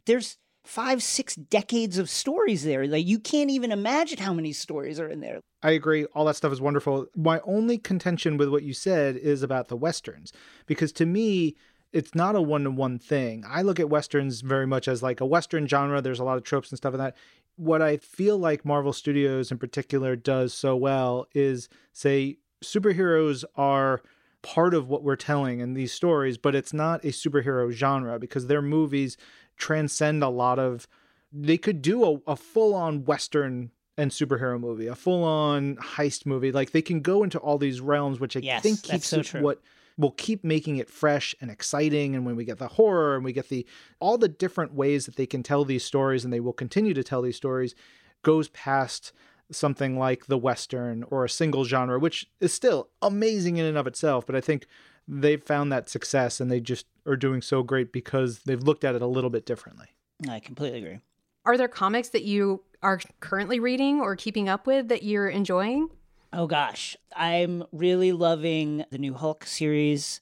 There's 0.06 0.38
five, 0.64 1.02
six 1.02 1.34
decades 1.34 1.98
of 1.98 2.08
stories 2.08 2.64
there. 2.64 2.86
Like 2.86 3.06
you 3.06 3.18
can't 3.18 3.50
even 3.50 3.70
imagine 3.70 4.18
how 4.18 4.32
many 4.32 4.52
stories 4.52 4.98
are 4.98 5.08
in 5.08 5.20
there. 5.20 5.40
I 5.62 5.72
agree. 5.72 6.04
All 6.06 6.24
that 6.24 6.36
stuff 6.36 6.52
is 6.52 6.60
wonderful. 6.60 7.06
My 7.14 7.40
only 7.44 7.78
contention 7.78 8.36
with 8.36 8.48
what 8.48 8.62
you 8.62 8.72
said 8.72 9.16
is 9.16 9.42
about 9.42 9.68
the 9.68 9.76
Westerns, 9.76 10.32
because 10.66 10.92
to 10.92 11.06
me, 11.06 11.54
it's 11.92 12.14
not 12.14 12.34
a 12.34 12.42
one 12.42 12.64
to 12.64 12.70
one 12.70 12.98
thing. 12.98 13.44
I 13.46 13.62
look 13.62 13.78
at 13.78 13.88
Westerns 13.88 14.40
very 14.40 14.66
much 14.66 14.88
as 14.88 15.02
like 15.02 15.20
a 15.20 15.26
Western 15.26 15.68
genre. 15.68 16.00
There's 16.00 16.18
a 16.18 16.24
lot 16.24 16.36
of 16.36 16.44
tropes 16.44 16.70
and 16.70 16.76
stuff 16.76 16.94
in 16.94 16.98
that. 16.98 17.16
What 17.56 17.82
I 17.82 17.98
feel 17.98 18.36
like 18.36 18.64
Marvel 18.64 18.92
Studios 18.92 19.52
in 19.52 19.58
particular 19.58 20.16
does 20.16 20.52
so 20.52 20.74
well 20.74 21.26
is 21.34 21.68
say 21.92 22.38
superheroes 22.64 23.44
are 23.54 24.02
part 24.44 24.74
of 24.74 24.88
what 24.88 25.02
we're 25.02 25.16
telling 25.16 25.58
in 25.58 25.74
these 25.74 25.92
stories, 25.92 26.38
but 26.38 26.54
it's 26.54 26.72
not 26.72 27.02
a 27.04 27.08
superhero 27.08 27.72
genre 27.72 28.18
because 28.20 28.46
their 28.46 28.62
movies 28.62 29.16
transcend 29.56 30.22
a 30.22 30.28
lot 30.28 30.60
of. 30.60 30.86
They 31.32 31.58
could 31.58 31.82
do 31.82 32.04
a, 32.04 32.32
a 32.32 32.36
full 32.36 32.74
on 32.74 33.04
Western 33.04 33.72
and 33.96 34.10
superhero 34.10 34.60
movie, 34.60 34.86
a 34.86 34.94
full 34.94 35.24
on 35.24 35.76
heist 35.76 36.26
movie. 36.26 36.52
Like 36.52 36.70
they 36.70 36.82
can 36.82 37.00
go 37.00 37.24
into 37.24 37.38
all 37.38 37.58
these 37.58 37.80
realms, 37.80 38.20
which 38.20 38.36
I 38.36 38.40
Yes, 38.40 38.62
think 38.62 38.82
keeps 38.82 39.08
so 39.08 39.20
it 39.20 39.34
what 39.34 39.60
will 39.96 40.12
keep 40.12 40.44
making 40.44 40.76
it 40.76 40.90
fresh 40.90 41.34
and 41.40 41.50
exciting. 41.50 42.14
And 42.14 42.26
when 42.26 42.36
we 42.36 42.44
get 42.44 42.58
the 42.58 42.68
horror 42.68 43.16
and 43.16 43.24
we 43.24 43.32
get 43.32 43.48
the 43.48 43.66
all 43.98 44.18
the 44.18 44.28
different 44.28 44.74
ways 44.74 45.06
that 45.06 45.16
they 45.16 45.26
can 45.26 45.42
tell 45.42 45.64
these 45.64 45.84
stories 45.84 46.24
and 46.24 46.32
they 46.32 46.40
will 46.40 46.52
continue 46.52 46.94
to 46.94 47.04
tell 47.04 47.22
these 47.22 47.36
stories 47.36 47.74
goes 48.22 48.48
past 48.48 49.12
something 49.50 49.98
like 49.98 50.26
the 50.26 50.38
Western 50.38 51.04
or 51.04 51.24
a 51.24 51.28
single 51.28 51.64
genre, 51.64 51.98
which 51.98 52.26
is 52.40 52.52
still 52.52 52.88
amazing 53.02 53.56
in 53.56 53.64
and 53.64 53.76
of 53.76 53.86
itself. 53.86 54.26
But 54.26 54.36
I 54.36 54.40
think 54.40 54.66
they've 55.06 55.42
found 55.42 55.70
that 55.72 55.88
success 55.88 56.40
and 56.40 56.50
they 56.50 56.60
just 56.60 56.86
are 57.06 57.16
doing 57.16 57.42
so 57.42 57.62
great 57.62 57.92
because 57.92 58.40
they've 58.40 58.62
looked 58.62 58.84
at 58.84 58.94
it 58.94 59.02
a 59.02 59.06
little 59.06 59.30
bit 59.30 59.46
differently. 59.46 59.88
I 60.28 60.40
completely 60.40 60.78
agree. 60.78 61.00
Are 61.44 61.58
there 61.58 61.68
comics 61.68 62.08
that 62.10 62.22
you 62.22 62.62
are 62.82 63.00
currently 63.20 63.60
reading 63.60 64.00
or 64.00 64.16
keeping 64.16 64.48
up 64.48 64.66
with 64.66 64.88
that 64.88 65.02
you're 65.02 65.28
enjoying? 65.28 65.90
Oh 66.32 66.46
gosh, 66.46 66.96
I'm 67.14 67.64
really 67.70 68.12
loving 68.12 68.84
the 68.90 68.98
new 68.98 69.14
Hulk 69.14 69.46
series 69.46 70.20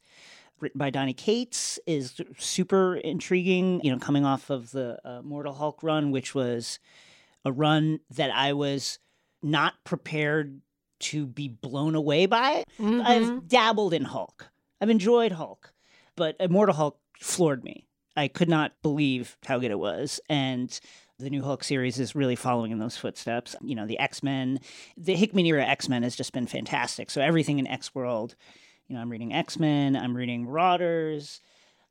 written 0.61 0.79
by 0.79 0.91
Donny 0.91 1.15
Cates 1.15 1.79
is 1.87 2.21
super 2.39 2.97
intriguing, 2.97 3.81
you 3.83 3.91
know, 3.91 3.99
coming 3.99 4.25
off 4.25 4.51
of 4.51 4.71
the 4.73 4.99
uh, 5.05 5.21
Immortal 5.21 5.55
Hulk 5.55 5.83
run 5.83 6.11
which 6.11 6.35
was 6.35 6.79
a 7.45 7.53
run 7.53 8.01
that 8.11 8.31
I 8.31 8.53
was 8.53 8.99
not 9.43 9.75
prepared 9.85 10.61
to 11.01 11.27
be 11.27 11.49
blown 11.49 11.95
away 11.95 12.27
by. 12.27 12.65
Mhm. 12.79 13.05
I've 13.05 13.49
dabbled 13.49 13.93
in 13.95 14.05
Hulk. 14.05 14.51
I've 14.81 14.91
enjoyed 14.91 15.33
Hulk, 15.33 15.73
but 16.17 16.37
Immortal 16.41 16.75
Hulk 16.75 16.99
floored 17.21 17.65
me. 17.65 17.87
I 18.17 18.29
could 18.29 18.49
not 18.49 18.73
believe 18.83 19.37
how 19.47 19.59
good 19.59 19.71
it 19.71 19.79
was. 19.79 20.21
And 20.29 20.79
the 21.19 21.31
new 21.31 21.43
Hulk 21.43 21.65
series 21.65 21.99
is 21.99 22.15
really 22.15 22.37
following 22.37 22.73
in 22.73 22.79
those 22.79 22.97
footsteps. 22.97 23.55
You 23.63 23.75
know, 23.75 23.87
the 23.87 23.99
X 23.99 24.23
Men, 24.23 24.61
the 24.97 25.15
Hickman 25.15 25.47
era 25.47 25.65
X 25.65 25.89
Men 25.89 26.03
has 26.03 26.15
just 26.17 26.33
been 26.33 26.47
fantastic. 26.47 27.11
So 27.11 27.21
everything 27.21 27.59
in 27.59 27.67
X 27.67 27.95
World, 27.95 28.35
you 28.87 28.95
know, 28.95 29.01
I'm 29.03 29.11
reading 29.11 29.33
X 29.33 29.59
Men, 29.59 29.97
I'm 29.97 30.17
reading 30.17 30.45
Marauders, 30.45 31.41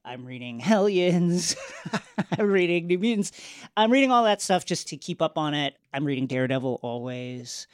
I'm 0.03 0.25
reading 0.25 0.59
Hellions, 0.59 1.55
I'm 2.37 2.49
reading 2.49 2.87
New 2.87 2.97
Mutants. 2.97 3.31
I'm 3.77 3.91
reading 3.91 4.11
all 4.11 4.23
that 4.23 4.41
stuff 4.41 4.65
just 4.65 4.87
to 4.89 4.97
keep 4.97 5.21
up 5.21 5.37
on 5.37 5.53
it. 5.53 5.77
I'm 5.93 6.05
reading 6.05 6.27
Daredevil 6.27 6.79
always. 6.81 7.67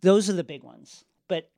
Those 0.00 0.30
are 0.30 0.34
the 0.34 0.44
big 0.44 0.62
ones. 0.62 1.04
But 1.28 1.50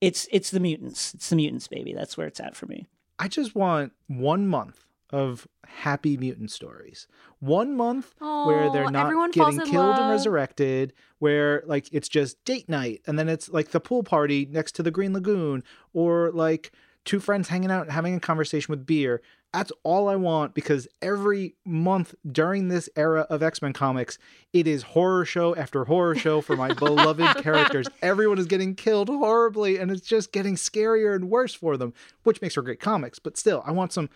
it's 0.00 0.28
it's 0.32 0.50
the 0.50 0.60
mutants. 0.60 1.14
It's 1.14 1.30
the 1.30 1.36
mutants, 1.36 1.68
baby. 1.68 1.92
That's 1.92 2.16
where 2.16 2.26
it's 2.26 2.40
at 2.40 2.56
for 2.56 2.66
me. 2.66 2.86
I 3.18 3.28
just 3.28 3.54
want 3.54 3.92
one 4.08 4.48
month 4.48 4.84
of 5.10 5.46
happy 5.66 6.16
mutant 6.16 6.50
stories. 6.50 7.06
One 7.38 7.76
month 7.76 8.14
where 8.18 8.70
they're 8.70 8.90
not 8.90 9.32
getting 9.32 9.60
in 9.60 9.66
killed 9.66 9.98
and 9.98 10.10
resurrected, 10.10 10.92
where 11.18 11.62
like 11.66 11.88
it's 11.92 12.08
just 12.08 12.44
date 12.44 12.68
night 12.68 13.02
and 13.06 13.18
then 13.18 13.28
it's 13.28 13.48
like 13.48 13.70
the 13.70 13.80
pool 13.80 14.02
party 14.02 14.48
next 14.50 14.72
to 14.76 14.82
the 14.82 14.90
Green 14.90 15.12
Lagoon 15.12 15.62
or 15.92 16.30
like 16.32 16.72
two 17.04 17.20
friends 17.20 17.48
hanging 17.48 17.70
out 17.70 17.82
and 17.82 17.92
having 17.92 18.14
a 18.14 18.20
conversation 18.20 18.72
with 18.72 18.86
beer. 18.86 19.20
That's 19.52 19.70
all 19.82 20.08
I 20.08 20.16
want 20.16 20.54
because 20.54 20.88
every 21.02 21.54
month 21.66 22.14
during 22.30 22.68
this 22.68 22.88
era 22.96 23.26
of 23.28 23.42
X-Men 23.42 23.72
comics, 23.74 24.16
it 24.52 24.66
is 24.66 24.82
horror 24.82 25.24
show 25.26 25.54
after 25.56 25.84
horror 25.84 26.14
show 26.14 26.40
for 26.40 26.56
my 26.56 26.72
beloved 26.72 27.42
characters. 27.42 27.86
Everyone 28.00 28.38
is 28.38 28.46
getting 28.46 28.74
killed 28.74 29.08
horribly 29.08 29.76
and 29.78 29.90
it's 29.90 30.06
just 30.06 30.32
getting 30.32 30.54
scarier 30.56 31.14
and 31.14 31.28
worse 31.28 31.52
for 31.54 31.76
them, 31.76 31.92
which 32.22 32.40
makes 32.40 32.54
for 32.54 32.62
great 32.62 32.80
comics, 32.80 33.18
but 33.18 33.36
still, 33.36 33.62
I 33.66 33.72
want 33.72 33.92
some 33.92 34.08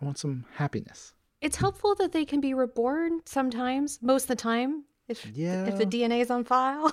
I 0.00 0.04
want 0.04 0.18
some 0.18 0.44
happiness. 0.56 1.12
It's 1.40 1.56
helpful 1.56 1.94
that 1.96 2.12
they 2.12 2.24
can 2.24 2.40
be 2.40 2.54
reborn 2.54 3.20
sometimes, 3.26 3.98
most 4.00 4.22
of 4.24 4.28
the 4.28 4.36
time, 4.36 4.84
if 5.08 5.26
Yeah. 5.34 5.66
if 5.66 5.76
the 5.76 5.86
DNA 5.86 6.20
is 6.20 6.30
on 6.30 6.44
file. 6.44 6.92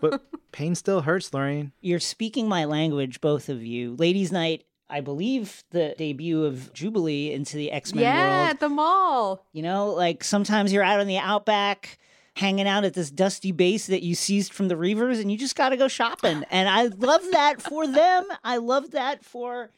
But 0.00 0.22
pain 0.52 0.74
still 0.74 1.02
hurts, 1.02 1.32
Lorraine. 1.32 1.72
You're 1.80 2.00
speaking 2.00 2.48
my 2.48 2.64
language, 2.64 3.20
both 3.20 3.48
of 3.48 3.62
you. 3.64 3.94
Ladies' 3.96 4.32
Night, 4.32 4.64
I 4.92 5.00
believe 5.00 5.64
the 5.70 5.94
debut 5.96 6.44
of 6.44 6.70
Jubilee 6.74 7.32
into 7.32 7.56
the 7.56 7.72
X 7.72 7.94
Men 7.94 8.04
yeah, 8.04 8.38
world. 8.40 8.50
at 8.50 8.60
the 8.60 8.68
mall. 8.68 9.46
You 9.52 9.62
know, 9.62 9.88
like 9.88 10.22
sometimes 10.22 10.70
you're 10.70 10.82
out 10.82 11.00
in 11.00 11.08
the 11.08 11.16
outback 11.16 11.98
hanging 12.36 12.68
out 12.68 12.84
at 12.84 12.92
this 12.92 13.10
dusty 13.10 13.52
base 13.52 13.86
that 13.86 14.02
you 14.02 14.14
seized 14.14 14.52
from 14.52 14.68
the 14.68 14.74
Reavers 14.74 15.20
and 15.20 15.32
you 15.32 15.38
just 15.38 15.56
got 15.56 15.70
to 15.70 15.78
go 15.78 15.88
shopping. 15.88 16.44
And 16.50 16.68
I 16.68 16.84
love 16.84 17.22
that 17.32 17.62
for 17.62 17.86
them. 17.86 18.26
I 18.44 18.58
love 18.58 18.90
that 18.92 19.24
for 19.24 19.70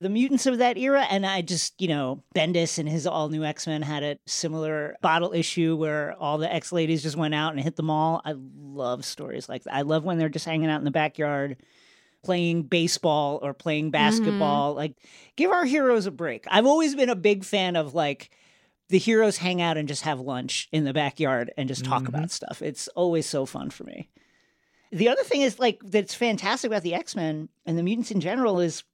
the 0.00 0.08
mutants 0.08 0.46
of 0.46 0.58
that 0.58 0.78
era. 0.78 1.06
And 1.08 1.26
I 1.26 1.42
just, 1.42 1.80
you 1.80 1.88
know, 1.88 2.22
Bendis 2.34 2.78
and 2.78 2.88
his 2.88 3.06
all 3.06 3.28
new 3.28 3.44
X 3.44 3.66
Men 3.66 3.82
had 3.82 4.02
a 4.02 4.18
similar 4.26 4.96
bottle 5.02 5.34
issue 5.34 5.76
where 5.76 6.14
all 6.18 6.38
the 6.38 6.52
X 6.52 6.72
ladies 6.72 7.02
just 7.02 7.16
went 7.16 7.34
out 7.34 7.52
and 7.52 7.60
hit 7.60 7.76
the 7.76 7.82
mall. 7.82 8.22
I 8.24 8.34
love 8.36 9.04
stories 9.04 9.50
like 9.50 9.64
that. 9.64 9.74
I 9.74 9.82
love 9.82 10.04
when 10.04 10.16
they're 10.16 10.30
just 10.30 10.46
hanging 10.46 10.70
out 10.70 10.80
in 10.80 10.84
the 10.86 10.90
backyard 10.90 11.58
playing 12.22 12.62
baseball 12.64 13.38
or 13.42 13.52
playing 13.54 13.90
basketball. 13.90 14.74
Like, 14.74 14.94
give 15.36 15.50
our 15.50 15.64
heroes 15.64 16.06
a 16.06 16.10
break. 16.10 16.44
I've 16.48 16.66
always 16.66 16.94
been 16.94 17.10
a 17.10 17.16
big 17.16 17.44
fan 17.44 17.76
of 17.76 17.94
like, 17.94 18.30
the 18.88 18.98
heroes 18.98 19.38
hang 19.38 19.60
out 19.62 19.76
and 19.78 19.88
just 19.88 20.02
have 20.02 20.20
lunch 20.20 20.68
in 20.70 20.84
the 20.84 20.92
backyard 20.92 21.50
and 21.56 21.68
just 21.68 21.84
talk 21.84 22.02
Mhm. 22.02 22.08
about 22.08 22.30
stuff. 22.30 22.60
It's 22.62 22.88
always 22.88 23.26
so 23.26 23.46
fun 23.46 23.70
for 23.70 23.84
me. 23.84 24.08
The 24.90 25.08
other 25.08 25.22
thing 25.22 25.40
is 25.40 25.58
like 25.58 25.80
that's 25.82 26.14
fantastic 26.14 26.68
about 26.70 26.82
the 26.82 26.92
X-Men 26.94 27.48
and 27.64 27.78
the 27.78 27.82
mutants 27.82 28.10
in 28.10 28.20
general 28.20 28.60
is 28.60 28.84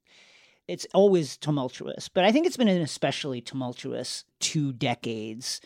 it's 0.69 0.87
always 0.95 1.37
tumultuous, 1.37 2.09
but 2.09 2.25
I 2.25 2.31
think 2.31 2.47
it's 2.47 2.57
been 2.57 2.69
an 2.69 2.81
especially 2.83 3.41
tumultuous 3.41 4.25
two 4.39 4.73
decades 4.73 5.61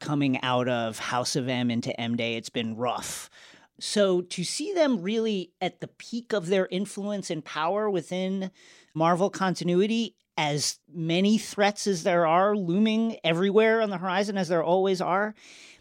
coming 0.00 0.38
out 0.42 0.68
of 0.68 0.98
House 0.98 1.34
of 1.36 1.48
M 1.48 1.70
into 1.70 1.98
M 1.98 2.16
Day. 2.16 2.34
It's 2.34 2.50
been 2.50 2.76
rough. 2.76 3.30
So 3.80 4.22
to 4.22 4.44
see 4.44 4.72
them 4.72 5.02
really 5.02 5.52
at 5.60 5.80
the 5.80 5.88
peak 5.88 6.32
of 6.32 6.46
their 6.46 6.66
influence 6.66 7.30
and 7.30 7.44
power 7.44 7.88
within 7.88 8.50
Marvel 8.94 9.30
continuity, 9.30 10.16
as 10.36 10.78
many 10.92 11.38
threats 11.38 11.86
as 11.86 12.02
there 12.02 12.26
are 12.26 12.56
looming 12.56 13.16
everywhere 13.24 13.80
on 13.82 13.90
the 13.90 13.98
horizon, 13.98 14.36
as 14.36 14.48
there 14.48 14.62
always 14.62 15.00
are, 15.00 15.34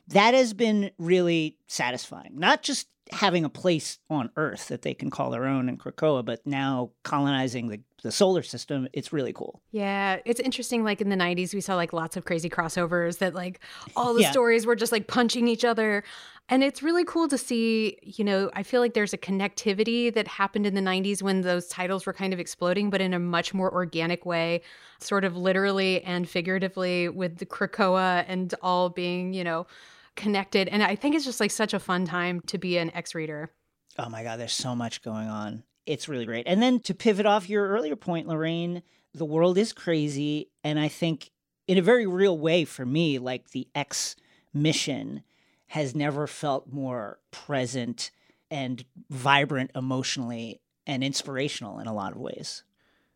that 0.08 0.34
has 0.34 0.54
been 0.54 0.92
really 0.98 1.58
satisfying. 1.68 2.32
Not 2.40 2.64
just 2.64 2.88
having 3.12 3.46
a 3.46 3.50
place 3.50 4.00
on 4.10 4.30
Earth 4.36 4.68
that 4.68 4.82
they 4.82 4.94
can 4.94 5.10
call 5.10 5.30
their 5.30 5.46
own 5.46 5.70
in 5.70 5.78
Krakoa, 5.78 6.26
but 6.26 6.46
now 6.46 6.92
colonizing 7.04 7.68
the, 7.68 7.80
the 8.04 8.12
solar 8.12 8.42
system. 8.44 8.88
It's 8.94 9.14
really 9.14 9.32
cool. 9.32 9.62
Yeah, 9.72 10.20
it's 10.26 10.40
interesting. 10.42 10.84
Like 10.84 11.00
in 11.02 11.10
the 11.10 11.16
90s, 11.16 11.54
we 11.54 11.62
saw 11.62 11.76
like 11.76 11.94
lots 11.94 12.18
of 12.18 12.26
crazy 12.26 12.50
crossovers 12.50 13.20
that 13.20 13.34
like 13.34 13.62
all 13.96 14.14
the 14.16 14.24
Yeah. 14.24 14.32
stories 14.32 14.66
were 14.66 14.76
just 14.76 14.92
like 14.92 15.08
punching 15.08 15.48
each 15.48 15.64
other. 15.64 16.04
And 16.50 16.64
it's 16.64 16.82
really 16.82 17.04
cool 17.04 17.28
to 17.28 17.38
see, 17.38 17.98
you 18.02 18.24
know, 18.24 18.50
I 18.54 18.64
feel 18.64 18.80
like 18.80 18.94
there's 18.94 19.14
a 19.14 19.18
connectivity 19.18 20.14
that 20.14 20.28
happened 20.30 20.66
in 20.66 20.76
the 20.76 20.82
90s 20.82 21.22
when 21.22 21.42
those 21.42 21.68
titles 21.68 22.06
were 22.06 22.14
kind 22.14 22.32
of 22.32 22.40
exploding, 22.40 22.90
but 22.90 23.02
in 23.02 23.14
a 23.14 23.20
much 23.20 23.54
more 23.54 23.72
organic 23.74 24.26
way, 24.26 24.62
sort 25.00 25.26
of 25.26 25.36
literally 25.36 26.02
and 26.04 26.28
figuratively 26.28 27.10
with 27.10 27.38
the 27.38 27.46
Krakoa 27.46 28.24
and 28.30 28.56
all 28.62 28.90
being, 28.90 29.34
you 29.34 29.44
know, 29.44 29.68
connected. 30.16 30.70
And 30.70 30.84
I 30.84 30.96
think 30.96 31.16
it's 31.16 31.26
just 31.26 31.42
like 31.42 31.52
such 31.52 31.74
a 31.74 31.80
fun 31.80 32.06
time 32.06 32.40
to 32.48 32.58
be 32.58 32.78
an 32.78 32.92
X 32.96 33.14
reader. 33.14 33.52
Oh 34.00 34.08
my 34.08 34.24
God, 34.24 34.40
there's 34.40 34.54
so 34.54 34.74
much 34.74 35.02
going 35.02 35.28
on. 35.28 35.64
It's 35.86 36.08
really 36.08 36.26
great. 36.26 36.48
And 36.48 36.62
then 36.62 36.80
to 36.82 36.94
pivot 36.94 37.26
off 37.26 37.50
your 37.50 37.68
earlier 37.68 37.96
point, 37.98 38.28
Lorraine, 38.28 38.84
the 39.14 39.26
world 39.26 39.58
is 39.58 39.74
crazy. 39.74 40.50
And 40.64 40.80
I 40.80 40.88
think 40.88 41.32
in 41.68 41.78
a 41.78 41.82
very 41.82 42.08
real 42.08 42.38
way 42.38 42.64
for 42.64 42.86
me, 42.86 43.20
like 43.20 43.50
the 43.50 43.68
X 43.76 44.16
mission 44.54 45.24
has 45.68 45.96
never 45.96 46.28
felt 46.28 46.72
more 46.72 47.20
present 47.32 48.12
and 48.50 48.86
vibrant 49.10 49.72
emotionally 49.76 50.62
and 50.86 51.04
inspirational 51.04 51.80
in 51.80 51.88
a 51.88 51.94
lot 51.94 52.14
of 52.14 52.20
ways. 52.20 52.64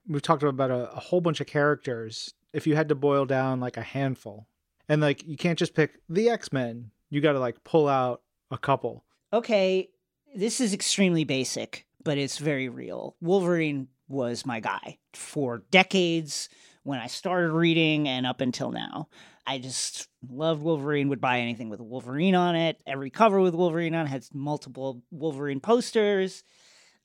We've 0.08 0.22
talked 0.22 0.44
about 0.44 0.72
a, 0.72 0.92
a 0.92 1.00
whole 1.00 1.22
bunch 1.22 1.40
of 1.40 1.48
characters. 1.48 2.34
If 2.54 2.68
you 2.68 2.76
had 2.76 2.90
to 2.90 2.96
boil 2.96 3.26
down 3.26 3.60
like 3.60 3.78
a 3.78 3.82
handful, 3.82 4.48
and 4.90 5.02
like 5.02 5.26
you 5.26 5.38
can't 5.38 5.58
just 5.58 5.74
pick 5.74 6.02
the 6.10 6.30
X 6.30 6.52
Men, 6.52 6.92
you 7.10 7.22
got 7.22 7.34
to 7.34 7.40
like 7.40 7.64
pull 7.64 7.88
out 7.88 8.22
a 8.50 8.58
couple. 8.58 9.06
Okay, 9.32 9.90
this 10.36 10.60
is 10.60 10.74
extremely 10.74 11.24
basic, 11.24 11.86
but 12.04 12.18
it's 12.18 12.38
very 12.38 12.68
real. 12.68 13.16
Wolverine 13.22 13.88
was 14.10 14.46
my 14.46 14.60
guy 14.60 14.98
for 15.14 15.64
decades 15.72 16.50
when 16.84 17.00
I 17.00 17.08
started 17.08 17.52
reading 17.52 18.10
and 18.10 18.26
up 18.26 18.42
until 18.42 18.72
now. 18.72 19.08
I 19.52 19.58
just 19.58 20.08
loved 20.30 20.64
Wolverine, 20.64 21.10
would 21.10 21.20
buy 21.20 21.40
anything 21.40 21.68
with 21.68 21.82
Wolverine 21.82 22.36
on 22.36 22.56
it. 22.56 22.82
Every 22.88 23.10
cover 23.10 23.42
with 23.42 23.54
Wolverine 23.54 23.94
on 23.94 24.06
it 24.06 24.10
has 24.10 24.30
multiple 24.34 25.04
Wolverine 25.12 25.60
posters. 25.60 26.46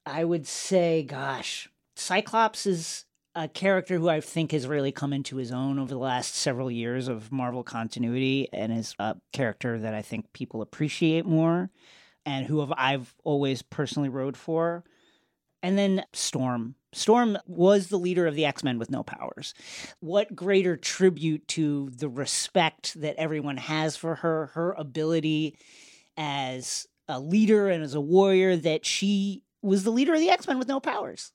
I 0.04 0.22
would 0.22 0.46
say, 0.46 1.02
gosh, 1.02 1.68
Cyclops 1.96 2.64
is 2.64 3.04
a 3.34 3.48
character 3.48 3.98
who 3.98 4.08
I 4.08 4.20
think 4.20 4.52
has 4.52 4.68
really 4.68 4.92
come 4.92 5.12
into 5.12 5.38
his 5.38 5.50
own 5.50 5.80
over 5.80 5.88
the 5.88 5.98
last 5.98 6.36
several 6.36 6.70
years 6.70 7.08
of 7.08 7.32
Marvel 7.32 7.64
continuity 7.64 8.48
and 8.52 8.72
is 8.72 8.94
a 9.00 9.16
character 9.32 9.80
that 9.80 9.94
I 9.94 10.02
think 10.02 10.32
people 10.32 10.62
appreciate 10.62 11.26
more 11.26 11.70
and 12.24 12.46
who 12.46 12.64
I've 12.76 13.12
always 13.24 13.62
personally 13.62 14.08
rode 14.08 14.36
for. 14.36 14.84
And 15.64 15.76
then 15.76 16.04
Storm. 16.12 16.76
Storm 16.96 17.36
was 17.46 17.88
the 17.88 17.98
leader 17.98 18.26
of 18.26 18.34
the 18.34 18.46
X 18.46 18.64
Men 18.64 18.78
with 18.78 18.90
no 18.90 19.02
powers. 19.02 19.54
What 20.00 20.34
greater 20.34 20.76
tribute 20.76 21.46
to 21.48 21.90
the 21.90 22.08
respect 22.08 22.98
that 23.00 23.16
everyone 23.16 23.58
has 23.58 23.96
for 23.96 24.16
her, 24.16 24.46
her 24.54 24.72
ability 24.72 25.58
as 26.16 26.86
a 27.06 27.20
leader 27.20 27.68
and 27.68 27.84
as 27.84 27.94
a 27.94 28.00
warrior, 28.00 28.56
that 28.56 28.86
she 28.86 29.42
was 29.60 29.84
the 29.84 29.90
leader 29.90 30.14
of 30.14 30.20
the 30.20 30.30
X 30.30 30.48
Men 30.48 30.58
with 30.58 30.68
no 30.68 30.80
powers. 30.80 31.32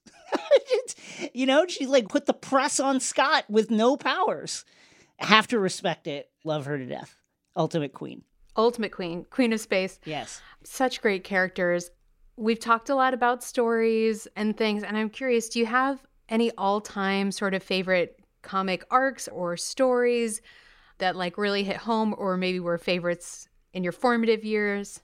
you 1.32 1.46
know, 1.46 1.66
she 1.68 1.86
like 1.86 2.08
put 2.08 2.26
the 2.26 2.34
press 2.34 2.80
on 2.80 2.98
Scott 2.98 3.44
with 3.48 3.70
no 3.70 3.96
powers. 3.96 4.64
Have 5.18 5.46
to 5.48 5.60
respect 5.60 6.08
it. 6.08 6.28
Love 6.44 6.66
her 6.66 6.76
to 6.76 6.86
death. 6.86 7.14
Ultimate 7.54 7.92
Queen. 7.92 8.24
Ultimate 8.56 8.92
Queen, 8.92 9.24
Queen 9.30 9.52
of 9.52 9.60
Space. 9.60 10.00
Yes. 10.04 10.40
Such 10.64 11.00
great 11.00 11.24
characters. 11.24 11.90
We've 12.42 12.58
talked 12.58 12.90
a 12.90 12.96
lot 12.96 13.14
about 13.14 13.44
stories 13.44 14.26
and 14.34 14.56
things, 14.56 14.82
and 14.82 14.96
I'm 14.96 15.10
curious 15.10 15.48
do 15.48 15.60
you 15.60 15.66
have 15.66 16.02
any 16.28 16.50
all 16.58 16.80
time 16.80 17.30
sort 17.30 17.54
of 17.54 17.62
favorite 17.62 18.18
comic 18.42 18.84
arcs 18.90 19.28
or 19.28 19.56
stories 19.56 20.40
that 20.98 21.14
like 21.14 21.38
really 21.38 21.62
hit 21.62 21.76
home 21.76 22.16
or 22.18 22.36
maybe 22.36 22.58
were 22.58 22.78
favorites 22.78 23.46
in 23.72 23.84
your 23.84 23.92
formative 23.92 24.44
years? 24.44 25.02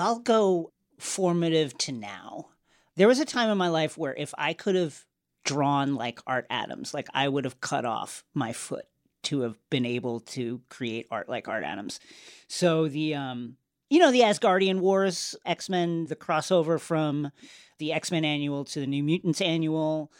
I'll 0.00 0.18
go 0.18 0.72
formative 0.98 1.78
to 1.78 1.92
now. 1.92 2.48
There 2.96 3.06
was 3.06 3.20
a 3.20 3.24
time 3.24 3.48
in 3.48 3.58
my 3.58 3.68
life 3.68 3.96
where 3.96 4.16
if 4.16 4.34
I 4.36 4.52
could 4.52 4.74
have 4.74 5.04
drawn 5.44 5.94
like 5.94 6.18
Art 6.26 6.48
Adams, 6.50 6.92
like 6.92 7.06
I 7.14 7.28
would 7.28 7.44
have 7.44 7.60
cut 7.60 7.84
off 7.84 8.24
my 8.34 8.52
foot 8.52 8.86
to 9.22 9.42
have 9.42 9.56
been 9.70 9.86
able 9.86 10.18
to 10.18 10.60
create 10.68 11.06
art 11.12 11.28
like 11.28 11.46
Art 11.46 11.62
Adams. 11.62 12.00
So 12.48 12.88
the 12.88 13.14
um 13.14 13.56
you 13.92 13.98
know 13.98 14.10
the 14.10 14.20
Asgardian 14.20 14.80
Wars, 14.80 15.36
X-Men, 15.44 16.06
the 16.06 16.16
crossover 16.16 16.80
from 16.80 17.30
the 17.76 17.92
X-Men 17.92 18.24
annual 18.24 18.64
to 18.64 18.80
the 18.80 18.86
New 18.86 19.02
Mutants 19.02 19.42
annual, 19.42 20.10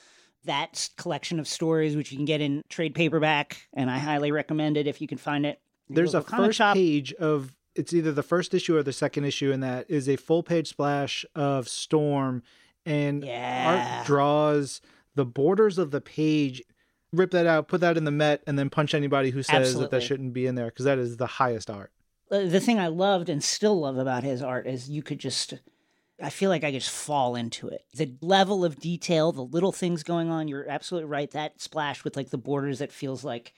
that 0.44 0.90
collection 0.98 1.40
of 1.40 1.48
stories 1.48 1.96
which 1.96 2.12
you 2.12 2.18
can 2.18 2.26
get 2.26 2.42
in 2.42 2.60
trade 2.68 2.94
paperback 2.94 3.66
and 3.72 3.90
I 3.90 3.96
highly 3.96 4.30
recommend 4.30 4.76
it 4.76 4.86
if 4.86 5.00
you 5.00 5.08
can 5.08 5.16
find 5.16 5.46
it. 5.46 5.58
There's 5.88 6.14
a 6.14 6.20
first 6.20 6.58
shop. 6.58 6.74
page 6.74 7.14
of 7.14 7.56
it's 7.74 7.94
either 7.94 8.12
the 8.12 8.22
first 8.22 8.52
issue 8.52 8.76
or 8.76 8.82
the 8.82 8.92
second 8.92 9.24
issue 9.24 9.50
and 9.50 9.62
that 9.62 9.86
is 9.88 10.06
a 10.06 10.16
full 10.16 10.42
page 10.42 10.68
splash 10.68 11.24
of 11.34 11.66
Storm 11.66 12.42
and 12.84 13.24
yeah. 13.24 13.96
art 13.96 14.06
draws 14.06 14.82
the 15.14 15.24
borders 15.24 15.78
of 15.78 15.92
the 15.92 16.00
page 16.02 16.62
rip 17.10 17.30
that 17.30 17.46
out 17.46 17.68
put 17.68 17.80
that 17.80 17.96
in 17.96 18.04
the 18.04 18.10
met 18.10 18.42
and 18.46 18.58
then 18.58 18.68
punch 18.68 18.92
anybody 18.92 19.30
who 19.30 19.42
says 19.42 19.68
Absolutely. 19.68 19.84
that 19.84 19.90
that 19.92 20.02
shouldn't 20.02 20.34
be 20.34 20.46
in 20.46 20.56
there 20.56 20.66
because 20.66 20.84
that 20.84 20.98
is 20.98 21.16
the 21.16 21.26
highest 21.26 21.70
art 21.70 21.90
the 22.38 22.60
thing 22.60 22.78
i 22.78 22.86
loved 22.88 23.28
and 23.28 23.42
still 23.42 23.80
love 23.80 23.98
about 23.98 24.24
his 24.24 24.42
art 24.42 24.66
is 24.66 24.88
you 24.88 25.02
could 25.02 25.18
just 25.18 25.54
i 26.22 26.30
feel 26.30 26.50
like 26.50 26.64
i 26.64 26.70
just 26.70 26.90
fall 26.90 27.34
into 27.34 27.68
it 27.68 27.84
the 27.94 28.14
level 28.20 28.64
of 28.64 28.78
detail 28.80 29.32
the 29.32 29.44
little 29.44 29.72
things 29.72 30.02
going 30.02 30.30
on 30.30 30.48
you're 30.48 30.68
absolutely 30.68 31.08
right 31.08 31.30
that 31.32 31.60
splash 31.60 32.04
with 32.04 32.16
like 32.16 32.30
the 32.30 32.38
borders 32.38 32.78
that 32.78 32.92
feels 32.92 33.24
like 33.24 33.54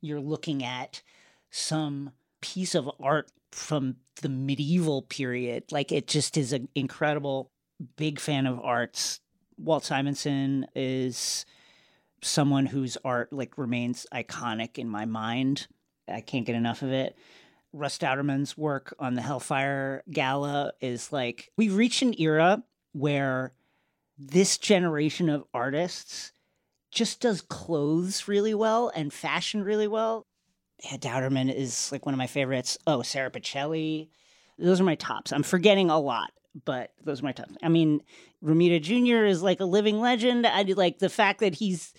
you're 0.00 0.20
looking 0.20 0.62
at 0.62 1.02
some 1.50 2.10
piece 2.40 2.74
of 2.74 2.90
art 3.00 3.30
from 3.52 3.96
the 4.22 4.28
medieval 4.28 5.02
period 5.02 5.64
like 5.70 5.92
it 5.92 6.06
just 6.06 6.36
is 6.36 6.52
an 6.52 6.68
incredible 6.74 7.50
big 7.96 8.18
fan 8.18 8.46
of 8.46 8.60
arts. 8.60 9.20
Walt 9.58 9.84
Simonson 9.84 10.66
is 10.74 11.46
someone 12.22 12.66
whose 12.66 12.96
art 13.04 13.32
like 13.32 13.56
remains 13.58 14.06
iconic 14.12 14.78
in 14.78 14.88
my 14.88 15.04
mind. 15.04 15.66
I 16.08 16.20
can't 16.20 16.46
get 16.46 16.54
enough 16.54 16.82
of 16.82 16.92
it. 16.92 17.16
Russ 17.76 17.98
Dauterman's 17.98 18.56
work 18.56 18.94
on 18.98 19.14
the 19.14 19.22
Hellfire 19.22 20.02
Gala 20.10 20.72
is 20.80 21.12
like 21.12 21.50
we've 21.56 21.76
reached 21.76 22.02
an 22.02 22.18
era 22.20 22.62
where 22.92 23.52
this 24.18 24.56
generation 24.56 25.28
of 25.28 25.44
artists 25.52 26.32
just 26.90 27.20
does 27.20 27.42
clothes 27.42 28.26
really 28.26 28.54
well 28.54 28.90
and 28.94 29.12
fashion 29.12 29.62
really 29.62 29.86
well. 29.86 30.26
Yeah, 30.82 30.96
Dauterman 30.96 31.54
is 31.54 31.92
like 31.92 32.06
one 32.06 32.14
of 32.14 32.18
my 32.18 32.26
favorites. 32.26 32.78
Oh, 32.86 33.02
Sara 33.02 33.30
Pichelli. 33.30 34.08
Those 34.58 34.80
are 34.80 34.84
my 34.84 34.94
tops. 34.94 35.32
I'm 35.32 35.42
forgetting 35.42 35.90
a 35.90 36.00
lot 36.00 36.30
but 36.64 36.92
those 37.04 37.20
are 37.20 37.24
my 37.24 37.32
tops. 37.32 37.54
I 37.62 37.68
mean, 37.68 38.00
Romita 38.42 38.80
Jr. 38.80 39.26
is 39.26 39.42
like 39.42 39.60
a 39.60 39.64
living 39.64 40.00
legend. 40.00 40.46
I 40.46 40.62
like 40.62 40.98
the 40.98 41.08
fact 41.08 41.40
that 41.40 41.56
he's 41.56 41.92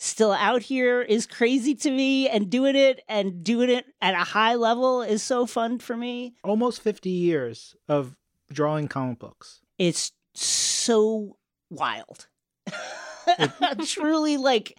still 0.00 0.32
out 0.32 0.62
here 0.62 1.02
is 1.02 1.26
crazy 1.26 1.74
to 1.74 1.90
me 1.90 2.28
and 2.28 2.50
doing 2.50 2.74
it 2.74 3.02
and 3.06 3.44
doing 3.44 3.68
it 3.68 3.84
at 4.00 4.14
a 4.14 4.24
high 4.24 4.54
level 4.54 5.02
is 5.02 5.22
so 5.22 5.46
fun 5.46 5.78
for 5.78 5.96
me. 5.96 6.34
Almost 6.42 6.80
50 6.80 7.10
years 7.10 7.76
of 7.86 8.16
drawing 8.50 8.88
comic 8.88 9.18
books. 9.18 9.60
It's 9.78 10.12
so 10.34 11.36
wild. 11.68 12.26
Truly 13.86 14.38
like 14.38 14.76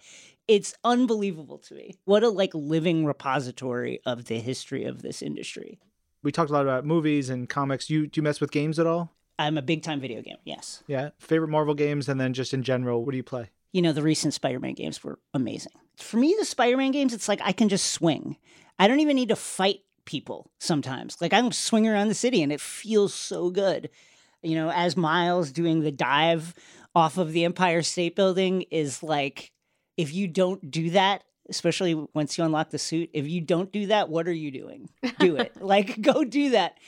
it's 0.48 0.74
unbelievable 0.82 1.58
to 1.58 1.74
me. 1.74 1.94
What 2.04 2.24
a 2.24 2.28
like 2.28 2.52
living 2.52 3.06
repository 3.06 4.00
of 4.04 4.24
the 4.24 4.40
history 4.40 4.84
of 4.84 5.02
this 5.02 5.22
industry. 5.22 5.78
We 6.24 6.32
talked 6.32 6.50
a 6.50 6.52
lot 6.52 6.62
about 6.62 6.84
movies 6.84 7.30
and 7.30 7.48
comics. 7.48 7.88
You 7.88 8.08
do 8.08 8.18
you 8.18 8.22
mess 8.22 8.40
with 8.40 8.50
games 8.50 8.78
at 8.78 8.86
all? 8.86 9.12
I'm 9.38 9.56
a 9.56 9.62
big 9.62 9.82
time 9.82 10.00
video 10.00 10.20
game. 10.20 10.36
Yes. 10.44 10.82
Yeah. 10.86 11.10
Favorite 11.18 11.48
Marvel 11.48 11.74
games, 11.74 12.08
and 12.08 12.20
then 12.20 12.32
just 12.32 12.52
in 12.52 12.62
general, 12.62 13.04
what 13.04 13.12
do 13.12 13.16
you 13.16 13.22
play? 13.22 13.50
You 13.72 13.82
know, 13.82 13.92
the 13.92 14.02
recent 14.02 14.34
Spider 14.34 14.60
Man 14.60 14.74
games 14.74 15.02
were 15.02 15.18
amazing. 15.34 15.72
For 15.96 16.16
me, 16.16 16.34
the 16.38 16.44
Spider 16.44 16.76
Man 16.76 16.92
games, 16.92 17.14
it's 17.14 17.28
like 17.28 17.40
I 17.42 17.52
can 17.52 17.68
just 17.68 17.92
swing. 17.92 18.36
I 18.78 18.88
don't 18.88 19.00
even 19.00 19.16
need 19.16 19.28
to 19.28 19.36
fight 19.36 19.80
people 20.04 20.50
sometimes. 20.58 21.20
Like 21.20 21.32
I 21.32 21.40
can 21.40 21.52
swing 21.52 21.88
around 21.88 22.08
the 22.08 22.14
city 22.14 22.42
and 22.42 22.52
it 22.52 22.60
feels 22.60 23.14
so 23.14 23.50
good. 23.50 23.90
You 24.42 24.56
know, 24.56 24.70
as 24.70 24.96
Miles 24.96 25.52
doing 25.52 25.80
the 25.80 25.92
dive 25.92 26.54
off 26.94 27.16
of 27.16 27.32
the 27.32 27.44
Empire 27.44 27.82
State 27.82 28.16
Building 28.16 28.62
is 28.70 29.02
like, 29.02 29.52
if 29.96 30.12
you 30.12 30.26
don't 30.26 30.70
do 30.70 30.90
that, 30.90 31.22
especially 31.48 31.94
once 32.14 32.36
you 32.36 32.44
unlock 32.44 32.70
the 32.70 32.78
suit, 32.78 33.10
if 33.12 33.28
you 33.28 33.40
don't 33.40 33.70
do 33.72 33.86
that, 33.86 34.08
what 34.08 34.26
are 34.26 34.32
you 34.32 34.50
doing? 34.50 34.88
Do 35.18 35.36
it. 35.36 35.56
like, 35.60 36.00
go 36.00 36.24
do 36.24 36.50
that. 36.50 36.78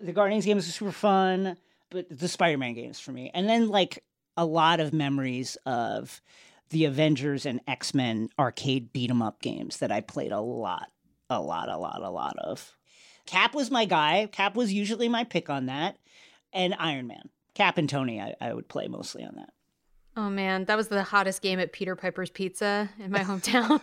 The 0.00 0.12
Guardians 0.12 0.44
games 0.44 0.68
are 0.68 0.72
super 0.72 0.92
fun 0.92 1.56
but 1.90 2.06
the 2.10 2.28
Spider-Man 2.28 2.74
games 2.74 3.00
for 3.00 3.12
me. 3.12 3.30
And 3.32 3.48
then 3.48 3.68
like 3.68 4.04
a 4.38 4.46
lot 4.46 4.78
of 4.78 4.92
memories 4.94 5.56
of 5.66 6.22
the 6.70 6.84
Avengers 6.84 7.44
and 7.44 7.60
X-Men 7.66 8.28
arcade 8.38 8.92
beat 8.92 9.10
'em 9.10 9.20
up 9.20 9.42
games 9.42 9.78
that 9.78 9.90
I 9.90 10.00
played 10.00 10.30
a 10.30 10.40
lot, 10.40 10.92
a 11.28 11.40
lot, 11.40 11.68
a 11.68 11.76
lot, 11.76 12.02
a 12.02 12.10
lot 12.10 12.38
of. 12.38 12.76
Cap 13.26 13.52
was 13.52 13.70
my 13.70 13.84
guy. 13.84 14.28
Cap 14.30 14.54
was 14.54 14.72
usually 14.72 15.08
my 15.08 15.24
pick 15.24 15.50
on 15.50 15.66
that. 15.66 15.98
And 16.52 16.74
Iron 16.78 17.08
Man. 17.08 17.30
Cap 17.54 17.78
and 17.78 17.88
Tony, 17.88 18.20
I, 18.20 18.34
I 18.40 18.54
would 18.54 18.68
play 18.68 18.86
mostly 18.86 19.24
on 19.24 19.34
that. 19.36 19.52
Oh 20.16 20.30
man, 20.30 20.64
that 20.66 20.76
was 20.76 20.88
the 20.88 21.02
hottest 21.02 21.42
game 21.42 21.58
at 21.58 21.72
Peter 21.72 21.96
Piper's 21.96 22.30
Pizza 22.30 22.90
in 22.98 23.10
my 23.10 23.20
hometown. 23.24 23.80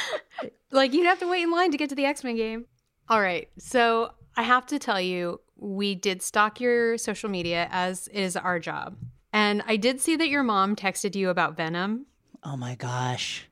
like 0.72 0.92
you'd 0.92 1.06
have 1.06 1.20
to 1.20 1.28
wait 1.28 1.42
in 1.42 1.50
line 1.50 1.70
to 1.70 1.78
get 1.78 1.88
to 1.90 1.94
the 1.94 2.06
X 2.06 2.24
Men 2.24 2.36
game. 2.36 2.66
All 3.08 3.20
right, 3.20 3.48
so 3.58 4.12
I 4.36 4.42
have 4.42 4.66
to 4.66 4.78
tell 4.78 5.00
you, 5.00 5.40
we 5.56 5.94
did 5.94 6.22
stalk 6.22 6.60
your 6.60 6.98
social 6.98 7.28
media 7.30 7.68
as 7.70 8.08
is 8.08 8.36
our 8.36 8.58
job. 8.58 8.96
And 9.32 9.62
I 9.66 9.76
did 9.76 10.00
see 10.00 10.16
that 10.16 10.28
your 10.28 10.42
mom 10.42 10.76
texted 10.76 11.14
you 11.14 11.30
about 11.30 11.56
Venom. 11.56 12.06
Oh 12.42 12.56
my 12.56 12.74
gosh. 12.74 13.46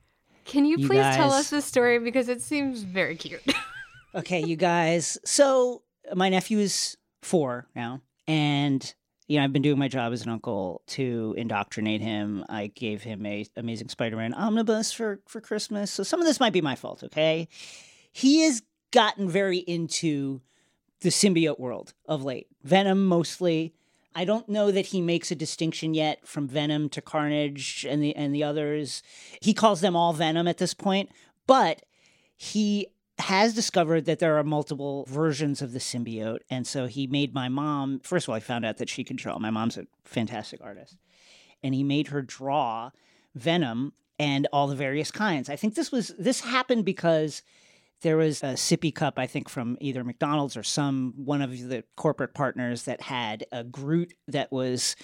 Can 0.45 0.65
you, 0.65 0.77
You 0.79 0.87
please 0.87 1.05
tell 1.15 1.31
us 1.31 1.49
this 1.49 1.65
story 1.65 1.99
because 1.99 2.27
it 2.27 2.41
seems 2.41 2.81
very 2.81 3.15
cute? 3.15 3.41
okay, 4.15 4.43
you 4.43 4.55
guys. 4.55 5.17
So 5.23 5.83
my 6.15 6.29
nephew 6.29 6.57
is 6.57 6.97
four 7.21 7.67
now, 7.75 8.01
and 8.27 8.93
you 9.27 9.37
know 9.37 9.43
I've 9.43 9.53
been 9.53 9.61
doing 9.61 9.77
my 9.77 9.87
job 9.87 10.11
as 10.11 10.23
an 10.23 10.29
uncle 10.29 10.81
to 10.87 11.35
indoctrinate 11.37 12.01
him. 12.01 12.43
I 12.49 12.67
gave 12.67 13.03
him 13.03 13.25
a 13.27 13.45
Amazing 13.57 13.89
Spider-Man 13.89 14.33
omnibus 14.33 14.91
for 14.91 15.19
for 15.27 15.39
Christmas, 15.39 15.91
so 15.91 16.01
some 16.01 16.19
of 16.19 16.25
this 16.25 16.39
might 16.39 16.53
be 16.53 16.61
my 16.61 16.75
fault. 16.75 17.03
Okay, 17.03 17.47
he 18.11 18.41
has 18.41 18.63
gotten 18.91 19.29
very 19.29 19.59
into 19.59 20.41
the 21.01 21.09
symbiote 21.09 21.59
world 21.59 21.93
of 22.07 22.23
late. 22.23 22.47
Venom 22.63 23.05
mostly, 23.05 23.75
I 24.15 24.25
don't 24.25 24.49
know 24.49 24.71
that 24.71 24.87
he 24.87 25.01
makes 25.01 25.31
a 25.31 25.35
distinction 25.35 25.93
yet 25.93 26.27
from 26.27 26.47
Venom 26.47 26.89
to 26.89 27.01
Carnage 27.01 27.85
and 27.87 28.01
the 28.01 28.15
and 28.15 28.33
the 28.33 28.43
others. 28.43 29.03
He 29.41 29.53
calls 29.53 29.81
them 29.81 29.95
all 29.95 30.13
Venom 30.13 30.47
at 30.47 30.57
this 30.57 30.73
point, 30.73 31.09
but 31.45 31.83
he 32.35 32.87
has 33.19 33.53
discovered 33.53 34.05
that 34.05 34.19
there 34.19 34.37
are 34.37 34.43
multiple 34.43 35.05
versions 35.07 35.61
of 35.61 35.73
the 35.73 35.79
symbiote. 35.79 36.39
And 36.49 36.65
so 36.65 36.87
he 36.87 37.05
made 37.05 37.33
my 37.33 37.49
mom, 37.49 37.99
first 37.99 38.25
of 38.25 38.29
all, 38.29 38.35
I 38.35 38.39
found 38.39 38.65
out 38.65 38.77
that 38.77 38.89
she 38.89 39.03
can 39.03 39.17
draw. 39.17 39.37
My 39.37 39.49
mom's 39.49 39.77
a 39.77 39.87
fantastic 40.05 40.61
artist. 40.63 40.97
And 41.61 41.75
he 41.75 41.83
made 41.83 42.07
her 42.07 42.21
draw 42.21 42.91
Venom 43.35 43.93
and 44.17 44.47
all 44.51 44.67
the 44.67 44.75
various 44.75 45.11
kinds. 45.11 45.49
I 45.49 45.55
think 45.55 45.75
this 45.75 45.91
was 45.91 46.13
this 46.17 46.41
happened 46.41 46.85
because 46.85 47.41
there 48.01 48.17
was 48.17 48.41
a 48.43 48.53
sippy 48.53 48.93
cup, 48.93 49.19
I 49.19 49.27
think, 49.27 49.49
from 49.49 49.77
either 49.81 50.03
McDonald's 50.03 50.55
or 50.55 50.63
some 50.63 51.13
one 51.17 51.41
of 51.41 51.51
the 51.51 51.83
corporate 51.97 52.33
partners 52.33 52.83
that 52.83 53.01
had 53.01 53.45
a 53.51 53.63
Groot 53.63 54.13
that 54.27 54.51
was 54.51 54.95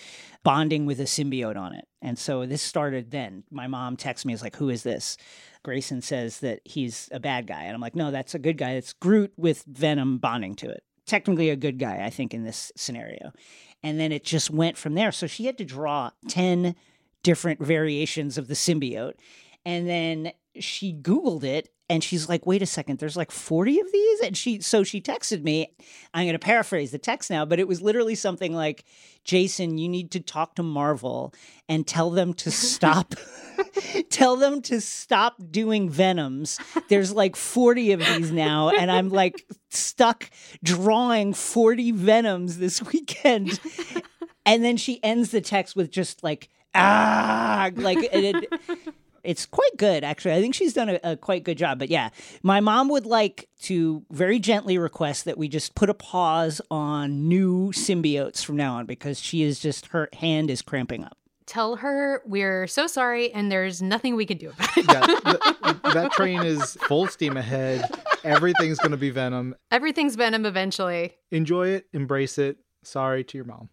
bonding 0.43 0.85
with 0.85 0.99
a 0.99 1.03
symbiote 1.03 1.57
on 1.57 1.73
it. 1.73 1.85
And 2.01 2.17
so 2.17 2.45
this 2.45 2.61
started 2.61 3.11
then. 3.11 3.43
My 3.51 3.67
mom 3.67 3.97
texts 3.97 4.25
me, 4.25 4.33
is 4.33 4.41
like, 4.41 4.55
who 4.55 4.69
is 4.69 4.83
this? 4.83 5.17
Grayson 5.63 6.01
says 6.01 6.39
that 6.39 6.61
he's 6.63 7.09
a 7.11 7.19
bad 7.19 7.47
guy. 7.47 7.63
And 7.63 7.73
I'm 7.73 7.81
like, 7.81 7.95
no, 7.95 8.11
that's 8.11 8.35
a 8.35 8.39
good 8.39 8.57
guy. 8.57 8.71
It's 8.71 8.93
Groot 8.93 9.33
with 9.35 9.63
Venom 9.67 10.19
bonding 10.19 10.55
to 10.55 10.69
it. 10.69 10.83
Technically 11.05 11.49
a 11.49 11.55
good 11.55 11.77
guy, 11.77 12.03
I 12.03 12.09
think, 12.09 12.33
in 12.33 12.43
this 12.43 12.71
scenario. 12.75 13.31
And 13.83 13.99
then 13.99 14.11
it 14.11 14.23
just 14.23 14.49
went 14.49 14.77
from 14.77 14.95
there. 14.95 15.11
So 15.11 15.27
she 15.27 15.45
had 15.45 15.57
to 15.57 15.65
draw 15.65 16.11
10 16.29 16.75
different 17.23 17.61
variations 17.61 18.37
of 18.37 18.47
the 18.47 18.53
symbiote. 18.53 19.15
And 19.65 19.87
then 19.87 20.31
she 20.59 20.93
Googled 20.93 21.43
it 21.43 21.69
and 21.87 22.03
she's 22.03 22.27
like, 22.27 22.45
wait 22.45 22.61
a 22.61 22.65
second, 22.65 22.99
there's 22.99 23.17
like 23.17 23.31
40 23.31 23.79
of 23.79 23.91
these? 23.91 24.19
And 24.21 24.35
she, 24.35 24.59
so 24.61 24.83
she 24.83 25.01
texted 25.01 25.43
me. 25.43 25.67
I'm 26.13 26.25
going 26.25 26.33
to 26.33 26.39
paraphrase 26.39 26.91
the 26.91 26.97
text 26.97 27.29
now, 27.29 27.45
but 27.45 27.59
it 27.59 27.67
was 27.67 27.81
literally 27.81 28.15
something 28.15 28.53
like, 28.53 28.85
Jason, 29.23 29.77
you 29.77 29.87
need 29.87 30.11
to 30.11 30.19
talk 30.19 30.55
to 30.55 30.63
Marvel 30.63 31.33
and 31.69 31.85
tell 31.85 32.09
them 32.09 32.33
to 32.35 32.49
stop, 32.49 33.13
tell 34.09 34.35
them 34.35 34.61
to 34.63 34.81
stop 34.81 35.35
doing 35.51 35.89
Venoms. 35.89 36.59
There's 36.89 37.11
like 37.11 37.35
40 37.35 37.91
of 37.91 37.99
these 37.99 38.31
now. 38.31 38.69
And 38.69 38.91
I'm 38.91 39.09
like 39.09 39.45
stuck 39.69 40.29
drawing 40.63 41.33
40 41.33 41.91
Venoms 41.91 42.57
this 42.57 42.81
weekend. 42.81 43.59
And 44.45 44.63
then 44.63 44.77
she 44.77 45.03
ends 45.03 45.31
the 45.31 45.41
text 45.41 45.75
with 45.75 45.91
just 45.91 46.23
like, 46.23 46.49
ah, 46.73 47.69
like, 47.75 47.97
it, 48.01 48.51
it's 49.25 49.45
quite 49.45 49.71
good, 49.77 50.03
actually. 50.03 50.33
I 50.33 50.41
think 50.41 50.55
she's 50.55 50.73
done 50.73 50.89
a, 50.89 50.99
a, 51.03 51.17
quite 51.17 51.43
good 51.43 51.57
job. 51.57 51.79
But 51.79 51.89
yeah, 51.89 52.09
my 52.43 52.59
mom 52.59 52.89
would 52.89 53.05
like 53.05 53.49
to 53.63 54.03
very 54.11 54.39
gently 54.39 54.77
request 54.77 55.25
that 55.25 55.37
we 55.37 55.47
just 55.47 55.75
put 55.75 55.89
a 55.89 55.93
pause 55.93 56.61
on 56.69 57.27
new 57.27 57.71
symbiotes 57.71 58.43
from 58.43 58.55
now 58.55 58.75
on 58.75 58.85
because 58.85 59.19
she 59.19 59.43
is 59.43 59.59
just, 59.59 59.87
her 59.87 60.09
hand 60.13 60.49
is 60.49 60.61
cramping 60.61 61.03
up. 61.03 61.17
Tell 61.45 61.75
her 61.75 62.23
we're 62.25 62.65
so 62.65 62.87
sorry 62.87 63.31
and 63.31 63.51
there's 63.51 63.79
nothing 63.79 64.15
we 64.15 64.25
can 64.25 64.37
do 64.37 64.49
about 64.49 64.77
it. 64.77 64.85
yeah, 64.87 65.01
th- 65.63 65.93
that 65.93 66.11
train 66.13 66.41
is 66.41 66.75
full 66.87 67.07
steam 67.07 67.37
ahead. 67.37 67.87
Everything's 68.23 68.79
going 68.79 68.91
to 68.91 68.97
be 68.97 69.11
Venom. 69.11 69.55
Everything's 69.69 70.15
Venom 70.15 70.45
eventually. 70.45 71.13
Enjoy 71.31 71.67
it, 71.67 71.85
embrace 71.93 72.39
it. 72.39 72.57
Sorry 72.83 73.23
to 73.23 73.37
your 73.37 73.45
mom. 73.45 73.69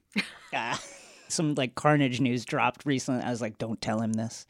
Yeah. 0.53 0.77
Some 1.29 1.55
like 1.55 1.75
carnage 1.75 2.21
news 2.21 2.45
dropped 2.45 2.85
recently. 2.85 3.23
I 3.23 3.31
was 3.31 3.41
like, 3.41 3.57
don't 3.57 3.81
tell 3.81 4.01
him 4.01 4.13
this. 4.13 4.47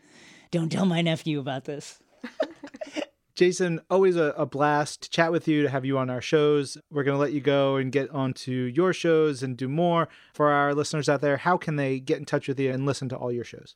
Don't 0.53 0.71
tell 0.71 0.85
my 0.85 1.01
nephew 1.01 1.41
about 1.41 1.65
this. 1.65 1.99
Jason, 3.35 3.81
always 3.89 4.17
a, 4.17 4.35
a, 4.37 4.45
blast 4.45 5.05
to 5.05 5.11
chat 5.11 5.33
with 5.33 5.49
you, 5.49 5.63
to 5.63 5.71
have 5.71 5.87
you 5.87 5.97
on 5.97 6.11
our 6.11 6.21
shows. 6.21 6.77
We're 6.91 7.05
going 7.05 7.17
to 7.17 7.21
let 7.21 7.33
you 7.33 7.41
go 7.41 7.77
and 7.77 7.91
get 7.91 8.11
onto 8.11 8.53
your 8.53 8.93
shows 8.93 9.43
and 9.43 9.57
do 9.57 9.67
more. 9.67 10.11
For 10.35 10.51
our 10.51 10.75
listeners 10.75 11.09
out 11.09 11.23
there, 11.23 11.39
how 11.39 11.57
can 11.57 11.77
they 11.77 11.99
get 11.99 12.19
in 12.19 12.27
touch 12.27 12.49
with 12.49 12.61
you 12.61 12.71
and 12.71 12.85
listen 12.85 13.09
to 13.09 13.17
all 13.17 13.33
your 13.33 13.45
shows? 13.45 13.75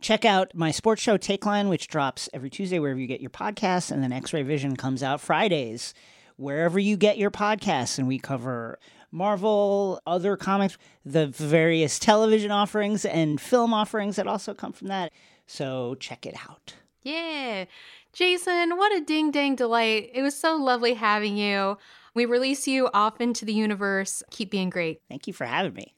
Check 0.00 0.24
out 0.24 0.54
my 0.54 0.70
sports 0.70 1.02
show, 1.02 1.18
Takeline, 1.18 1.68
which 1.68 1.86
drops 1.86 2.30
every 2.32 2.48
Tuesday 2.48 2.78
wherever 2.78 2.98
you 2.98 3.06
get 3.06 3.20
your 3.20 3.30
podcasts. 3.30 3.90
And 3.90 4.02
then 4.02 4.12
X 4.12 4.32
Ray 4.32 4.42
Vision 4.42 4.74
comes 4.74 5.02
out 5.02 5.20
Fridays, 5.20 5.92
wherever 6.36 6.78
you 6.78 6.96
get 6.96 7.18
your 7.18 7.30
podcasts. 7.30 7.98
And 7.98 8.08
we 8.08 8.18
cover 8.18 8.78
Marvel, 9.12 10.00
other 10.06 10.38
comics, 10.38 10.78
the 11.04 11.26
various 11.26 11.98
television 11.98 12.50
offerings 12.50 13.04
and 13.04 13.38
film 13.38 13.74
offerings 13.74 14.16
that 14.16 14.26
also 14.26 14.54
come 14.54 14.72
from 14.72 14.88
that. 14.88 15.12
So 15.46 15.94
check 15.96 16.26
it 16.26 16.34
out. 16.48 16.74
Yeah. 17.02 17.66
Jason, 18.12 18.76
what 18.76 18.96
a 18.96 19.00
ding 19.00 19.30
dang 19.30 19.54
delight. 19.54 20.10
It 20.12 20.22
was 20.22 20.36
so 20.36 20.56
lovely 20.56 20.94
having 20.94 21.36
you. 21.36 21.78
We 22.14 22.24
release 22.24 22.66
you 22.66 22.88
off 22.94 23.20
into 23.20 23.44
the 23.44 23.52
universe. 23.52 24.22
Keep 24.30 24.50
being 24.50 24.70
great. 24.70 25.02
Thank 25.08 25.26
you 25.26 25.32
for 25.32 25.44
having 25.44 25.74
me. 25.74 25.94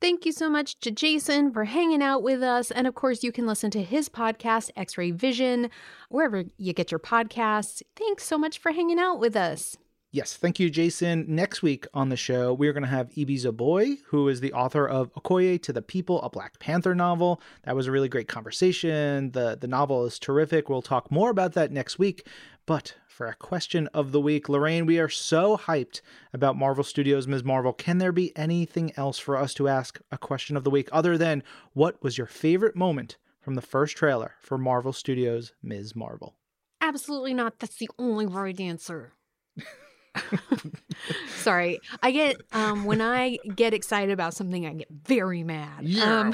Thank 0.00 0.24
you 0.24 0.32
so 0.32 0.48
much 0.48 0.80
to 0.80 0.90
Jason 0.90 1.52
for 1.52 1.64
hanging 1.64 2.00
out 2.00 2.22
with 2.22 2.42
us. 2.42 2.70
And 2.70 2.86
of 2.86 2.94
course, 2.94 3.22
you 3.22 3.32
can 3.32 3.46
listen 3.46 3.70
to 3.72 3.82
his 3.82 4.08
podcast, 4.08 4.70
X 4.74 4.96
Ray 4.96 5.10
Vision, 5.10 5.68
wherever 6.08 6.44
you 6.56 6.72
get 6.72 6.90
your 6.90 6.98
podcasts. 6.98 7.82
Thanks 7.96 8.24
so 8.24 8.38
much 8.38 8.58
for 8.58 8.72
hanging 8.72 8.98
out 8.98 9.20
with 9.20 9.36
us. 9.36 9.76
Yes, 10.12 10.36
thank 10.36 10.58
you, 10.58 10.70
Jason. 10.70 11.24
Next 11.28 11.62
week 11.62 11.86
on 11.94 12.08
the 12.08 12.16
show, 12.16 12.52
we 12.52 12.66
are 12.66 12.72
going 12.72 12.82
to 12.82 12.88
have 12.88 13.16
Ibi 13.16 13.36
Zoboi, 13.36 13.98
who 14.06 14.26
is 14.26 14.40
the 14.40 14.52
author 14.52 14.84
of 14.88 15.12
Okoye 15.14 15.62
to 15.62 15.72
the 15.72 15.82
People, 15.82 16.20
a 16.22 16.28
Black 16.28 16.58
Panther 16.58 16.96
novel. 16.96 17.40
That 17.62 17.76
was 17.76 17.86
a 17.86 17.92
really 17.92 18.08
great 18.08 18.26
conversation. 18.26 19.30
The, 19.30 19.56
the 19.60 19.68
novel 19.68 20.04
is 20.04 20.18
terrific. 20.18 20.68
We'll 20.68 20.82
talk 20.82 21.12
more 21.12 21.30
about 21.30 21.52
that 21.52 21.70
next 21.70 22.00
week. 22.00 22.26
But 22.66 22.96
for 23.06 23.28
our 23.28 23.34
question 23.34 23.86
of 23.94 24.10
the 24.10 24.20
week, 24.20 24.48
Lorraine, 24.48 24.84
we 24.84 24.98
are 24.98 25.08
so 25.08 25.56
hyped 25.56 26.00
about 26.32 26.56
Marvel 26.56 26.82
Studios' 26.82 27.28
Ms. 27.28 27.44
Marvel. 27.44 27.72
Can 27.72 27.98
there 27.98 28.10
be 28.10 28.36
anything 28.36 28.92
else 28.96 29.20
for 29.20 29.36
us 29.36 29.54
to 29.54 29.68
ask 29.68 30.00
a 30.10 30.18
question 30.18 30.56
of 30.56 30.64
the 30.64 30.70
week 30.70 30.88
other 30.90 31.16
than 31.16 31.44
what 31.72 32.02
was 32.02 32.18
your 32.18 32.26
favorite 32.26 32.74
moment 32.74 33.16
from 33.40 33.54
the 33.54 33.62
first 33.62 33.96
trailer 33.96 34.34
for 34.40 34.58
Marvel 34.58 34.92
Studios' 34.92 35.52
Ms. 35.62 35.94
Marvel? 35.94 36.34
Absolutely 36.80 37.32
not. 37.32 37.60
That's 37.60 37.76
the 37.76 37.90
only 37.96 38.26
right 38.26 38.58
answer. 38.58 39.12
Sorry. 41.36 41.80
I 42.02 42.10
get 42.10 42.36
um 42.52 42.84
when 42.84 43.00
I 43.00 43.38
get 43.54 43.74
excited 43.74 44.12
about 44.12 44.34
something 44.34 44.66
I 44.66 44.74
get 44.74 44.88
very 44.90 45.42
mad. 45.42 45.82
Yeah. 45.84 46.32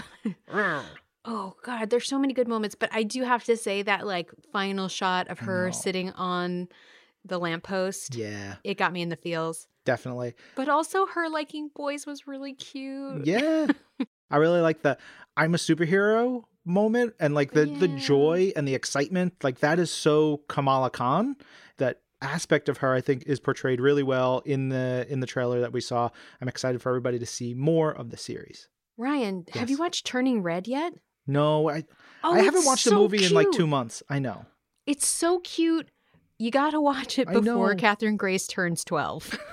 Um, 0.52 0.84
oh 1.24 1.54
god, 1.62 1.90
there's 1.90 2.08
so 2.08 2.18
many 2.18 2.32
good 2.32 2.48
moments, 2.48 2.74
but 2.74 2.90
I 2.92 3.02
do 3.02 3.22
have 3.22 3.44
to 3.44 3.56
say 3.56 3.82
that 3.82 4.06
like 4.06 4.30
final 4.52 4.88
shot 4.88 5.28
of 5.28 5.40
her 5.40 5.72
sitting 5.72 6.10
on 6.12 6.68
the 7.24 7.38
lamppost. 7.38 8.14
Yeah. 8.14 8.56
It 8.64 8.78
got 8.78 8.92
me 8.92 9.02
in 9.02 9.08
the 9.08 9.16
feels. 9.16 9.66
Definitely. 9.84 10.34
But 10.54 10.68
also 10.68 11.06
her 11.06 11.28
liking 11.28 11.70
boys 11.74 12.06
was 12.06 12.26
really 12.26 12.54
cute. 12.54 13.26
Yeah. 13.26 13.66
I 14.30 14.36
really 14.38 14.60
like 14.60 14.82
the 14.82 14.98
I'm 15.36 15.54
a 15.54 15.58
superhero 15.58 16.42
moment 16.64 17.14
and 17.20 17.34
like 17.34 17.52
the 17.52 17.68
Yeah. 17.68 17.78
the 17.78 17.88
joy 17.88 18.52
and 18.56 18.66
the 18.66 18.74
excitement 18.74 19.34
like 19.44 19.60
that 19.60 19.78
is 19.78 19.90
so 19.90 20.38
Kamala 20.48 20.90
Khan 20.90 21.36
aspect 22.22 22.68
of 22.68 22.78
her 22.78 22.94
I 22.94 23.00
think 23.00 23.24
is 23.26 23.38
portrayed 23.38 23.80
really 23.80 24.02
well 24.02 24.42
in 24.44 24.70
the 24.70 25.06
in 25.08 25.20
the 25.20 25.26
trailer 25.26 25.60
that 25.60 25.72
we 25.72 25.80
saw. 25.80 26.08
I'm 26.40 26.48
excited 26.48 26.80
for 26.80 26.88
everybody 26.88 27.18
to 27.18 27.26
see 27.26 27.54
more 27.54 27.92
of 27.92 28.10
the 28.10 28.16
series. 28.16 28.68
Ryan, 28.96 29.44
have 29.52 29.68
you 29.68 29.76
watched 29.76 30.06
Turning 30.06 30.42
Red 30.42 30.66
yet? 30.66 30.94
No, 31.26 31.68
I 31.68 31.84
Oh, 32.24 32.32
I 32.34 32.40
haven't 32.40 32.64
watched 32.64 32.84
so 32.84 32.96
movie 32.96 33.24
in 33.24 33.34
like 33.34 33.50
2 33.52 33.66
months. 33.66 34.02
I 34.08 34.18
know. 34.18 34.46
It's 34.86 35.06
so 35.06 35.40
cute. 35.40 35.88
You 36.38 36.50
got 36.50 36.70
to 36.70 36.80
watch 36.80 37.18
it 37.18 37.28
before. 37.28 37.74
Catherine 37.74 38.16
Grace 38.16 38.46
turns 38.46 38.84
12. 38.84 39.38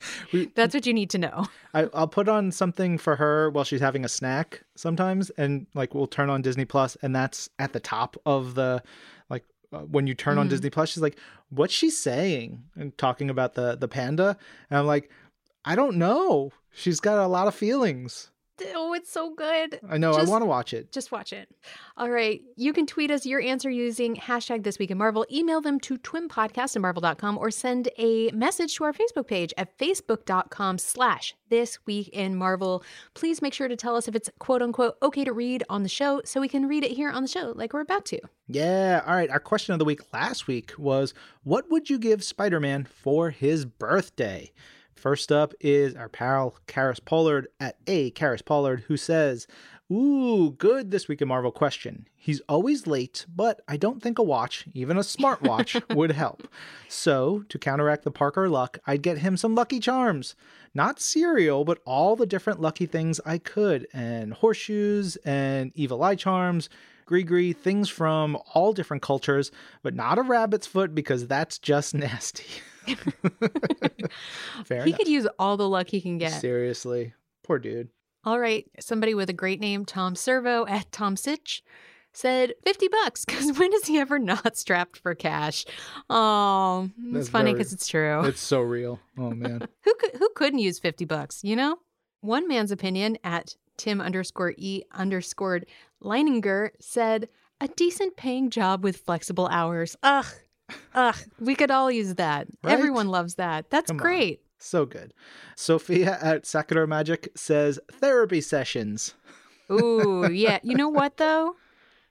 We, 0.32 0.46
That's 0.54 0.74
what 0.74 0.86
you 0.86 0.94
need 0.94 1.10
to 1.10 1.18
know. 1.18 1.46
I, 1.74 1.88
I'll 1.94 2.08
put 2.08 2.28
on 2.28 2.52
something 2.52 2.98
for 2.98 3.16
her 3.16 3.50
while 3.50 3.64
she's 3.64 3.80
having 3.80 4.04
a 4.04 4.08
snack 4.08 4.62
sometimes, 4.76 5.30
and 5.30 5.66
like 5.74 5.94
we'll 5.94 6.06
turn 6.06 6.30
on 6.30 6.42
Disney 6.42 6.64
Plus, 6.64 6.96
and 7.02 7.14
that's 7.14 7.48
at 7.58 7.72
the 7.72 7.80
top 7.80 8.16
of 8.26 8.54
the 8.54 8.82
like 9.30 9.44
uh, 9.72 9.80
when 9.80 10.06
you 10.06 10.14
turn 10.14 10.38
on 10.38 10.46
Mhm. 10.46 10.50
Disney 10.50 10.70
Plus, 10.70 10.88
she's 10.90 11.02
like, 11.02 11.18
"What's 11.50 11.74
she 11.74 11.90
saying?" 11.90 12.64
and 12.76 12.96
talking 12.98 13.28
about 13.30 13.54
the 13.54 13.76
the 13.76 13.88
panda, 13.88 14.36
and 14.70 14.78
I'm 14.78 14.86
like, 14.86 15.10
"I 15.64 15.74
don't 15.76 15.96
know. 15.96 16.52
She's 16.72 17.00
got 17.00 17.18
a 17.18 17.26
lot 17.26 17.48
of 17.48 17.54
feelings." 17.54 18.30
Oh, 18.74 18.92
it's 18.94 19.10
so 19.10 19.34
good. 19.34 19.80
I 19.88 19.98
know. 19.98 20.12
Just- 20.14 20.26
I 20.26 20.30
want 20.30 20.42
to 20.42 20.46
watch 20.46 20.72
it. 20.74 20.92
Just 20.92 21.12
watch 21.12 21.32
it. 21.32 21.48
All 21.96 22.10
right. 22.10 22.40
You 22.56 22.72
can 22.72 22.86
tweet 22.86 23.10
us 23.10 23.24
your 23.26 23.40
answer 23.40 23.70
using 23.70 24.16
hashtag 24.16 24.62
this 24.64 24.78
week 24.78 24.90
in 24.90 24.98
Marvel. 24.98 25.26
Email 25.32 25.60
them 25.60 25.78
to 25.80 25.98
twimpodcast 25.98 26.76
at 26.76 26.82
marvel.com 26.82 27.38
or 27.38 27.50
send 27.50 27.88
a 27.98 28.30
message 28.32 28.74
to 28.76 28.84
our 28.84 28.92
Facebook 28.92 29.26
page 29.26 29.52
at 29.56 29.76
facebook.com 29.78 30.78
slash 30.78 31.34
this 31.50 31.78
week 31.86 32.08
in 32.12 32.36
Marvel. 32.36 32.82
Please 33.14 33.40
make 33.40 33.54
sure 33.54 33.68
to 33.68 33.76
tell 33.76 33.96
us 33.96 34.06
if 34.08 34.14
it's 34.14 34.28
quote 34.38 34.60
unquote 34.62 34.96
okay 35.02 35.24
to 35.24 35.32
read 35.32 35.64
on 35.70 35.82
the 35.82 35.88
show 35.88 36.20
so 36.24 36.40
we 36.40 36.48
can 36.48 36.66
read 36.66 36.84
it 36.84 36.90
here 36.90 37.10
on 37.10 37.22
the 37.22 37.28
show 37.28 37.52
like 37.56 37.72
we're 37.72 37.80
about 37.80 38.04
to. 38.06 38.20
Yeah. 38.48 39.02
All 39.06 39.14
right. 39.14 39.30
Our 39.30 39.40
question 39.40 39.72
of 39.72 39.78
the 39.78 39.84
week 39.84 40.00
last 40.12 40.46
week 40.46 40.72
was, 40.78 41.14
"What 41.44 41.70
would 41.70 41.88
you 41.90 41.98
give 41.98 42.22
Spider-Man 42.24 42.84
for 42.84 43.30
his 43.30 43.64
birthday?" 43.64 44.52
First 44.98 45.30
up 45.30 45.54
is 45.60 45.94
our 45.94 46.08
pal 46.08 46.56
Karis 46.66 46.98
Pollard 47.04 47.46
at 47.60 47.76
A 47.86 48.10
Karis 48.10 48.44
Pollard, 48.44 48.82
who 48.88 48.96
says, 48.96 49.46
Ooh, 49.92 50.50
good 50.58 50.90
this 50.90 51.06
week 51.06 51.22
in 51.22 51.28
Marvel 51.28 51.52
question. 51.52 52.08
He's 52.16 52.40
always 52.48 52.88
late, 52.88 53.24
but 53.32 53.60
I 53.68 53.76
don't 53.76 54.02
think 54.02 54.18
a 54.18 54.24
watch, 54.24 54.66
even 54.74 54.96
a 54.96 55.02
smartwatch, 55.02 55.80
would 55.94 56.10
help. 56.10 56.48
So, 56.88 57.44
to 57.48 57.58
counteract 57.60 58.02
the 58.02 58.10
Parker 58.10 58.48
luck, 58.48 58.78
I'd 58.88 59.02
get 59.02 59.18
him 59.18 59.36
some 59.36 59.54
Lucky 59.54 59.78
Charms. 59.78 60.34
Not 60.74 61.00
cereal, 61.00 61.64
but 61.64 61.78
all 61.86 62.16
the 62.16 62.26
different 62.26 62.60
lucky 62.60 62.86
things 62.86 63.20
I 63.24 63.38
could, 63.38 63.86
and 63.92 64.34
horseshoes, 64.34 65.14
and 65.24 65.70
evil 65.76 66.02
eye 66.02 66.16
charms, 66.16 66.68
gree 67.08 67.52
things 67.52 67.88
from 67.88 68.36
all 68.54 68.72
different 68.72 69.02
cultures, 69.02 69.50
but 69.82 69.94
not 69.94 70.18
a 70.18 70.22
rabbit's 70.22 70.66
foot 70.66 70.94
because 70.94 71.26
that's 71.26 71.58
just 71.58 71.94
nasty. 71.94 72.44
Fair 74.64 74.84
he 74.84 74.90
enough. 74.90 74.98
could 74.98 75.08
use 75.08 75.26
all 75.38 75.56
the 75.56 75.68
luck 75.68 75.88
he 75.88 76.00
can 76.00 76.18
get. 76.18 76.40
Seriously. 76.40 77.14
Poor 77.44 77.58
dude. 77.58 77.88
All 78.24 78.38
right, 78.40 78.66
somebody 78.80 79.14
with 79.14 79.30
a 79.30 79.34
great 79.34 79.60
name, 79.60 79.84
Tom 79.84 80.14
Servo 80.14 80.66
at 80.66 80.90
Tom 80.92 81.16
Sitch, 81.16 81.62
said 82.12 82.52
50 82.64 82.88
bucks 82.88 83.24
because 83.24 83.58
when 83.58 83.72
is 83.72 83.86
he 83.86 83.98
ever 83.98 84.18
not 84.18 84.56
strapped 84.56 84.96
for 84.98 85.14
cash? 85.14 85.64
Oh, 86.10 86.90
it's 86.98 87.12
That's 87.12 87.28
funny 87.28 87.52
because 87.52 87.72
it's 87.72 87.86
true. 87.86 88.24
It's 88.24 88.40
so 88.40 88.60
real. 88.60 88.98
Oh 89.16 89.30
man. 89.30 89.66
who 89.84 89.94
could 89.94 90.16
who 90.16 90.28
couldn't 90.34 90.58
use 90.58 90.78
50 90.78 91.04
bucks, 91.04 91.44
you 91.44 91.56
know? 91.56 91.78
One 92.20 92.48
man's 92.48 92.72
opinion 92.72 93.18
at 93.22 93.54
Tim 93.76 94.00
underscore 94.00 94.54
E 94.56 94.82
underscored 94.92 95.66
Leininger 96.02 96.70
said, 96.80 97.28
a 97.60 97.68
decent 97.68 98.16
paying 98.16 98.50
job 98.50 98.84
with 98.84 98.98
flexible 98.98 99.48
hours. 99.48 99.96
Ugh. 100.02 100.26
Ugh. 100.94 101.16
We 101.40 101.54
could 101.54 101.70
all 101.70 101.90
use 101.90 102.14
that. 102.16 102.46
Right? 102.62 102.72
Everyone 102.72 103.08
loves 103.08 103.34
that. 103.36 103.70
That's 103.70 103.88
Come 103.88 103.96
on. 103.96 104.02
great. 104.02 104.42
So 104.58 104.86
good. 104.86 105.12
Sophia 105.56 106.18
at 106.20 106.46
Sakura 106.46 106.86
Magic 106.86 107.28
says 107.36 107.78
therapy 107.90 108.40
sessions. 108.40 109.14
Ooh, 109.70 110.28
yeah. 110.32 110.58
You 110.62 110.74
know 110.74 110.88
what 110.88 111.16
though? 111.16 111.54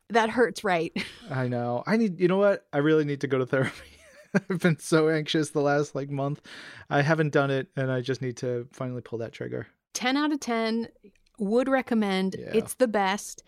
That 0.10 0.30
hurts, 0.30 0.64
right? 0.64 0.92
I 1.30 1.48
know. 1.48 1.84
I 1.86 1.98
need 1.98 2.20
you 2.20 2.28
know 2.28 2.38
what? 2.38 2.66
I 2.74 2.78
really 2.80 3.06
need 3.06 3.22
to 3.22 3.28
go 3.28 3.38
to 3.38 3.46
therapy. 3.46 3.72
I've 4.50 4.60
been 4.60 4.80
so 4.80 5.10
anxious 5.10 5.50
the 5.52 5.62
last 5.62 5.96
like 5.96 6.10
month. 6.10 6.42
I 6.90 7.02
haven't 7.02 7.32
done 7.34 7.52
it 7.52 7.68
and 7.76 7.92
I 7.92 8.02
just 8.02 8.22
need 8.22 8.38
to 8.38 8.68
finally 8.72 9.02
pull 9.02 9.20
that 9.20 9.34
trigger. 9.34 9.68
10 9.94 10.16
out 10.18 10.32
of 10.32 10.40
10 10.40 10.88
would 11.40 11.68
recommend 11.68 12.36
Yeah. 12.38 12.52
it's 12.54 12.76
the 12.76 12.88
best 12.88 13.44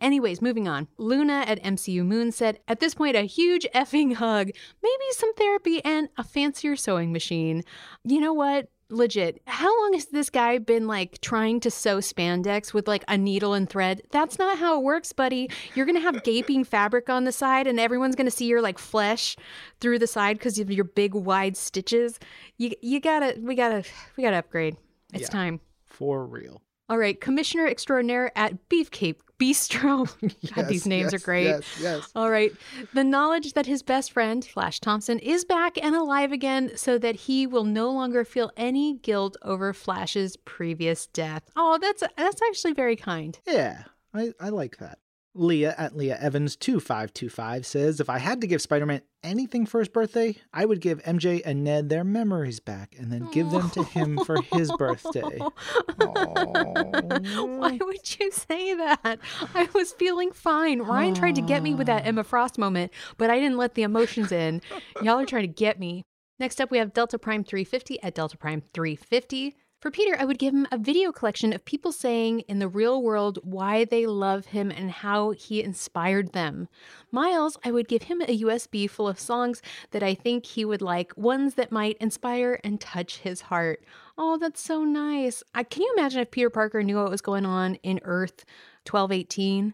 anyways 0.00 0.40
moving 0.42 0.66
on. 0.68 0.88
Luna 0.98 1.44
at 1.46 1.62
mcu 1.62 2.04
moon 2.04 2.32
said 2.32 2.58
at 2.68 2.80
this 2.80 2.94
point 2.94 3.16
a 3.16 3.22
huge 3.22 3.66
effing 3.74 4.14
hug. 4.14 4.50
Maybe 4.82 5.04
some 5.12 5.34
therapy 5.34 5.84
and 5.84 6.08
a 6.16 6.24
fancier 6.24 6.76
sewing 6.76 7.12
machine. 7.12 7.64
You 8.04 8.20
know 8.20 8.32
what? 8.32 8.68
Legit. 8.92 9.40
How 9.46 9.68
long 9.82 9.92
has 9.92 10.06
this 10.06 10.30
guy 10.30 10.58
been 10.58 10.88
like 10.88 11.20
trying 11.20 11.60
to 11.60 11.70
sew 11.70 11.98
spandex 11.98 12.74
with 12.74 12.88
like 12.88 13.04
a 13.06 13.16
needle 13.16 13.54
and 13.54 13.70
thread? 13.70 14.02
That's 14.10 14.36
not 14.36 14.58
how 14.58 14.78
it 14.78 14.82
works 14.82 15.12
buddy. 15.12 15.48
You're 15.76 15.86
gonna 15.86 16.00
have 16.00 16.24
gaping 16.24 16.64
fabric 16.74 17.08
on 17.08 17.22
the 17.22 17.30
side 17.30 17.68
and 17.68 17.78
everyone's 17.78 18.16
gonna 18.16 18.32
see 18.32 18.46
your 18.46 18.60
like 18.60 18.78
flesh 18.80 19.36
through 19.80 20.00
the 20.00 20.08
side 20.08 20.38
because 20.38 20.58
of 20.58 20.72
your 20.72 20.84
big 20.84 21.14
wide 21.14 21.56
stitches. 21.56 22.18
You, 22.56 22.72
you 22.82 22.98
gotta 22.98 23.38
we 23.40 23.54
gotta 23.54 23.84
we 24.16 24.24
gotta 24.24 24.38
upgrade. 24.38 24.76
It's 25.12 25.22
Yeah. 25.22 25.28
time. 25.28 25.60
For 25.86 26.24
real. 26.24 26.60
All 26.90 26.98
right, 26.98 27.20
Commissioner 27.20 27.68
Extraordinaire 27.68 28.36
at 28.36 28.68
Beefcake 28.68 29.20
Bistro. 29.38 30.12
God, 30.54 30.64
these 30.68 30.86
names 30.86 31.12
yes, 31.12 31.14
are 31.14 31.24
great. 31.24 31.44
Yes, 31.44 31.64
yes. 31.80 32.12
All 32.16 32.30
right. 32.30 32.52
The 32.92 33.04
knowledge 33.04 33.52
that 33.52 33.64
his 33.64 33.80
best 33.80 34.10
friend, 34.10 34.44
Flash 34.44 34.80
Thompson, 34.80 35.20
is 35.20 35.44
back 35.44 35.78
and 35.80 35.94
alive 35.94 36.32
again 36.32 36.72
so 36.76 36.98
that 36.98 37.14
he 37.14 37.46
will 37.46 37.62
no 37.62 37.92
longer 37.92 38.24
feel 38.24 38.50
any 38.56 38.94
guilt 38.94 39.36
over 39.42 39.72
Flash's 39.72 40.36
previous 40.36 41.06
death. 41.06 41.44
Oh, 41.54 41.78
that's 41.80 42.02
that's 42.16 42.42
actually 42.42 42.72
very 42.72 42.96
kind. 42.96 43.38
Yeah, 43.46 43.84
I, 44.12 44.32
I 44.40 44.48
like 44.48 44.78
that. 44.78 44.98
Leah 45.34 45.74
at 45.78 45.96
Leah 45.96 46.18
Evans 46.20 46.56
2525 46.56 47.64
says 47.64 48.00
if 48.00 48.10
I 48.10 48.18
had 48.18 48.40
to 48.40 48.48
give 48.48 48.60
Spider-Man 48.60 49.02
anything 49.22 49.64
for 49.64 49.78
his 49.78 49.88
birthday, 49.88 50.34
I 50.52 50.64
would 50.64 50.80
give 50.80 51.00
MJ 51.04 51.40
and 51.44 51.62
Ned 51.62 51.88
their 51.88 52.02
memories 52.02 52.58
back 52.58 52.96
and 52.98 53.12
then 53.12 53.30
give 53.30 53.50
them 53.50 53.70
to 53.70 53.84
him 53.84 54.18
for 54.24 54.40
his 54.52 54.72
birthday. 54.78 55.38
Why 55.98 57.78
would 57.80 58.18
you 58.18 58.30
say 58.32 58.74
that? 58.74 59.18
I 59.54 59.68
was 59.72 59.92
feeling 59.92 60.32
fine. 60.32 60.82
Ryan 60.82 61.14
tried 61.14 61.36
to 61.36 61.42
get 61.42 61.62
me 61.62 61.74
with 61.74 61.86
that 61.86 62.06
Emma 62.06 62.24
Frost 62.24 62.58
moment, 62.58 62.92
but 63.16 63.30
I 63.30 63.38
didn't 63.38 63.58
let 63.58 63.74
the 63.74 63.82
emotions 63.82 64.32
in. 64.32 64.60
Y'all 65.02 65.20
are 65.20 65.26
trying 65.26 65.42
to 65.42 65.48
get 65.48 65.78
me. 65.78 66.02
Next 66.40 66.60
up, 66.60 66.70
we 66.70 66.78
have 66.78 66.92
Delta 66.94 67.18
Prime 67.18 67.44
350 67.44 68.02
at 68.02 68.14
Delta 68.14 68.36
Prime 68.36 68.62
350. 68.72 69.56
For 69.80 69.90
Peter, 69.90 70.14
I 70.18 70.26
would 70.26 70.38
give 70.38 70.52
him 70.52 70.66
a 70.70 70.76
video 70.76 71.10
collection 71.10 71.54
of 71.54 71.64
people 71.64 71.90
saying 71.90 72.40
in 72.40 72.58
the 72.58 72.68
real 72.68 73.02
world 73.02 73.38
why 73.42 73.86
they 73.86 74.06
love 74.06 74.46
him 74.46 74.70
and 74.70 74.90
how 74.90 75.30
he 75.30 75.62
inspired 75.62 76.32
them. 76.32 76.68
Miles, 77.10 77.56
I 77.64 77.70
would 77.70 77.88
give 77.88 78.02
him 78.02 78.20
a 78.20 78.40
USB 78.40 78.90
full 78.90 79.08
of 79.08 79.18
songs 79.18 79.62
that 79.92 80.02
I 80.02 80.12
think 80.14 80.44
he 80.44 80.66
would 80.66 80.82
like, 80.82 81.16
ones 81.16 81.54
that 81.54 81.72
might 81.72 81.96
inspire 81.96 82.60
and 82.62 82.78
touch 82.78 83.20
his 83.20 83.40
heart. 83.40 83.82
Oh, 84.18 84.36
that's 84.36 84.60
so 84.60 84.84
nice. 84.84 85.42
I, 85.54 85.62
can 85.62 85.80
you 85.80 85.94
imagine 85.96 86.20
if 86.20 86.30
Peter 86.30 86.50
Parker 86.50 86.82
knew 86.82 86.96
what 86.96 87.10
was 87.10 87.22
going 87.22 87.46
on 87.46 87.76
in 87.76 88.00
Earth 88.04 88.44
1218? 88.86 89.72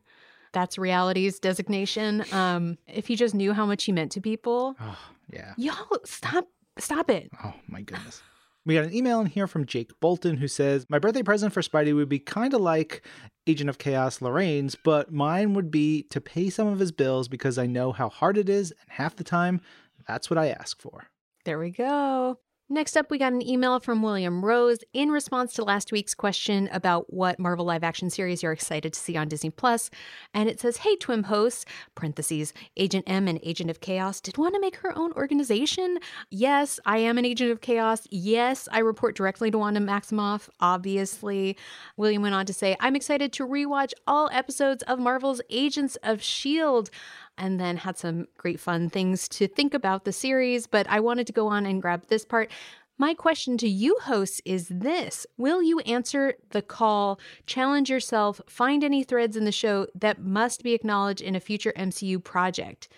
That's 0.53 0.79
reality's 0.79 1.41
designation. 1.41 2.25
Um, 2.31 2.79
if 2.87 3.09
he 3.09 3.17
just 3.17 3.35
knew 3.35 3.53
how 3.53 3.67
much 3.67 3.83
he 3.83 3.93
meant 3.93 4.13
to 4.13 4.21
people. 4.21 4.77
Oh, 4.89 4.99
yeah. 5.33 5.55
Y'all, 5.57 5.99
stop, 6.05 6.47
stop 6.79 7.11
it. 7.11 7.29
Oh 7.43 7.53
my 7.67 7.83
goodness. 7.83 8.23
We 8.67 8.75
got 8.75 8.85
an 8.85 8.93
email 8.93 9.21
in 9.21 9.27
here 9.27 9.47
from 9.47 9.64
Jake 9.64 9.93
Bolton 10.01 10.39
who 10.39 10.49
says, 10.49 10.87
My 10.89 10.99
birthday 10.99 11.23
present 11.23 11.53
for 11.53 11.62
Spidey 11.62 11.95
would 11.95 12.09
be 12.09 12.19
kind 12.19 12.53
of 12.53 12.61
like 12.61 13.07
Agent 13.47 13.71
of 13.71 13.79
Chaos 13.79 14.21
Lorraine's, 14.21 14.75
but 14.75 15.12
mine 15.12 15.55
would 15.55 15.71
be 15.71 16.03
to 16.11 16.21
pay 16.21 16.51
some 16.51 16.67
of 16.67 16.81
his 16.81 16.91
bills 16.91 17.29
because 17.29 17.59
I 17.59 17.67
know 17.67 17.93
how 17.93 18.09
hard 18.09 18.37
it 18.37 18.49
is, 18.49 18.73
and 18.73 18.91
half 18.91 19.14
the 19.14 19.23
time, 19.23 19.61
that's 20.09 20.29
what 20.29 20.37
I 20.37 20.49
ask 20.49 20.83
for. 20.83 21.07
There 21.45 21.61
we 21.61 21.71
go. 21.71 22.41
Next 22.69 22.97
up, 22.97 23.12
we 23.12 23.19
got 23.19 23.33
an 23.33 23.47
email 23.47 23.79
from 23.79 24.03
William 24.03 24.45
Rose 24.45 24.81
in 24.93 25.11
response 25.11 25.53
to 25.53 25.62
last 25.62 25.93
week's 25.93 26.14
question 26.14 26.69
about 26.73 27.12
what 27.12 27.39
Marvel 27.39 27.64
live 27.64 27.85
action 27.85 28.11
series 28.11 28.43
you're 28.43 28.51
excited 28.51 28.93
to 28.93 28.99
see 28.99 29.17
on 29.17 29.29
Disney 29.29 29.51
Plus. 29.51 29.89
And 30.35 30.49
it 30.49 30.59
says, 30.59 30.79
Hey, 30.79 30.97
Twim 30.97 31.27
hosts, 31.27 31.64
parentheses, 31.95 32.53
Agent 32.77 33.05
M 33.07 33.29
and 33.29 33.39
Agent 33.45 33.71
of 33.71 33.81
Chaos 33.81 34.21
did 34.21 34.37
want 34.37 34.55
to 34.55 34.61
make 34.61 34.75
her 34.79 34.99
own 34.99 35.12
organization. 35.12 35.99
Yes, 36.29 36.81
I 36.85 36.99
am 36.99 37.19
an 37.19 37.25
Agent 37.25 37.53
of 37.53 37.61
Chaos. 37.61 38.09
Yes, 38.11 38.69
I 38.73 38.81
report 38.81 39.14
directly 39.14 39.49
to 39.53 39.59
Wanda 39.59 39.79
Maximoff, 39.79 40.49
obviously. 40.59 41.57
William 41.97 42.23
went 42.23 42.35
on 42.35 42.47
to 42.47 42.53
say, 42.53 42.75
I'm 42.81 42.97
excited 42.97 43.33
to 43.35 43.47
rewatch 43.47 43.93
all 44.09 44.29
episodes 44.33 44.83
of 44.89 44.99
Marvel's 44.99 45.41
Agents 45.51 45.95
of 46.03 46.19
S.H.I.E.L.D 46.19 46.91
and 47.39 47.61
then 47.61 47.78
had 47.78 47.99
some 47.99 48.26
great 48.37 48.61
fun 48.61 48.89
things 48.89 49.28
to 49.28 49.47
think 49.47 49.74
about 49.74 50.05
the 50.05 50.12
series. 50.12 50.66
But 50.66 50.87
I 50.89 51.01
wanted 51.01 51.26
to 51.28 51.32
go 51.32 51.49
on 51.49 51.66
and 51.66 51.82
grab 51.82 52.07
this 52.09 52.24
part. 52.24 52.51
My 52.99 53.12
question 53.12 53.59
to 53.59 53.68
you, 53.68 53.99
hosts, 54.03 54.41
is 54.45 54.68
this 54.68 55.26
Will 55.37 55.62
you 55.62 55.80
answer 55.80 56.34
the 56.51 56.62
call, 56.62 57.20
challenge 57.45 57.91
yourself, 57.91 58.41
find 58.49 58.82
any 58.82 59.05
threads 59.05 59.37
in 59.37 59.45
the 59.45 59.53
show 59.53 59.87
that 59.95 60.22
must 60.22 60.62
be 60.62 60.72
acknowledged 60.72 61.20
in 61.20 61.34
a 61.34 61.41
future 61.41 61.74
MCU 61.76 62.22
project? 62.22 62.89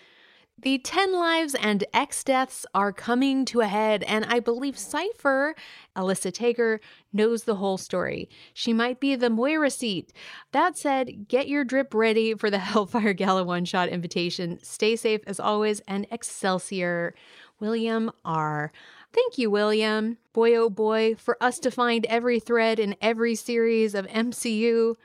The 0.61 0.77
10 0.79 1.13
lives 1.13 1.55
and 1.55 1.85
X 1.93 2.21
deaths 2.21 2.65
are 2.73 2.91
coming 2.91 3.45
to 3.45 3.61
a 3.61 3.67
head, 3.67 4.03
and 4.03 4.25
I 4.25 4.41
believe 4.41 4.77
Cypher, 4.77 5.55
Alyssa 5.95 6.33
Tager, 6.33 6.79
knows 7.13 7.43
the 7.43 7.55
whole 7.55 7.77
story. 7.77 8.27
She 8.53 8.73
might 8.73 8.99
be 8.99 9.15
the 9.15 9.29
Moira 9.29 9.69
seat. 9.69 10.11
That 10.51 10.77
said, 10.77 11.29
get 11.29 11.47
your 11.47 11.63
drip 11.63 11.93
ready 11.93 12.33
for 12.33 12.49
the 12.49 12.59
Hellfire 12.59 13.13
Gala 13.13 13.45
one 13.45 13.63
shot 13.63 13.87
invitation. 13.87 14.59
Stay 14.61 14.97
safe 14.97 15.21
as 15.25 15.39
always, 15.39 15.79
and 15.87 16.05
Excelsior. 16.11 17.15
William 17.61 18.11
R. 18.25 18.73
Thank 19.13 19.37
you, 19.37 19.49
William. 19.49 20.17
Boy, 20.33 20.55
oh 20.55 20.69
boy, 20.69 21.15
for 21.15 21.41
us 21.41 21.59
to 21.59 21.71
find 21.71 22.05
every 22.07 22.41
thread 22.41 22.79
in 22.79 22.97
every 23.01 23.35
series 23.35 23.95
of 23.95 24.07
MCU. 24.07 24.95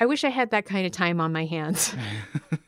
I 0.00 0.06
wish 0.06 0.24
I 0.24 0.30
had 0.30 0.50
that 0.52 0.64
kind 0.64 0.86
of 0.86 0.92
time 0.92 1.20
on 1.20 1.34
my 1.34 1.44
hands. 1.44 1.94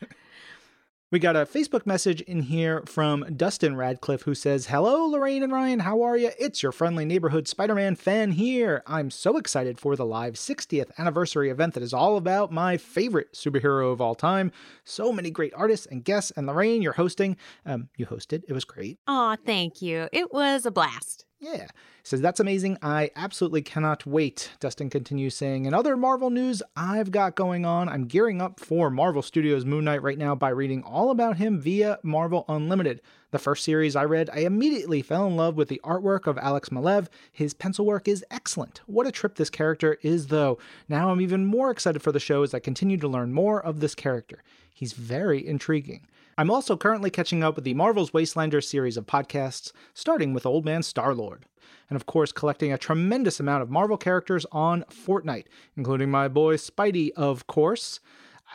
We 1.11 1.18
got 1.18 1.36
a 1.36 1.46
Facebook 1.46 1.86
message 1.86 2.20
in 2.20 2.42
here 2.42 2.82
from 2.84 3.24
Dustin 3.34 3.76
Radcliffe 3.76 4.24
who 4.24 4.34
says, 4.34 4.66
Hello, 4.66 5.06
Lorraine 5.06 5.42
and 5.42 5.50
Ryan. 5.50 5.80
How 5.80 6.02
are 6.02 6.18
you? 6.18 6.32
It's 6.38 6.62
your 6.62 6.70
friendly 6.70 7.06
neighborhood 7.06 7.48
Spider 7.48 7.74
Man 7.74 7.96
fan 7.96 8.32
here. 8.32 8.82
I'm 8.86 9.11
so 9.11 9.38
excited 9.38 9.80
for 9.80 9.96
the 9.96 10.04
live 10.04 10.34
60th 10.34 10.90
anniversary 10.98 11.48
event 11.48 11.72
that 11.72 11.82
is 11.82 11.94
all 11.94 12.18
about 12.18 12.52
my 12.52 12.76
favorite 12.76 13.32
superhero 13.32 13.90
of 13.90 14.02
all 14.02 14.14
time. 14.14 14.52
So 14.84 15.11
many 15.11 15.30
great 15.30 15.54
artists 15.54 15.86
and 15.86 16.04
guests. 16.04 16.30
And 16.32 16.46
Lorraine, 16.46 16.82
you're 16.82 16.92
hosting. 16.92 17.38
Um, 17.64 17.88
you 17.96 18.04
hosted. 18.04 18.42
It 18.46 18.52
was 18.52 18.66
great. 18.66 18.98
Aw, 19.06 19.36
thank 19.46 19.80
you. 19.80 20.11
It 20.12 20.30
was 20.30 20.66
a 20.66 20.70
blast. 20.70 21.24
Yeah. 21.41 21.68
Says, 22.03 22.20
that's 22.20 22.41
amazing. 22.41 22.78
I 22.82 23.11
absolutely 23.14 23.62
cannot 23.62 24.05
wait. 24.07 24.51
Dustin 24.61 24.91
continues 24.91 25.36
saying, 25.36 25.66
in 25.66 25.74
other 25.74 25.97
Marvel 25.97 26.30
news 26.30 26.62
I've 26.76 27.12
got 27.12 27.36
going 27.36 27.64
on, 27.64 27.89
I'm 27.89 28.07
gearing 28.07 28.43
up 28.43 28.59
for 28.59 28.91
Marvel 28.91 29.22
Studios 29.22 29.64
Moon 29.64 29.84
Knight 29.84 30.03
right 30.03 30.18
now 30.18 30.34
by 30.34 30.49
reading 30.49 30.82
all 30.82 31.11
about 31.11 31.36
him 31.36 31.61
via 31.61 31.99
Marvel 32.03 32.45
Unlimited. 32.49 33.03
The 33.30 33.39
first 33.39 33.62
series 33.62 33.95
I 33.95 34.05
read, 34.05 34.30
I 34.30 34.39
immediately 34.39 35.03
fell 35.03 35.26
in 35.26 35.36
love 35.36 35.55
with 35.55 35.68
the 35.68 35.80
artwork 35.84 36.26
of 36.26 36.39
Alex 36.39 36.70
Maleev. 36.70 37.09
His 37.30 37.55
pencil 37.55 37.84
work 37.84 38.09
is 38.09 38.24
excellent. 38.30 38.80
What 38.86 39.07
a 39.07 39.12
trip 39.12 39.36
this 39.36 39.51
character 39.51 39.99
is, 40.03 40.28
though. 40.28 40.59
Now 40.89 41.11
I'm 41.11 41.20
even 41.20 41.45
more 41.45 41.70
excited 41.70 42.03
for 42.03 42.11
the 42.11 42.18
show 42.18 42.43
as 42.43 42.55
I 42.55 42.59
continue 42.59 42.97
to 42.97 43.07
learn 43.07 43.32
more 43.32 43.64
of 43.64 43.78
this 43.80 43.95
character. 43.95 44.43
He's 44.72 44.93
very 44.93 45.47
intriguing. 45.47 46.07
I'm 46.39 46.53
also 46.53 46.76
currently 46.76 47.11
catching 47.11 47.43
up 47.43 47.57
with 47.57 47.64
the 47.64 47.74
Marvel's 47.74 48.12
Wastelanders 48.12 48.62
series 48.62 48.97
of 48.97 49.09
podcasts, 49.09 49.72
starting 49.93 50.32
with 50.32 50.47
Old 50.47 50.64
Man 50.64 50.84
Star 50.84 51.12
Lord. 51.12 51.47
And 51.91 51.97
of 51.97 52.07
course, 52.07 52.30
collecting 52.30 52.72
a 52.72 52.78
tremendous 52.78 53.41
amount 53.41 53.64
of 53.64 53.70
Marvel 53.70 53.97
characters 53.97 54.47
on 54.53 54.84
Fortnite, 54.84 55.47
including 55.76 56.12
my 56.12 56.28
boy 56.28 56.55
Spidey, 56.55 57.11
of 57.16 57.49
course. 57.49 57.99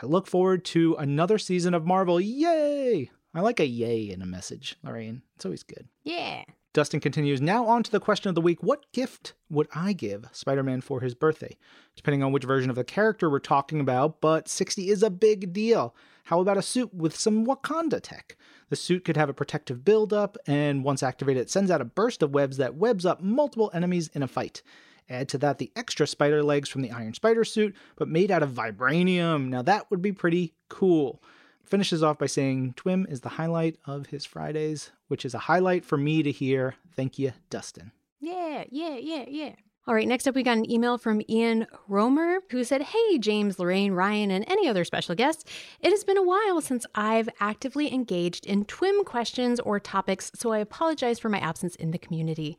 I 0.02 0.06
look 0.06 0.26
forward 0.26 0.64
to 0.66 0.94
another 0.94 1.36
season 1.36 1.74
of 1.74 1.84
Marvel. 1.84 2.18
Yay! 2.18 3.10
I 3.34 3.40
like 3.42 3.60
a 3.60 3.66
yay 3.66 4.10
in 4.10 4.22
a 4.22 4.26
message, 4.26 4.76
Lorraine. 4.82 5.20
It's 5.36 5.44
always 5.44 5.62
good. 5.62 5.86
Yeah. 6.04 6.44
Dustin 6.72 7.00
continues, 7.00 7.42
now 7.42 7.66
on 7.66 7.82
to 7.82 7.90
the 7.90 8.00
question 8.00 8.30
of 8.30 8.34
the 8.34 8.40
week. 8.40 8.62
What 8.62 8.90
gift 8.92 9.34
would 9.50 9.68
I 9.74 9.92
give 9.92 10.24
Spider 10.32 10.62
Man 10.62 10.80
for 10.80 11.00
his 11.00 11.14
birthday? 11.14 11.58
Depending 11.96 12.22
on 12.22 12.32
which 12.32 12.44
version 12.44 12.70
of 12.70 12.76
the 12.76 12.82
character 12.82 13.28
we're 13.28 13.40
talking 13.40 13.78
about, 13.78 14.22
but 14.22 14.48
60 14.48 14.88
is 14.88 15.02
a 15.02 15.10
big 15.10 15.52
deal. 15.52 15.94
How 16.24 16.40
about 16.40 16.56
a 16.56 16.62
suit 16.62 16.92
with 16.92 17.16
some 17.16 17.46
Wakanda 17.46 18.00
tech? 18.02 18.36
The 18.70 18.76
suit 18.76 19.04
could 19.04 19.16
have 19.16 19.28
a 19.28 19.34
protective 19.34 19.84
buildup, 19.84 20.36
and 20.46 20.82
once 20.82 21.02
activated, 21.02 21.42
it 21.42 21.50
sends 21.50 21.70
out 21.70 21.80
a 21.80 21.84
burst 21.84 22.22
of 22.22 22.34
webs 22.34 22.56
that 22.56 22.74
webs 22.74 23.06
up 23.06 23.22
multiple 23.22 23.70
enemies 23.72 24.08
in 24.14 24.22
a 24.22 24.28
fight. 24.28 24.62
Add 25.08 25.28
to 25.30 25.38
that 25.38 25.58
the 25.58 25.70
extra 25.76 26.06
spider 26.06 26.42
legs 26.42 26.68
from 26.68 26.82
the 26.82 26.90
Iron 26.90 27.14
Spider 27.14 27.44
suit, 27.44 27.76
but 27.96 28.08
made 28.08 28.30
out 28.30 28.42
of 28.42 28.50
vibranium. 28.50 29.48
Now 29.48 29.62
that 29.62 29.90
would 29.90 30.00
be 30.00 30.12
pretty 30.12 30.54
cool 30.68 31.22
finishes 31.64 32.02
off 32.02 32.18
by 32.18 32.26
saying 32.26 32.74
Twim 32.76 33.10
is 33.10 33.22
the 33.22 33.30
highlight 33.30 33.78
of 33.84 34.06
his 34.06 34.24
Fridays, 34.24 34.90
which 35.08 35.24
is 35.24 35.34
a 35.34 35.38
highlight 35.38 35.84
for 35.84 35.96
me 35.96 36.22
to 36.22 36.30
hear. 36.30 36.74
Thank 36.94 37.18
you, 37.18 37.32
Dustin. 37.50 37.92
Yeah, 38.20 38.64
yeah, 38.70 38.96
yeah, 38.96 39.24
yeah. 39.28 39.52
All 39.86 39.94
right, 39.94 40.08
next 40.08 40.26
up, 40.26 40.34
we 40.34 40.42
got 40.42 40.56
an 40.56 40.70
email 40.70 40.96
from 40.96 41.20
Ian 41.28 41.66
Romer 41.88 42.38
who 42.48 42.64
said, 42.64 42.80
Hey, 42.80 43.18
James, 43.18 43.58
Lorraine, 43.58 43.92
Ryan, 43.92 44.30
and 44.30 44.42
any 44.48 44.66
other 44.66 44.82
special 44.82 45.14
guests. 45.14 45.44
It 45.80 45.90
has 45.90 46.04
been 46.04 46.16
a 46.16 46.22
while 46.22 46.62
since 46.62 46.86
I've 46.94 47.28
actively 47.38 47.92
engaged 47.92 48.46
in 48.46 48.64
TWIM 48.64 49.04
questions 49.04 49.60
or 49.60 49.78
topics, 49.78 50.32
so 50.34 50.52
I 50.52 50.58
apologize 50.58 51.18
for 51.18 51.28
my 51.28 51.38
absence 51.38 51.76
in 51.76 51.90
the 51.90 51.98
community. 51.98 52.56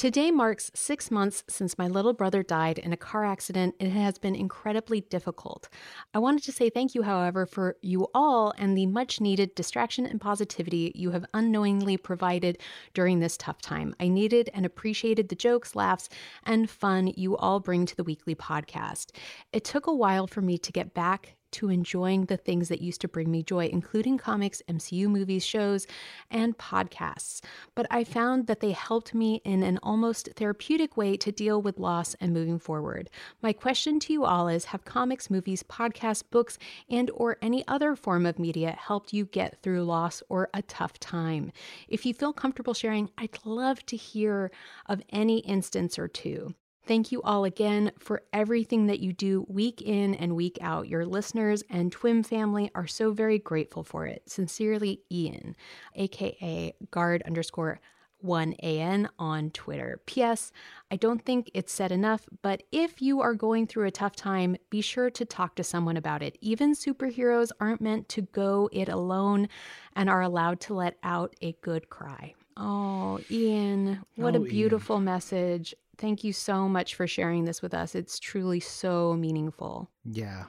Today 0.00 0.30
marks 0.30 0.70
six 0.74 1.10
months 1.10 1.44
since 1.46 1.76
my 1.76 1.86
little 1.86 2.14
brother 2.14 2.42
died 2.42 2.78
in 2.78 2.90
a 2.90 2.96
car 2.96 3.22
accident. 3.22 3.74
It 3.78 3.90
has 3.90 4.16
been 4.16 4.34
incredibly 4.34 5.02
difficult. 5.02 5.68
I 6.14 6.18
wanted 6.20 6.42
to 6.44 6.52
say 6.52 6.70
thank 6.70 6.94
you, 6.94 7.02
however, 7.02 7.44
for 7.44 7.76
you 7.82 8.08
all 8.14 8.54
and 8.56 8.74
the 8.74 8.86
much 8.86 9.20
needed 9.20 9.54
distraction 9.54 10.06
and 10.06 10.18
positivity 10.18 10.90
you 10.94 11.10
have 11.10 11.26
unknowingly 11.34 11.98
provided 11.98 12.62
during 12.94 13.20
this 13.20 13.36
tough 13.36 13.60
time. 13.60 13.94
I 14.00 14.08
needed 14.08 14.48
and 14.54 14.64
appreciated 14.64 15.28
the 15.28 15.34
jokes, 15.34 15.76
laughs, 15.76 16.08
and 16.44 16.70
fun 16.70 17.08
you 17.08 17.36
all 17.36 17.60
bring 17.60 17.84
to 17.84 17.94
the 17.94 18.04
weekly 18.04 18.34
podcast. 18.34 19.10
It 19.52 19.64
took 19.64 19.86
a 19.86 19.94
while 19.94 20.26
for 20.26 20.40
me 20.40 20.56
to 20.56 20.72
get 20.72 20.94
back 20.94 21.36
to 21.52 21.68
enjoying 21.68 22.26
the 22.26 22.36
things 22.36 22.68
that 22.68 22.80
used 22.80 23.00
to 23.00 23.08
bring 23.08 23.30
me 23.30 23.42
joy, 23.42 23.66
including 23.66 24.18
comics, 24.18 24.62
MCU 24.68 25.08
movies, 25.08 25.44
shows, 25.44 25.86
and 26.30 26.56
podcasts. 26.58 27.42
But 27.74 27.86
I 27.90 28.04
found 28.04 28.46
that 28.46 28.60
they 28.60 28.72
helped 28.72 29.14
me 29.14 29.40
in 29.44 29.62
an 29.62 29.78
almost 29.82 30.30
therapeutic 30.36 30.96
way 30.96 31.16
to 31.16 31.32
deal 31.32 31.60
with 31.60 31.78
loss 31.78 32.14
and 32.20 32.32
moving 32.32 32.58
forward. 32.58 33.10
My 33.42 33.52
question 33.52 34.00
to 34.00 34.12
you 34.12 34.24
all 34.24 34.48
is 34.48 34.66
have 34.66 34.84
comics, 34.84 35.30
movies, 35.30 35.62
podcasts, 35.62 36.22
books, 36.28 36.58
and 36.88 37.10
or 37.14 37.36
any 37.42 37.66
other 37.68 37.96
form 37.96 38.26
of 38.26 38.38
media 38.38 38.76
helped 38.78 39.12
you 39.12 39.24
get 39.24 39.62
through 39.62 39.84
loss 39.84 40.22
or 40.28 40.48
a 40.54 40.62
tough 40.62 40.98
time? 40.98 41.52
If 41.88 42.06
you 42.06 42.14
feel 42.14 42.32
comfortable 42.32 42.74
sharing, 42.74 43.10
I'd 43.18 43.38
love 43.44 43.84
to 43.86 43.96
hear 43.96 44.50
of 44.86 45.02
any 45.10 45.38
instance 45.40 45.98
or 45.98 46.08
two. 46.08 46.54
Thank 46.90 47.12
you 47.12 47.22
all 47.22 47.44
again 47.44 47.92
for 48.00 48.24
everything 48.32 48.86
that 48.86 48.98
you 48.98 49.12
do 49.12 49.46
week 49.48 49.80
in 49.80 50.12
and 50.16 50.34
week 50.34 50.58
out. 50.60 50.88
Your 50.88 51.06
listeners 51.06 51.62
and 51.70 51.94
Twim 51.94 52.26
family 52.26 52.68
are 52.74 52.88
so 52.88 53.12
very 53.12 53.38
grateful 53.38 53.84
for 53.84 54.06
it. 54.06 54.24
Sincerely, 54.26 55.00
Ian, 55.08 55.54
aka 55.94 56.74
guard 56.90 57.22
underscore 57.24 57.78
1AN 58.26 59.08
on 59.20 59.50
Twitter. 59.52 60.00
P.S. 60.06 60.50
I 60.90 60.96
don't 60.96 61.24
think 61.24 61.48
it's 61.54 61.72
said 61.72 61.92
enough, 61.92 62.28
but 62.42 62.64
if 62.72 63.00
you 63.00 63.20
are 63.20 63.34
going 63.34 63.68
through 63.68 63.86
a 63.86 63.92
tough 63.92 64.16
time, 64.16 64.56
be 64.68 64.80
sure 64.80 65.10
to 65.10 65.24
talk 65.24 65.54
to 65.54 65.62
someone 65.62 65.96
about 65.96 66.24
it. 66.24 66.38
Even 66.40 66.72
superheroes 66.74 67.52
aren't 67.60 67.80
meant 67.80 68.08
to 68.08 68.22
go 68.22 68.68
it 68.72 68.88
alone 68.88 69.48
and 69.94 70.10
are 70.10 70.22
allowed 70.22 70.58
to 70.62 70.74
let 70.74 70.96
out 71.04 71.36
a 71.40 71.52
good 71.62 71.88
cry. 71.88 72.34
Oh, 72.56 73.20
Ian, 73.30 74.04
what 74.16 74.34
Oh, 74.34 74.38
a 74.38 74.42
Ian. 74.42 74.50
beautiful 74.50 74.98
message. 74.98 75.72
Thank 76.00 76.24
you 76.24 76.32
so 76.32 76.68
much 76.68 76.94
for 76.94 77.06
sharing 77.06 77.44
this 77.44 77.60
with 77.60 77.74
us. 77.74 77.94
It's 77.94 78.18
truly 78.18 78.58
so 78.58 79.14
meaningful. 79.14 79.90
Yeah. 80.04 80.44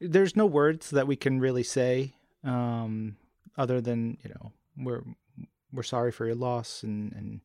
There's 0.00 0.34
no 0.34 0.46
words 0.46 0.90
that 0.90 1.06
we 1.06 1.14
can 1.16 1.38
really 1.38 1.62
say 1.62 2.14
um, 2.42 3.16
other 3.56 3.80
than, 3.80 4.18
you 4.24 4.30
know, 4.30 4.52
we're 4.76 5.02
we're 5.72 5.82
sorry 5.84 6.10
for 6.10 6.26
your 6.26 6.34
loss 6.34 6.82
and, 6.82 7.12
and 7.12 7.40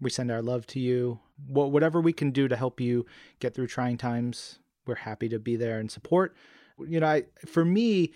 we 0.00 0.10
send 0.10 0.30
our 0.30 0.42
love 0.42 0.66
to 0.66 0.80
you. 0.80 1.18
Wha- 1.48 1.66
Whatever 1.66 2.00
we 2.00 2.12
can 2.12 2.30
do 2.30 2.46
to 2.48 2.56
help 2.56 2.80
you 2.80 3.06
get 3.40 3.54
through 3.54 3.68
trying 3.68 3.96
times, 3.96 4.58
we're 4.86 4.96
happy 4.96 5.28
to 5.30 5.38
be 5.38 5.56
there 5.56 5.78
and 5.78 5.90
support. 5.90 6.36
You 6.78 7.00
know, 7.00 7.06
I 7.06 7.24
for 7.46 7.64
me, 7.64 8.12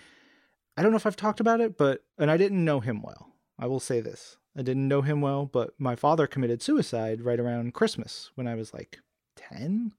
I 0.76 0.82
don't 0.82 0.90
know 0.90 0.96
if 0.98 1.06
I've 1.06 1.16
talked 1.16 1.40
about 1.40 1.60
it, 1.60 1.78
but 1.78 2.04
and 2.18 2.30
I 2.30 2.36
didn't 2.36 2.64
know 2.64 2.80
him 2.80 3.00
well. 3.02 3.32
I 3.58 3.66
will 3.66 3.80
say 3.80 4.00
this. 4.00 4.36
I 4.56 4.62
didn't 4.62 4.88
know 4.88 5.02
him 5.02 5.20
well, 5.20 5.44
but 5.46 5.74
my 5.78 5.94
father 5.94 6.26
committed 6.26 6.62
suicide 6.62 7.20
right 7.20 7.38
around 7.38 7.74
Christmas 7.74 8.30
when 8.34 8.48
I 8.48 8.54
was 8.54 8.72
like 8.72 8.98
10, 9.36 9.92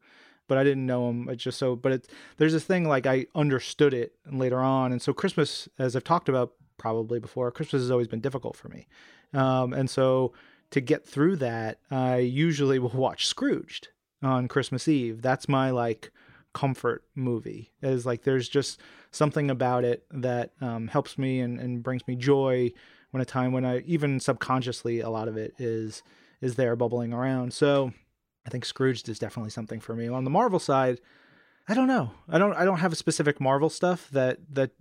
but 0.48 0.58
I 0.58 0.64
didn't 0.64 0.86
know 0.86 1.10
him. 1.10 1.30
It's 1.30 1.44
just 1.44 1.60
so 1.60 1.76
but 1.76 1.92
it's 1.92 2.08
there's 2.38 2.54
this 2.54 2.64
thing 2.64 2.88
like 2.88 3.06
I 3.06 3.28
understood 3.36 3.94
it 3.94 4.14
later 4.30 4.60
on. 4.60 4.92
And 4.92 5.02
so 5.02 5.14
Christmas 5.14 5.70
as 5.78 5.96
I've 5.96 6.04
talked 6.04 6.30
about 6.30 6.54
probably 6.78 7.20
before, 7.20 7.52
Christmas 7.52 7.84
has 7.84 7.92
always 7.92 8.08
been 8.08 8.22
difficult 8.22 8.56
for 8.56 8.70
me. 8.70 8.88
Um, 9.34 9.74
and 9.74 9.90
so 9.90 10.34
to 10.72 10.82
get 10.82 11.06
through 11.06 11.38
that, 11.38 11.80
I 11.92 12.18
usually 12.18 12.80
will 12.80 12.90
watch 12.90 13.28
Scrooged 13.28 13.90
on 14.24 14.48
Christmas 14.48 14.88
Eve. 14.88 15.22
That's 15.22 15.48
my 15.48 15.70
like 15.70 16.12
comfort 16.54 17.04
movie. 17.14 17.74
Is 17.84 18.06
like 18.06 18.24
there's 18.24 18.50
just 18.50 18.80
something 19.12 19.52
about 19.52 19.84
it 19.84 20.06
that 20.12 20.52
um, 20.62 20.88
helps 20.88 21.18
me 21.18 21.42
and, 21.42 21.60
and 21.60 21.84
brings 21.84 22.08
me 22.08 22.16
joy 22.16 22.72
when 23.12 23.22
a 23.22 23.26
time 23.26 23.52
when 23.52 23.66
I 23.66 23.80
even 23.80 24.20
subconsciously 24.20 25.00
a 25.02 25.10
lot 25.10 25.28
of 25.28 25.38
it 25.38 25.54
is 25.58 26.04
is 26.42 26.56
there 26.56 26.76
bubbling 26.76 27.14
around. 27.14 27.54
So 27.54 27.92
I 28.46 28.50
think 28.50 28.64
Scrooged 28.66 29.10
is 29.10 29.20
definitely 29.20 29.50
something 29.50 29.80
for 29.80 29.96
me. 29.96 30.08
On 30.08 30.24
the 30.24 30.30
Marvel 30.30 30.60
side, 30.60 31.00
I 31.68 31.74
don't 31.74 31.88
know. 31.88 32.12
I 32.30 32.38
don't 32.38 32.54
I 32.54 32.66
don't 32.66 32.80
have 32.80 32.94
a 32.94 32.98
specific 32.98 33.40
Marvel 33.42 33.70
stuff 33.70 34.10
that 34.12 34.38
that 34.52 34.72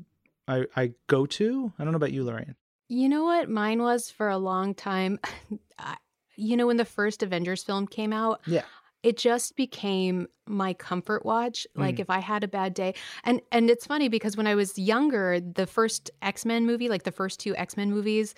I 0.48 0.66
I 0.76 0.92
go 1.06 1.26
to. 1.26 1.72
I 1.78 1.82
don't 1.84 1.92
know 1.92 1.96
about 1.96 2.12
you, 2.12 2.24
Lorraine. 2.24 2.54
You 2.88 3.08
know 3.08 3.24
what 3.24 3.48
mine 3.50 3.82
was 3.82 4.10
for 4.10 4.28
a 4.28 4.38
long 4.38 4.74
time? 4.74 5.18
I- 5.78 5.96
you 6.38 6.54
know, 6.54 6.66
when 6.66 6.76
the 6.76 6.84
first 6.84 7.22
Avengers 7.22 7.64
film 7.64 7.86
came 7.86 8.12
out, 8.12 8.42
Yeah. 8.46 8.60
It 9.02 9.16
just 9.16 9.56
became 9.56 10.26
my 10.46 10.72
comfort 10.72 11.24
watch 11.24 11.66
like 11.74 11.96
Mm. 11.96 12.00
if 12.00 12.10
i 12.10 12.18
had 12.20 12.44
a 12.44 12.48
bad 12.48 12.72
day 12.74 12.94
and 13.24 13.40
and 13.52 13.68
it's 13.70 13.86
funny 13.86 14.08
because 14.08 14.36
when 14.36 14.46
i 14.46 14.54
was 14.54 14.78
younger 14.78 15.40
the 15.40 15.66
first 15.66 16.10
x-men 16.22 16.66
movie 16.66 16.88
like 16.88 17.02
the 17.02 17.12
first 17.12 17.40
two 17.40 17.54
x-men 17.56 17.90
movies 17.90 18.34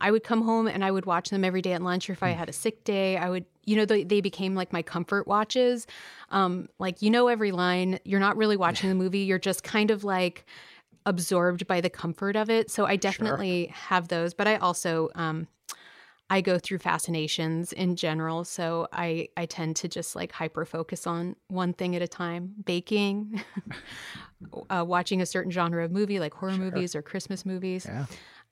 i 0.00 0.10
would 0.10 0.24
come 0.24 0.42
home 0.42 0.66
and 0.66 0.84
i 0.84 0.90
would 0.90 1.06
watch 1.06 1.30
them 1.30 1.44
every 1.44 1.62
day 1.62 1.72
at 1.72 1.82
lunch 1.82 2.08
or 2.10 2.12
if 2.14 2.22
i 2.22 2.30
had 2.30 2.48
a 2.48 2.52
sick 2.52 2.82
day 2.84 3.16
i 3.16 3.30
would 3.30 3.44
you 3.64 3.76
know 3.76 3.84
they, 3.84 4.02
they 4.02 4.20
became 4.20 4.56
like 4.56 4.72
my 4.72 4.82
comfort 4.82 5.28
watches. 5.28 5.86
Um 6.30 6.68
like 6.80 7.00
you 7.00 7.10
know 7.10 7.28
every 7.28 7.52
line 7.52 8.00
you're 8.04 8.18
not 8.18 8.36
really 8.36 8.56
watching 8.56 8.88
the 8.88 8.94
movie 9.04 9.20
you're 9.20 9.38
just 9.38 9.62
kind 9.62 9.92
of 9.92 10.02
like 10.02 10.44
absorbed 11.06 11.66
by 11.68 11.80
the 11.80 11.90
comfort 11.90 12.34
of 12.34 12.50
it. 12.50 12.70
So 12.72 12.86
i 12.86 12.96
definitely 12.96 13.66
have 13.66 14.08
those 14.08 14.34
but 14.34 14.48
i 14.48 14.56
also 14.56 15.10
um 15.14 15.46
I 16.32 16.40
go 16.40 16.58
through 16.58 16.78
fascinations 16.78 17.74
in 17.74 17.94
general, 17.94 18.44
so 18.44 18.88
I 18.90 19.28
I 19.36 19.44
tend 19.44 19.76
to 19.76 19.88
just 19.88 20.16
like 20.16 20.32
hyper 20.32 20.64
focus 20.64 21.06
on 21.06 21.36
one 21.48 21.74
thing 21.74 21.94
at 21.94 22.00
a 22.00 22.08
time. 22.08 22.54
Baking, 22.64 23.42
uh, 24.70 24.82
watching 24.86 25.20
a 25.20 25.26
certain 25.26 25.50
genre 25.52 25.84
of 25.84 25.90
movie 25.90 26.18
like 26.18 26.32
horror 26.32 26.52
Sure. 26.52 26.64
movies 26.64 26.94
or 26.96 27.02
Christmas 27.02 27.44
movies. 27.44 27.84
Yeah. 27.84 28.06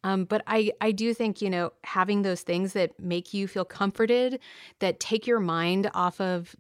Um, 0.05 0.24
but 0.26 0.43
I 0.47 0.72
I 0.83 0.93
do 0.93 1.14
think 1.14 1.41
you 1.41 1.49
know 1.49 1.72
having 1.85 2.20
those 2.20 2.43
things 2.43 2.74
that 2.74 3.01
make 3.01 3.33
you 3.33 3.49
feel 3.49 3.64
comforted, 3.64 4.41
that 4.81 5.01
take 5.01 5.26
your 5.26 5.41
mind 5.41 5.91
off 5.95 6.20
of 6.20 6.55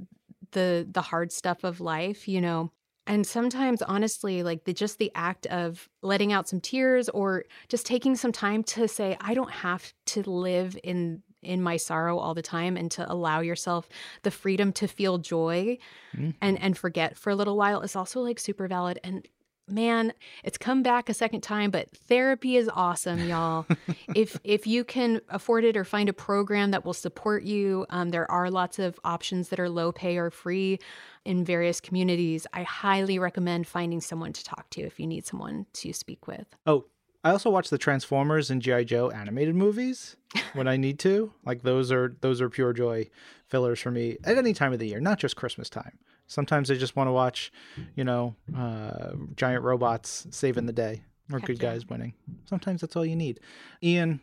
the 0.52 0.88
the 0.90 1.02
hard 1.02 1.32
stuff 1.32 1.64
of 1.64 1.82
life, 1.82 2.26
you 2.28 2.40
know. 2.40 2.70
And 3.06 3.26
sometimes, 3.26 3.82
honestly, 3.82 4.42
like 4.42 4.64
the 4.64 4.72
just 4.72 4.98
the 4.98 5.10
act 5.14 5.46
of 5.46 5.88
letting 6.02 6.32
out 6.32 6.48
some 6.48 6.60
tears 6.60 7.08
or 7.08 7.44
just 7.68 7.84
taking 7.86 8.14
some 8.14 8.30
time 8.32 8.62
to 8.64 8.86
say, 8.86 9.16
I 9.20 9.34
don't 9.34 9.50
have 9.50 9.92
to 10.06 10.22
live 10.22 10.78
in 10.84 11.22
in 11.42 11.62
my 11.62 11.78
sorrow 11.78 12.18
all 12.18 12.34
the 12.34 12.42
time 12.42 12.76
and 12.76 12.90
to 12.90 13.10
allow 13.10 13.40
yourself 13.40 13.88
the 14.22 14.30
freedom 14.30 14.72
to 14.74 14.86
feel 14.86 15.16
joy 15.18 15.78
Mhm. 16.14 16.34
and 16.42 16.60
and 16.60 16.78
forget 16.78 17.16
for 17.18 17.30
a 17.30 17.36
little 17.36 17.56
while 17.56 17.82
is 17.82 17.96
also 17.96 18.20
like 18.20 18.38
super 18.40 18.68
valid. 18.68 18.98
And 19.04 19.26
man, 19.70 20.12
it's 20.44 20.58
come 20.58 20.82
back 20.82 21.08
a 21.08 21.14
second 21.14 21.40
time, 21.42 21.70
but 21.70 21.90
therapy 21.90 22.56
is 22.56 22.70
awesome, 22.72 23.28
y'all. 23.28 23.66
if 24.14 24.38
if 24.44 24.66
you 24.66 24.84
can 24.84 25.20
afford 25.28 25.64
it 25.64 25.76
or 25.76 25.84
find 25.84 26.08
a 26.08 26.12
program 26.12 26.70
that 26.70 26.84
will 26.84 26.94
support 26.94 27.42
you, 27.42 27.86
um, 27.90 28.10
there 28.10 28.30
are 28.30 28.50
lots 28.50 28.78
of 28.78 28.98
options 29.04 29.48
that 29.48 29.60
are 29.60 29.68
low 29.68 29.92
pay 29.92 30.16
or 30.16 30.30
free 30.30 30.78
in 31.24 31.44
various 31.44 31.80
communities. 31.80 32.46
I 32.52 32.62
highly 32.62 33.18
recommend 33.18 33.66
finding 33.66 34.00
someone 34.00 34.32
to 34.32 34.44
talk 34.44 34.70
to 34.70 34.82
if 34.82 34.98
you 34.98 35.06
need 35.06 35.26
someone 35.26 35.66
to 35.74 35.92
speak 35.92 36.26
with. 36.26 36.46
Oh, 36.66 36.86
I 37.22 37.30
also 37.30 37.50
watch 37.50 37.68
the 37.68 37.78
Transformers 37.78 38.50
and 38.50 38.62
GI 38.62 38.86
Joe 38.86 39.10
animated 39.10 39.54
movies 39.54 40.16
when 40.54 40.66
I 40.66 40.76
need 40.76 40.98
to. 41.00 41.32
Like 41.44 41.62
those 41.62 41.90
are 41.90 42.16
those 42.20 42.40
are 42.40 42.48
pure 42.48 42.72
joy 42.72 43.10
fillers 43.48 43.80
for 43.80 43.90
me 43.90 44.16
at 44.24 44.38
any 44.38 44.52
time 44.52 44.72
of 44.72 44.78
the 44.78 44.86
year, 44.86 45.00
not 45.00 45.18
just 45.18 45.36
Christmas 45.36 45.68
time. 45.68 45.98
Sometimes 46.30 46.70
I 46.70 46.74
just 46.74 46.94
want 46.94 47.08
to 47.08 47.12
watch, 47.12 47.50
you 47.96 48.04
know, 48.04 48.36
uh, 48.56 49.14
giant 49.34 49.64
robots 49.64 50.28
saving 50.30 50.66
the 50.66 50.72
day 50.72 51.02
or 51.32 51.40
Heck 51.40 51.48
good 51.48 51.60
yeah. 51.60 51.72
guys 51.72 51.88
winning. 51.88 52.14
Sometimes 52.44 52.80
that's 52.80 52.94
all 52.94 53.04
you 53.04 53.16
need. 53.16 53.40
Ian, 53.82 54.20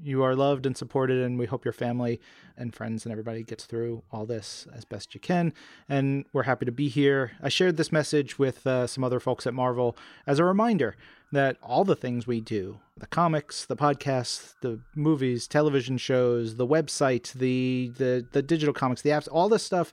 you 0.00 0.22
are 0.22 0.36
loved 0.36 0.66
and 0.66 0.76
supported, 0.76 1.20
and 1.20 1.36
we 1.36 1.46
hope 1.46 1.64
your 1.64 1.72
family 1.72 2.20
and 2.56 2.72
friends 2.72 3.04
and 3.04 3.10
everybody 3.10 3.42
gets 3.42 3.64
through 3.64 4.04
all 4.12 4.24
this 4.24 4.68
as 4.72 4.84
best 4.84 5.14
you 5.14 5.20
can. 5.20 5.52
And 5.88 6.26
we're 6.32 6.44
happy 6.44 6.64
to 6.64 6.70
be 6.70 6.88
here. 6.88 7.32
I 7.42 7.48
shared 7.48 7.76
this 7.76 7.90
message 7.90 8.38
with 8.38 8.64
uh, 8.64 8.86
some 8.86 9.02
other 9.02 9.18
folks 9.18 9.44
at 9.44 9.52
Marvel 9.52 9.96
as 10.28 10.38
a 10.38 10.44
reminder 10.44 10.94
that 11.32 11.56
all 11.60 11.82
the 11.82 11.96
things 11.96 12.24
we 12.24 12.40
do 12.40 12.78
the 12.96 13.06
comics, 13.06 13.66
the 13.66 13.76
podcasts, 13.76 14.54
the 14.60 14.78
movies, 14.94 15.48
television 15.48 15.98
shows, 15.98 16.54
the 16.54 16.66
website, 16.66 17.32
the, 17.32 17.92
the, 17.96 18.24
the 18.30 18.42
digital 18.42 18.72
comics, 18.72 19.02
the 19.02 19.10
apps, 19.10 19.28
all 19.30 19.48
this 19.48 19.64
stuff 19.64 19.92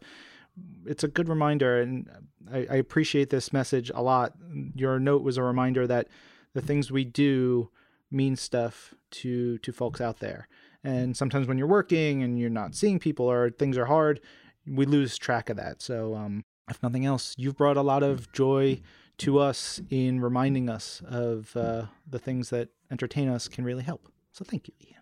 it's 0.85 1.03
a 1.03 1.07
good 1.07 1.29
reminder 1.29 1.79
and 1.81 2.09
I, 2.51 2.67
I 2.69 2.75
appreciate 2.75 3.29
this 3.29 3.51
message 3.51 3.91
a 3.93 4.01
lot. 4.01 4.33
Your 4.75 4.99
note 4.99 5.23
was 5.23 5.37
a 5.37 5.43
reminder 5.43 5.87
that 5.87 6.07
the 6.53 6.61
things 6.61 6.91
we 6.91 7.03
do 7.03 7.69
mean 8.11 8.35
stuff 8.35 8.93
to 9.11 9.57
to 9.59 9.71
folks 9.71 9.99
out 9.99 10.19
there. 10.19 10.47
And 10.83 11.17
sometimes 11.17 11.47
when 11.47 11.57
you're 11.57 11.67
working 11.67 12.21
and 12.21 12.39
you're 12.39 12.49
not 12.49 12.75
seeing 12.75 12.99
people 12.99 13.29
or 13.29 13.49
things 13.49 13.77
are 13.77 13.85
hard 13.85 14.21
we 14.67 14.85
lose 14.85 15.17
track 15.17 15.49
of 15.49 15.57
that. 15.57 15.81
So 15.81 16.15
um, 16.15 16.43
if 16.69 16.81
nothing 16.81 17.05
else 17.05 17.35
you've 17.37 17.57
brought 17.57 17.77
a 17.77 17.81
lot 17.81 18.03
of 18.03 18.31
joy 18.31 18.81
to 19.19 19.39
us 19.39 19.79
in 19.89 20.19
reminding 20.19 20.69
us 20.69 21.01
of 21.07 21.55
uh, 21.55 21.85
the 22.09 22.19
things 22.19 22.49
that 22.49 22.69
entertain 22.91 23.29
us 23.29 23.47
can 23.47 23.63
really 23.63 23.83
help. 23.83 24.11
So 24.31 24.43
thank 24.43 24.67
you 24.67 24.94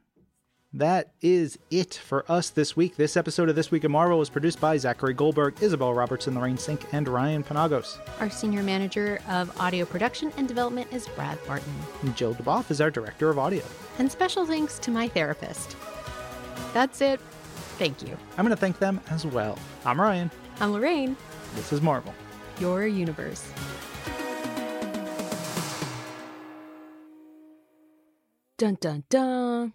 that 0.76 1.12
is 1.22 1.60
it 1.70 1.94
for 1.94 2.30
us 2.32 2.50
this 2.50 2.76
week. 2.76 2.96
This 2.96 3.16
episode 3.16 3.48
of 3.48 3.56
This 3.56 3.70
Week 3.70 3.84
in 3.84 3.92
Marvel 3.92 4.18
was 4.18 4.30
produced 4.30 4.60
by 4.60 4.76
Zachary 4.78 5.14
Goldberg, 5.14 5.56
Isabel 5.62 5.94
Robertson, 5.94 6.34
Lorraine 6.34 6.58
Cink, 6.58 6.84
and 6.94 7.08
Ryan 7.08 7.44
Penagos. 7.44 8.00
Our 8.20 8.30
senior 8.32 8.64
manager 8.64 9.20
of 9.30 9.56
audio 9.62 9.86
production 9.86 10.34
and 10.38 10.48
development 10.48 10.92
is 10.92 11.08
Brad 11.10 11.38
Barton. 11.46 11.74
And 12.02 12.16
Jill 12.16 12.34
DuBoff 12.34 12.72
is 12.72 12.82
our 12.82 12.90
director 12.90 13.30
of 13.30 13.38
audio. 13.38 13.64
And 14.00 14.12
special 14.12 14.46
thanks 14.48 14.80
to 14.80 14.90
my 14.92 15.08
therapist. 15.08 15.76
That's 16.74 17.02
it. 17.02 17.20
Thank 17.78 18.02
you. 18.02 18.18
I'm 18.38 18.46
going 18.46 18.50
to 18.56 18.60
thank 18.60 18.80
them 18.80 19.00
as 19.12 19.26
well. 19.28 19.60
I'm 19.86 20.02
Ryan. 20.02 20.32
I'm 20.60 20.72
Lorraine, 20.74 21.16
This 21.56 21.72
is 21.72 21.82
Marvel. 21.82 22.14
your 22.60 22.88
universe. 22.88 23.48
Dun 28.58 28.78
dun 28.80 29.04
dun. 29.10 29.74